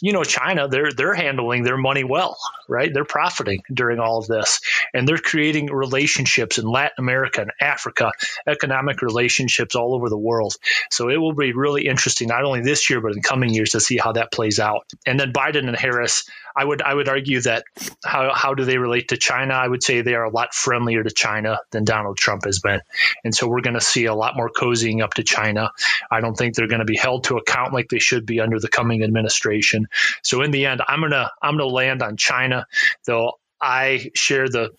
you 0.00 0.12
know, 0.12 0.24
China, 0.24 0.68
they're, 0.68 0.92
they're 0.92 1.14
handling 1.14 1.62
their 1.62 1.76
money 1.76 2.04
well, 2.04 2.36
right? 2.68 2.92
They're 2.92 3.04
profiting 3.04 3.62
during 3.72 3.98
all 3.98 4.18
of 4.18 4.26
this. 4.26 4.60
And 4.92 5.08
they're 5.08 5.18
creating 5.18 5.66
relationships 5.66 6.58
in 6.58 6.66
Latin 6.66 6.96
America 6.98 7.42
and 7.42 7.52
Africa, 7.60 8.12
economic 8.46 9.02
relationships 9.02 9.74
all 9.74 9.94
over 9.94 10.08
the 10.08 10.18
world. 10.18 10.56
So 10.90 11.08
it 11.08 11.16
will 11.16 11.34
be 11.34 11.52
really 11.52 11.86
interesting, 11.86 12.28
not 12.28 12.44
only 12.44 12.60
this 12.60 12.90
year, 12.90 13.00
but 13.00 13.12
in 13.12 13.22
coming 13.22 13.50
years 13.50 13.70
to 13.70 13.80
see 13.80 13.96
how 13.96 14.12
that 14.12 14.32
plays 14.32 14.58
out. 14.58 14.86
And 15.06 15.18
then 15.18 15.32
Biden 15.32 15.68
and 15.68 15.76
Harris, 15.76 16.28
I 16.56 16.64
would 16.64 16.82
I 16.82 16.92
would 16.92 17.08
argue 17.08 17.40
that 17.42 17.64
how, 18.04 18.32
how 18.34 18.54
do 18.54 18.64
they 18.64 18.78
relate 18.78 19.08
to 19.08 19.16
China? 19.16 19.54
I 19.54 19.68
would 19.68 19.82
say 19.82 20.00
they 20.00 20.14
are 20.14 20.24
a 20.24 20.30
lot 20.30 20.54
friendlier 20.54 21.02
to 21.02 21.10
China 21.10 21.60
than 21.70 21.84
Donald 21.84 22.16
Trump 22.16 22.44
has 22.44 22.60
been. 22.60 22.80
And 23.24 23.34
so 23.34 23.48
we're 23.48 23.60
going 23.60 23.74
to 23.74 23.80
see 23.80 24.06
a 24.06 24.14
lot 24.14 24.36
more 24.36 24.50
cozying 24.50 25.02
up 25.02 25.14
to 25.14 25.22
China. 25.22 25.70
I 26.10 26.20
don't 26.20 26.36
think 26.36 26.54
they're 26.54 26.68
going 26.68 26.80
to 26.80 26.84
be 26.84 26.96
held 26.96 27.24
to 27.24 27.36
account 27.36 27.72
like 27.72 27.88
they 27.88 27.98
should 27.98 28.26
be 28.26 28.40
under 28.40 28.58
the 28.58 28.68
coming 28.68 29.02
administration. 29.02 29.86
So 30.22 30.42
in 30.42 30.50
the 30.50 30.66
end, 30.66 30.82
I'm 30.86 31.00
gonna 31.00 31.30
I'm 31.42 31.56
gonna 31.56 31.66
land 31.66 32.02
on 32.02 32.16
China, 32.16 32.66
though 33.06 33.38
I 33.60 34.10
share 34.14 34.48
the 34.48 34.70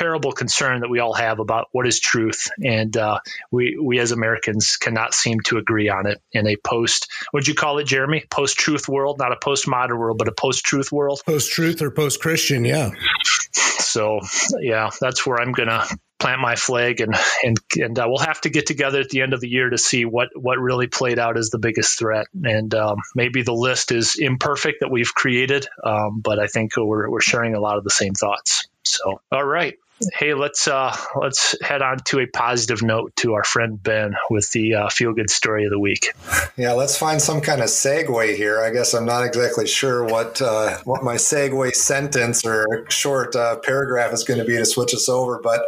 terrible 0.00 0.32
concern 0.32 0.80
that 0.80 0.88
we 0.88 0.98
all 0.98 1.12
have 1.12 1.40
about 1.40 1.68
what 1.72 1.86
is 1.86 2.00
truth, 2.00 2.48
and 2.62 2.96
uh, 2.96 3.20
we 3.50 3.78
we 3.80 3.98
as 3.98 4.12
Americans 4.12 4.78
cannot 4.78 5.12
seem 5.12 5.40
to 5.40 5.58
agree 5.58 5.90
on 5.90 6.06
it 6.06 6.22
in 6.32 6.46
a 6.46 6.56
post. 6.56 7.10
Would 7.34 7.46
you 7.46 7.54
call 7.54 7.78
it, 7.78 7.84
Jeremy? 7.84 8.24
Post 8.30 8.56
truth 8.56 8.88
world, 8.88 9.18
not 9.18 9.32
a 9.32 9.36
post 9.36 9.68
modern 9.68 9.98
world, 9.98 10.16
but 10.18 10.28
a 10.28 10.32
post 10.32 10.64
truth 10.64 10.90
world. 10.90 11.20
Post 11.26 11.52
truth 11.52 11.82
or 11.82 11.90
post 11.90 12.20
Christian, 12.20 12.64
yeah. 12.64 12.90
So 13.52 14.20
yeah, 14.60 14.90
that's 15.00 15.26
where 15.26 15.40
I'm 15.40 15.52
gonna 15.52 15.84
plant 16.18 16.40
my 16.40 16.54
flag 16.54 17.00
and 17.00 17.14
and 17.42 17.58
and 17.76 17.98
uh, 17.98 18.04
we'll 18.06 18.24
have 18.24 18.40
to 18.42 18.50
get 18.50 18.66
together 18.66 19.00
at 19.00 19.08
the 19.08 19.22
end 19.22 19.32
of 19.32 19.40
the 19.40 19.48
year 19.48 19.68
to 19.68 19.78
see 19.78 20.04
what 20.04 20.28
what 20.34 20.58
really 20.58 20.86
played 20.86 21.18
out 21.18 21.36
as 21.36 21.48
the 21.48 21.58
biggest 21.58 21.98
threat 21.98 22.26
and 22.44 22.74
um, 22.74 22.98
maybe 23.14 23.42
the 23.42 23.54
list 23.54 23.90
is 23.90 24.16
imperfect 24.18 24.80
that 24.80 24.90
we've 24.90 25.14
created 25.14 25.66
um, 25.82 26.20
but 26.20 26.38
I 26.38 26.46
think 26.46 26.76
we're, 26.76 27.08
we're 27.10 27.22
sharing 27.22 27.54
a 27.54 27.60
lot 27.60 27.78
of 27.78 27.84
the 27.84 27.90
same 27.90 28.12
thoughts 28.12 28.68
so 28.84 29.20
all 29.32 29.44
right 29.44 29.78
Hey, 30.14 30.32
let's 30.32 30.66
uh, 30.66 30.96
let's 31.14 31.54
head 31.60 31.82
on 31.82 31.98
to 32.06 32.20
a 32.20 32.26
positive 32.26 32.82
note 32.82 33.14
to 33.16 33.34
our 33.34 33.44
friend 33.44 33.82
Ben 33.82 34.14
with 34.30 34.50
the 34.50 34.74
uh, 34.74 34.88
feel 34.88 35.12
good 35.12 35.28
story 35.28 35.66
of 35.66 35.70
the 35.70 35.78
week. 35.78 36.14
Yeah, 36.56 36.72
let's 36.72 36.96
find 36.96 37.20
some 37.20 37.42
kind 37.42 37.60
of 37.60 37.66
segue 37.66 38.34
here. 38.34 38.62
I 38.62 38.70
guess 38.70 38.94
I'm 38.94 39.04
not 39.04 39.26
exactly 39.26 39.66
sure 39.66 40.04
what 40.04 40.40
uh, 40.40 40.78
what 40.84 41.04
my 41.04 41.16
segue 41.16 41.74
sentence 41.74 42.46
or 42.46 42.86
short 42.88 43.36
uh, 43.36 43.56
paragraph 43.56 44.14
is 44.14 44.24
going 44.24 44.40
to 44.40 44.46
be 44.46 44.56
to 44.56 44.64
switch 44.64 44.94
us 44.94 45.06
over, 45.08 45.38
but 45.38 45.66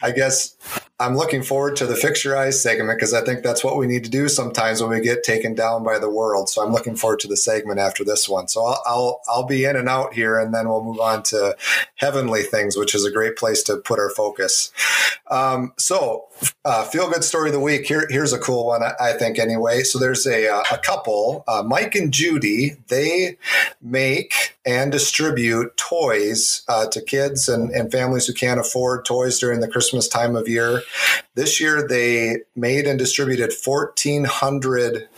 I 0.00 0.12
guess 0.12 0.56
I'm 0.98 1.14
looking 1.14 1.42
forward 1.42 1.76
to 1.76 1.86
the 1.86 1.94
Fix 1.94 2.24
Your 2.24 2.38
Eyes 2.38 2.62
segment 2.62 2.98
because 2.98 3.12
I 3.12 3.22
think 3.22 3.42
that's 3.42 3.62
what 3.62 3.76
we 3.76 3.86
need 3.86 4.04
to 4.04 4.10
do 4.10 4.30
sometimes 4.30 4.80
when 4.80 4.90
we 4.90 5.00
get 5.00 5.24
taken 5.24 5.54
down 5.54 5.84
by 5.84 5.98
the 5.98 6.08
world. 6.08 6.48
So 6.48 6.64
I'm 6.64 6.72
looking 6.72 6.96
forward 6.96 7.20
to 7.20 7.28
the 7.28 7.36
segment 7.36 7.78
after 7.78 8.02
this 8.02 8.26
one. 8.26 8.48
So 8.48 8.64
I'll, 8.64 8.82
I'll, 8.86 9.20
I'll 9.28 9.46
be 9.46 9.66
in 9.66 9.76
and 9.76 9.90
out 9.90 10.14
here 10.14 10.38
and 10.38 10.54
then 10.54 10.70
we'll 10.70 10.82
move 10.82 10.98
on 10.98 11.22
to 11.24 11.54
heavenly 11.96 12.44
things, 12.44 12.78
which 12.78 12.94
is 12.94 13.04
a 13.04 13.10
great 13.10 13.36
place 13.36 13.62
to 13.66 13.76
put 13.76 13.98
our 13.98 14.10
focus. 14.10 14.72
Um, 15.30 15.72
so 15.76 16.26
uh, 16.64 16.84
feel 16.84 17.10
good 17.10 17.24
story 17.24 17.48
of 17.48 17.54
the 17.54 17.60
week. 17.60 17.86
Here, 17.86 18.06
here's 18.10 18.32
a 18.32 18.38
cool 18.38 18.66
one, 18.66 18.82
I 19.00 19.12
think, 19.12 19.38
anyway. 19.38 19.82
So 19.82 19.98
there's 19.98 20.26
a, 20.26 20.48
uh, 20.48 20.64
a 20.72 20.78
couple, 20.78 21.44
uh, 21.48 21.62
Mike 21.64 21.94
and 21.94 22.12
Judy, 22.12 22.76
they 22.88 23.38
make 23.80 24.56
and 24.64 24.90
distribute 24.90 25.76
toys 25.76 26.62
uh, 26.68 26.86
to 26.88 27.00
kids 27.00 27.48
and, 27.48 27.70
and 27.70 27.90
families 27.90 28.26
who 28.26 28.32
can't 28.32 28.60
afford 28.60 29.04
toys 29.04 29.38
during 29.38 29.60
the 29.60 29.68
Christmas 29.68 30.08
time 30.08 30.36
of 30.36 30.48
year. 30.48 30.82
This 31.34 31.60
year, 31.60 31.86
they 31.86 32.38
made 32.54 32.86
and 32.86 32.98
distributed 32.98 33.52
1,400 33.64 35.08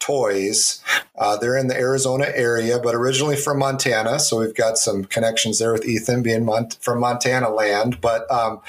toys. 0.00 0.82
Uh, 1.16 1.36
they're 1.36 1.56
in 1.56 1.68
the 1.68 1.76
Arizona 1.76 2.26
area, 2.34 2.78
but 2.78 2.94
originally 2.94 3.36
from 3.36 3.58
Montana. 3.58 4.18
So 4.18 4.40
we've 4.40 4.54
got 4.54 4.78
some 4.78 5.04
connections 5.04 5.58
there 5.58 5.72
with 5.72 5.86
Ethan 5.86 6.22
being 6.22 6.44
Mont- 6.44 6.78
from 6.80 6.98
Montana 6.98 7.50
land. 7.50 8.00
But 8.00 8.30
um, 8.30 8.60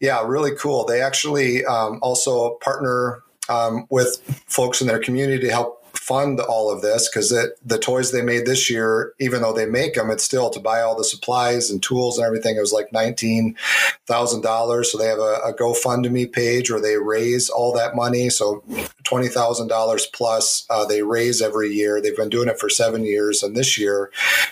yeah, 0.00 0.22
really 0.26 0.54
cool. 0.54 0.84
They 0.84 1.00
actually 1.00 1.64
um, 1.64 1.98
also 2.02 2.56
partner 2.56 3.22
um, 3.48 3.86
with 3.90 4.20
folks 4.46 4.80
in 4.80 4.86
their 4.86 4.98
community 4.98 5.46
to 5.46 5.50
help 5.50 5.81
fund 5.94 6.40
all 6.40 6.70
of 6.70 6.82
this 6.82 7.08
because 7.08 7.30
the 7.30 7.78
toys 7.78 8.12
they 8.12 8.22
made 8.22 8.46
this 8.46 8.70
year, 8.70 9.14
even 9.20 9.42
though 9.42 9.52
they 9.52 9.66
make 9.66 9.94
them, 9.94 10.10
it's 10.10 10.24
still 10.24 10.50
to 10.50 10.60
buy 10.60 10.80
all 10.80 10.96
the 10.96 11.04
supplies 11.04 11.70
and 11.70 11.82
tools 11.82 12.18
and 12.18 12.26
everything. 12.26 12.56
It 12.56 12.60
was 12.60 12.72
like 12.72 12.92
nineteen 12.92 13.56
thousand 14.06 14.42
dollars. 14.42 14.90
So 14.90 14.98
they 14.98 15.06
have 15.06 15.18
a, 15.18 15.38
a 15.44 15.54
GoFundMe 15.54 16.30
page 16.32 16.70
where 16.70 16.80
they 16.80 16.96
raise 16.96 17.48
all 17.48 17.72
that 17.74 17.94
money. 17.94 18.30
So 18.30 18.64
twenty 19.04 19.28
thousand 19.28 19.68
dollars 19.68 20.06
plus 20.06 20.66
uh, 20.70 20.84
they 20.84 21.02
raise 21.02 21.42
every 21.42 21.70
year. 21.70 22.00
They've 22.00 22.16
been 22.16 22.28
doing 22.28 22.48
it 22.48 22.58
for 22.58 22.68
seven 22.68 23.04
years, 23.04 23.42
and 23.42 23.56
this 23.56 23.78
year 23.78 24.10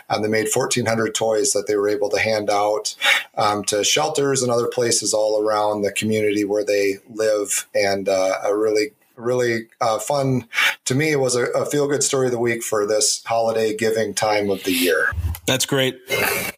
um, 0.08 0.22
they 0.22 0.28
made 0.28 0.48
fourteen 0.48 0.86
hundred 0.86 1.14
toys 1.14 1.52
that 1.52 1.66
they 1.66 1.76
were 1.76 1.88
able 1.88 2.10
to 2.10 2.20
hand 2.20 2.50
out 2.50 2.94
um, 3.36 3.64
to 3.64 3.84
shelters 3.84 4.42
and 4.42 4.52
other 4.52 4.68
places 4.68 5.14
all 5.14 5.42
around 5.42 5.82
the 5.82 5.92
community 5.92 6.44
where 6.44 6.64
they 6.64 6.98
live, 7.08 7.68
and 7.74 8.08
uh, 8.08 8.34
a 8.44 8.56
really 8.56 8.92
really 9.16 9.68
uh, 9.80 9.98
fun. 9.98 10.46
To 10.86 10.94
me, 10.94 11.12
it 11.12 11.20
was 11.20 11.36
a, 11.36 11.46
a 11.50 11.66
feel 11.66 11.88
good 11.88 12.02
story 12.02 12.26
of 12.26 12.32
the 12.32 12.38
week 12.38 12.62
for 12.62 12.86
this 12.86 13.22
holiday 13.24 13.76
giving 13.76 14.14
time 14.14 14.50
of 14.50 14.64
the 14.64 14.72
year. 14.72 15.12
That's 15.46 15.66
great. 15.66 16.00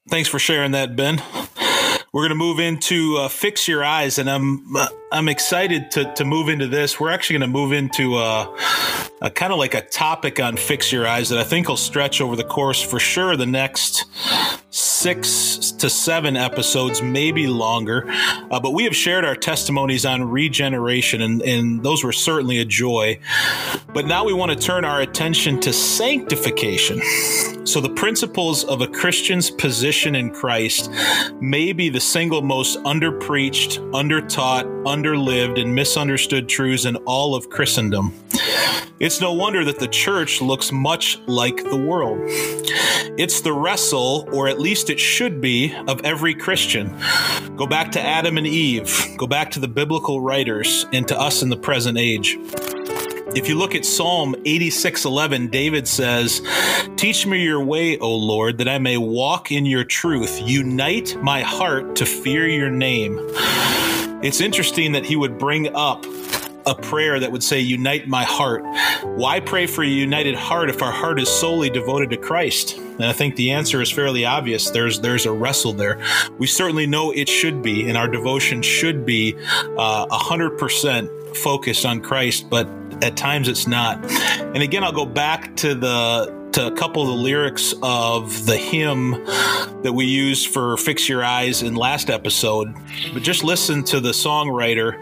Thanks 0.08 0.28
for 0.28 0.38
sharing 0.38 0.72
that, 0.72 0.96
Ben. 0.96 1.22
We're 2.12 2.28
going 2.28 2.38
to 2.38 2.44
move 2.44 2.60
into 2.60 3.16
uh, 3.16 3.28
fix 3.28 3.66
your 3.66 3.82
eyes, 3.82 4.18
and 4.18 4.28
I'm 4.28 4.76
uh, 4.76 4.86
I'm 5.10 5.30
excited 5.30 5.90
to 5.92 6.12
to 6.12 6.26
move 6.26 6.50
into 6.50 6.66
this. 6.66 7.00
We're 7.00 7.08
actually 7.08 7.38
going 7.38 7.50
to 7.50 7.58
move 7.58 7.72
into 7.72 8.16
uh, 8.16 8.54
a, 9.22 9.26
a 9.28 9.30
kind 9.30 9.50
of 9.50 9.58
like 9.58 9.72
a 9.72 9.80
topic 9.80 10.38
on 10.38 10.58
fix 10.58 10.92
your 10.92 11.06
eyes 11.06 11.30
that 11.30 11.38
I 11.38 11.44
think 11.44 11.68
will 11.68 11.78
stretch 11.78 12.20
over 12.20 12.36
the 12.36 12.44
course 12.44 12.82
for 12.82 13.00
sure 13.00 13.34
the 13.34 13.46
next 13.46 14.04
six 14.68 15.72
to 15.72 15.88
seven 15.88 16.36
episodes, 16.36 17.00
maybe 17.00 17.46
longer. 17.46 18.04
Uh, 18.08 18.60
but 18.60 18.72
we 18.72 18.84
have 18.84 18.94
shared 18.94 19.24
our 19.24 19.34
testimonies 19.34 20.04
on 20.04 20.22
regeneration, 20.22 21.22
and 21.22 21.40
and 21.40 21.82
those 21.82 22.04
were 22.04 22.12
certainly 22.12 22.58
a 22.58 22.64
joy. 22.66 23.18
But 23.94 24.06
now 24.06 24.24
we 24.24 24.34
want 24.34 24.52
to 24.52 24.58
turn 24.58 24.84
our 24.84 25.00
attention 25.00 25.60
to 25.60 25.72
sanctification. 25.72 27.00
So 27.64 27.80
the 27.80 27.90
principles 27.90 28.64
of 28.64 28.80
a 28.80 28.86
Christian's 28.86 29.50
position 29.50 30.14
in 30.14 30.30
Christ 30.30 30.90
may 31.40 31.72
be 31.72 31.88
the 31.88 32.00
single 32.02 32.42
most 32.42 32.78
underpreached, 32.80 33.78
undertaught, 33.92 34.64
underlived, 34.84 35.60
and 35.60 35.74
misunderstood 35.74 36.48
truths 36.48 36.84
in 36.84 36.96
all 36.96 37.34
of 37.34 37.48
Christendom. 37.48 38.12
It's 38.98 39.20
no 39.20 39.32
wonder 39.32 39.64
that 39.64 39.78
the 39.78 39.88
church 39.88 40.40
looks 40.40 40.70
much 40.70 41.18
like 41.26 41.56
the 41.56 41.76
world. 41.76 42.20
It's 43.18 43.40
the 43.40 43.52
wrestle, 43.52 44.28
or 44.32 44.48
at 44.48 44.60
least 44.60 44.90
it 44.90 45.00
should 45.00 45.40
be, 45.40 45.74
of 45.88 46.00
every 46.04 46.34
Christian. 46.34 46.96
Go 47.56 47.66
back 47.66 47.92
to 47.92 48.00
Adam 48.00 48.38
and 48.38 48.46
Eve, 48.46 49.06
go 49.16 49.26
back 49.26 49.50
to 49.52 49.60
the 49.60 49.68
biblical 49.68 50.20
writers, 50.20 50.86
and 50.92 51.06
to 51.08 51.18
us 51.18 51.42
in 51.42 51.48
the 51.48 51.56
present 51.56 51.98
age. 51.98 52.36
If 53.34 53.48
you 53.48 53.54
look 53.54 53.74
at 53.74 53.86
Psalm 53.86 54.34
86:11, 54.44 55.48
David 55.48 55.88
says, 55.88 56.42
"Teach 56.96 57.24
me 57.24 57.42
your 57.42 57.64
way, 57.64 57.96
O 57.96 58.14
Lord, 58.14 58.58
that 58.58 58.68
I 58.68 58.78
may 58.78 58.98
walk 58.98 59.50
in 59.50 59.64
your 59.64 59.84
truth. 59.84 60.42
Unite 60.44 61.16
my 61.22 61.40
heart 61.40 61.96
to 61.96 62.04
fear 62.04 62.46
your 62.46 62.70
name." 62.70 63.18
It's 64.22 64.42
interesting 64.42 64.92
that 64.92 65.06
he 65.06 65.16
would 65.16 65.38
bring 65.38 65.74
up 65.74 66.04
a 66.66 66.74
prayer 66.74 67.18
that 67.18 67.32
would 67.32 67.42
say, 67.42 67.58
Unite 67.58 68.06
my 68.06 68.22
heart. 68.22 68.64
Why 69.16 69.40
pray 69.40 69.66
for 69.66 69.82
a 69.82 69.86
united 69.86 70.34
heart 70.34 70.68
if 70.68 70.82
our 70.82 70.92
heart 70.92 71.18
is 71.18 71.28
solely 71.28 71.70
devoted 71.70 72.10
to 72.10 72.18
Christ? 72.18 72.76
And 72.76 73.04
I 73.06 73.12
think 73.12 73.36
the 73.36 73.50
answer 73.50 73.80
is 73.80 73.90
fairly 73.90 74.26
obvious. 74.26 74.70
There's 74.70 75.00
there's 75.00 75.24
a 75.24 75.32
wrestle 75.32 75.72
there. 75.72 75.98
We 76.38 76.46
certainly 76.46 76.86
know 76.86 77.10
it 77.12 77.30
should 77.30 77.62
be, 77.62 77.88
and 77.88 77.96
our 77.96 78.08
devotion 78.08 78.60
should 78.60 79.06
be 79.06 79.34
uh, 79.78 80.06
a 80.10 80.18
hundred 80.18 80.58
percent 80.58 81.10
focused 81.34 81.86
on 81.86 82.00
Christ, 82.00 82.50
but 82.50 82.68
at 83.02 83.16
times 83.16 83.48
it's 83.48 83.66
not. 83.66 83.98
And 84.54 84.62
again, 84.62 84.84
I'll 84.84 84.92
go 84.92 85.06
back 85.06 85.54
to 85.56 85.74
the 85.74 86.41
to 86.52 86.66
a 86.66 86.70
couple 86.70 87.02
of 87.02 87.08
the 87.08 87.14
lyrics 87.14 87.72
of 87.82 88.44
the 88.44 88.56
hymn 88.56 89.12
that 89.82 89.92
we 89.94 90.04
used 90.04 90.48
for 90.48 90.76
Fix 90.76 91.08
Your 91.08 91.24
Eyes 91.24 91.62
in 91.62 91.74
last 91.74 92.10
episode. 92.10 92.74
But 93.14 93.22
just 93.22 93.42
listen 93.42 93.82
to 93.84 94.00
the 94.00 94.10
songwriter 94.10 94.98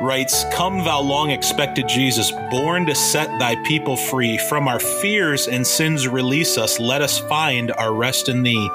writes, 0.00 0.44
Come 0.52 0.78
thou 0.78 1.00
long 1.00 1.30
expected 1.30 1.86
Jesus, 1.86 2.32
born 2.50 2.86
to 2.86 2.94
set 2.94 3.28
thy 3.38 3.54
people 3.64 3.96
free. 3.96 4.38
From 4.48 4.66
our 4.66 4.80
fears 4.80 5.46
and 5.46 5.64
sins 5.64 6.08
release 6.08 6.58
us. 6.58 6.80
Let 6.80 7.00
us 7.00 7.20
find 7.20 7.70
our 7.72 7.94
rest 7.94 8.28
in 8.28 8.42
thee. 8.42 8.68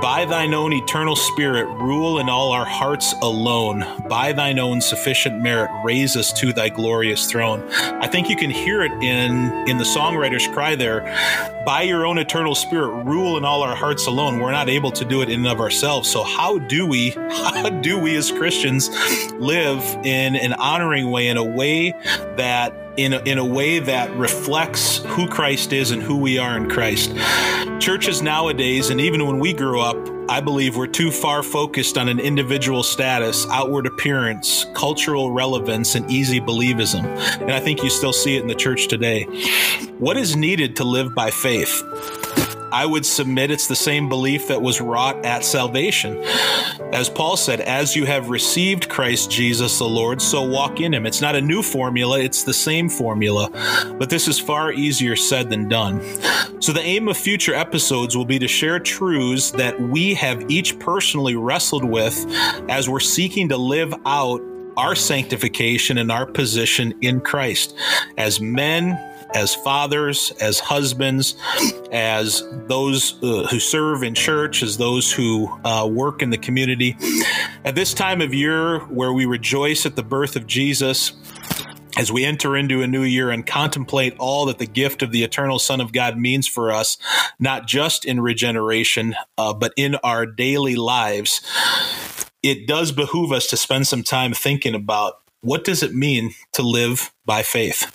By 0.00 0.26
thine 0.28 0.54
own 0.54 0.72
eternal 0.72 1.16
spirit, 1.16 1.66
rule 1.66 2.18
in 2.18 2.28
all 2.28 2.52
our 2.52 2.64
hearts 2.64 3.14
alone. 3.22 3.84
By 4.08 4.32
thine 4.32 4.58
own 4.58 4.80
sufficient 4.80 5.42
merit, 5.42 5.70
raise 5.84 6.16
us 6.16 6.32
to 6.40 6.52
thy 6.52 6.68
glorious 6.68 7.30
throne. 7.30 7.62
I 7.72 8.06
think 8.06 8.28
you 8.28 8.36
can 8.36 8.50
hear 8.50 8.82
it 8.82 8.92
in, 9.02 9.50
in 9.68 9.78
the 9.78 9.84
songwriter's 9.84 10.46
cry 10.48 10.74
there. 10.74 10.93
By 11.64 11.82
your 11.82 12.06
own 12.06 12.18
eternal 12.18 12.54
spirit, 12.54 13.04
rule 13.04 13.36
in 13.36 13.44
all 13.44 13.62
our 13.62 13.74
hearts 13.74 14.06
alone. 14.06 14.38
We're 14.38 14.52
not 14.52 14.68
able 14.68 14.90
to 14.92 15.04
do 15.04 15.22
it 15.22 15.28
in 15.28 15.40
and 15.40 15.48
of 15.48 15.60
ourselves. 15.60 16.10
So 16.10 16.22
how 16.22 16.58
do 16.58 16.86
we, 16.86 17.10
how 17.30 17.70
do 17.70 17.98
we 17.98 18.16
as 18.16 18.30
Christians 18.30 18.90
live 19.34 19.82
in 20.04 20.36
an 20.36 20.52
honoring 20.54 21.10
way, 21.10 21.28
in 21.28 21.36
a 21.36 21.44
way 21.44 21.92
that 22.36 22.83
in 22.96 23.12
a, 23.12 23.18
in 23.20 23.38
a 23.38 23.44
way 23.44 23.78
that 23.78 24.14
reflects 24.16 24.98
who 24.98 25.28
Christ 25.28 25.72
is 25.72 25.90
and 25.90 26.02
who 26.02 26.16
we 26.16 26.38
are 26.38 26.56
in 26.56 26.68
Christ. 26.68 27.14
Churches 27.80 28.22
nowadays, 28.22 28.90
and 28.90 29.00
even 29.00 29.26
when 29.26 29.38
we 29.38 29.52
grew 29.52 29.80
up, 29.80 29.96
I 30.28 30.40
believe 30.40 30.76
we're 30.76 30.86
too 30.86 31.10
far 31.10 31.42
focused 31.42 31.98
on 31.98 32.08
an 32.08 32.18
individual 32.18 32.82
status, 32.82 33.46
outward 33.50 33.86
appearance, 33.86 34.64
cultural 34.74 35.30
relevance, 35.30 35.94
and 35.94 36.10
easy 36.10 36.40
believism. 36.40 37.04
And 37.40 37.52
I 37.52 37.60
think 37.60 37.82
you 37.82 37.90
still 37.90 38.12
see 38.12 38.36
it 38.36 38.42
in 38.42 38.48
the 38.48 38.54
church 38.54 38.88
today. 38.88 39.24
What 39.98 40.16
is 40.16 40.34
needed 40.34 40.76
to 40.76 40.84
live 40.84 41.14
by 41.14 41.30
faith? 41.30 41.82
I 42.74 42.86
would 42.86 43.06
submit 43.06 43.52
it's 43.52 43.68
the 43.68 43.76
same 43.76 44.08
belief 44.08 44.48
that 44.48 44.60
was 44.60 44.80
wrought 44.80 45.24
at 45.24 45.44
salvation. 45.44 46.20
As 46.92 47.08
Paul 47.08 47.36
said, 47.36 47.60
as 47.60 47.94
you 47.94 48.04
have 48.04 48.30
received 48.30 48.88
Christ 48.88 49.30
Jesus 49.30 49.78
the 49.78 49.88
Lord, 49.88 50.20
so 50.20 50.42
walk 50.42 50.80
in 50.80 50.92
him. 50.92 51.06
It's 51.06 51.20
not 51.20 51.36
a 51.36 51.40
new 51.40 51.62
formula, 51.62 52.18
it's 52.18 52.42
the 52.42 52.52
same 52.52 52.88
formula, 52.88 53.48
but 53.96 54.10
this 54.10 54.26
is 54.26 54.40
far 54.40 54.72
easier 54.72 55.14
said 55.14 55.50
than 55.50 55.68
done. 55.68 56.02
So, 56.60 56.72
the 56.72 56.82
aim 56.82 57.06
of 57.06 57.16
future 57.16 57.54
episodes 57.54 58.16
will 58.16 58.24
be 58.24 58.40
to 58.40 58.48
share 58.48 58.80
truths 58.80 59.52
that 59.52 59.80
we 59.80 60.14
have 60.14 60.50
each 60.50 60.76
personally 60.80 61.36
wrestled 61.36 61.84
with 61.84 62.26
as 62.68 62.88
we're 62.88 62.98
seeking 62.98 63.50
to 63.50 63.56
live 63.56 63.94
out 64.04 64.40
our 64.76 64.96
sanctification 64.96 65.98
and 65.98 66.10
our 66.10 66.26
position 66.26 66.92
in 67.02 67.20
Christ 67.20 67.76
as 68.18 68.40
men 68.40 68.98
as 69.34 69.54
fathers, 69.54 70.32
as 70.40 70.60
husbands, 70.60 71.34
as 71.90 72.42
those 72.68 73.22
uh, 73.22 73.46
who 73.50 73.58
serve 73.58 74.02
in 74.02 74.14
church, 74.14 74.62
as 74.62 74.78
those 74.78 75.12
who 75.12 75.48
uh, 75.64 75.86
work 75.90 76.22
in 76.22 76.30
the 76.30 76.38
community. 76.38 76.96
At 77.64 77.74
this 77.74 77.92
time 77.92 78.20
of 78.20 78.32
year 78.32 78.78
where 78.86 79.12
we 79.12 79.26
rejoice 79.26 79.84
at 79.84 79.96
the 79.96 80.02
birth 80.02 80.36
of 80.36 80.46
Jesus, 80.46 81.12
as 81.96 82.10
we 82.10 82.24
enter 82.24 82.56
into 82.56 82.82
a 82.82 82.86
new 82.86 83.02
year 83.02 83.30
and 83.30 83.46
contemplate 83.46 84.16
all 84.18 84.46
that 84.46 84.58
the 84.58 84.66
gift 84.66 85.02
of 85.02 85.12
the 85.12 85.22
eternal 85.22 85.58
Son 85.58 85.80
of 85.80 85.92
God 85.92 86.16
means 86.16 86.46
for 86.46 86.72
us, 86.72 86.96
not 87.38 87.66
just 87.66 88.04
in 88.04 88.20
regeneration, 88.20 89.14
uh, 89.38 89.52
but 89.52 89.72
in 89.76 89.96
our 89.96 90.26
daily 90.26 90.76
lives, 90.76 91.40
it 92.42 92.66
does 92.66 92.92
behoove 92.92 93.32
us 93.32 93.46
to 93.48 93.56
spend 93.56 93.86
some 93.86 94.02
time 94.02 94.32
thinking 94.32 94.74
about 94.74 95.14
what 95.40 95.64
does 95.64 95.82
it 95.82 95.94
mean 95.94 96.32
to 96.52 96.62
live 96.62 97.12
by 97.24 97.42
faith. 97.42 97.90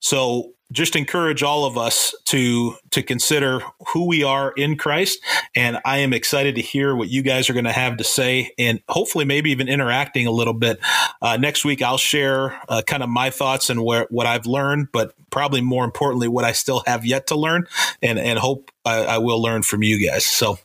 So 0.00 0.55
just 0.72 0.96
encourage 0.96 1.42
all 1.42 1.64
of 1.64 1.78
us 1.78 2.14
to 2.26 2.74
to 2.90 3.02
consider 3.02 3.60
who 3.88 4.06
we 4.06 4.24
are 4.24 4.52
in 4.52 4.76
Christ. 4.76 5.20
And 5.54 5.78
I 5.84 5.98
am 5.98 6.12
excited 6.12 6.56
to 6.56 6.62
hear 6.62 6.94
what 6.94 7.08
you 7.08 7.22
guys 7.22 7.48
are 7.48 7.52
going 7.52 7.66
to 7.66 7.72
have 7.72 7.96
to 7.98 8.04
say, 8.04 8.50
and 8.58 8.80
hopefully 8.88 9.24
maybe 9.24 9.50
even 9.50 9.68
interacting 9.68 10.26
a 10.26 10.30
little 10.30 10.54
bit. 10.54 10.78
Uh, 11.22 11.36
next 11.36 11.64
week, 11.64 11.82
I'll 11.82 11.98
share 11.98 12.60
uh, 12.68 12.82
kind 12.86 13.02
of 13.02 13.08
my 13.08 13.30
thoughts 13.30 13.70
and 13.70 13.82
where 13.82 14.06
what 14.10 14.26
I've 14.26 14.46
learned, 14.46 14.88
but 14.92 15.14
probably 15.30 15.60
more 15.60 15.84
importantly, 15.84 16.28
what 16.28 16.44
I 16.44 16.52
still 16.52 16.82
have 16.86 17.04
yet 17.06 17.28
to 17.28 17.36
learn, 17.36 17.66
and 18.02 18.18
and 18.18 18.38
hope 18.38 18.70
I, 18.86 19.04
I 19.04 19.18
will 19.18 19.42
learn 19.42 19.62
from 19.62 19.82
you 19.82 20.04
guys. 20.06 20.24
So 20.24 20.58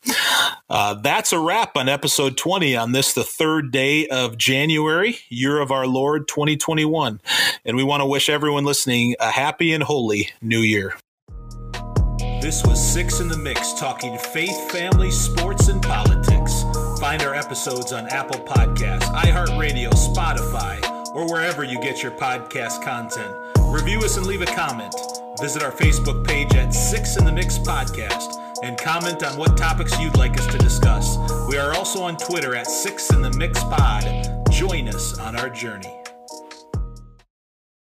uh, 0.69 0.93
that's 0.95 1.33
a 1.33 1.39
wrap 1.39 1.75
on 1.75 1.89
episode 1.89 2.37
20 2.37 2.75
on 2.75 2.91
this, 2.91 3.13
the 3.13 3.23
third 3.23 3.71
day 3.71 4.07
of 4.07 4.37
January, 4.37 5.17
year 5.29 5.59
of 5.59 5.71
our 5.71 5.87
Lord 5.87 6.27
2021. 6.27 7.19
And 7.65 7.75
we 7.75 7.83
want 7.83 8.01
to 8.01 8.05
wish 8.05 8.29
everyone 8.29 8.63
listening 8.63 9.15
a 9.19 9.31
happy 9.31 9.73
and 9.73 9.83
holy 9.83 10.29
new 10.41 10.59
year. 10.59 10.95
This 12.41 12.65
was 12.65 12.81
Six 12.81 13.19
in 13.19 13.27
the 13.27 13.37
Mix, 13.37 13.73
talking 13.73 14.17
faith, 14.17 14.71
family, 14.71 15.11
sports, 15.11 15.67
and 15.67 15.81
politics. 15.81 16.63
Find 16.99 17.21
our 17.21 17.35
episodes 17.35 17.93
on 17.93 18.07
Apple 18.09 18.39
Podcasts, 18.45 19.03
iHeartRadio, 19.13 19.91
Spotify, 19.91 20.83
or 21.13 21.29
wherever 21.29 21.63
you 21.63 21.79
get 21.81 22.01
your 22.01 22.11
podcast 22.13 22.83
content. 22.83 23.35
Review 23.59 23.99
us 23.99 24.17
and 24.17 24.25
leave 24.25 24.41
a 24.41 24.45
comment. 24.47 24.95
Visit 25.41 25.63
our 25.63 25.71
Facebook 25.71 26.25
page 26.25 26.53
at 26.53 26.71
Six 26.71 27.17
in 27.17 27.25
the 27.25 27.31
Mix 27.31 27.57
Podcast 27.57 28.35
and 28.61 28.77
comment 28.77 29.23
on 29.23 29.37
what 29.39 29.57
topics 29.57 29.99
you'd 29.99 30.15
like 30.15 30.39
us 30.39 30.45
to 30.45 30.57
discuss. 30.59 31.17
We 31.49 31.57
are 31.57 31.73
also 31.73 32.03
on 32.03 32.15
Twitter 32.17 32.55
at 32.55 32.67
Six 32.67 33.09
in 33.09 33.23
the 33.23 33.31
Mix 33.31 33.59
Pod. 33.63 34.03
Join 34.51 34.87
us 34.87 35.17
on 35.17 35.35
our 35.35 35.49
journey. 35.49 36.01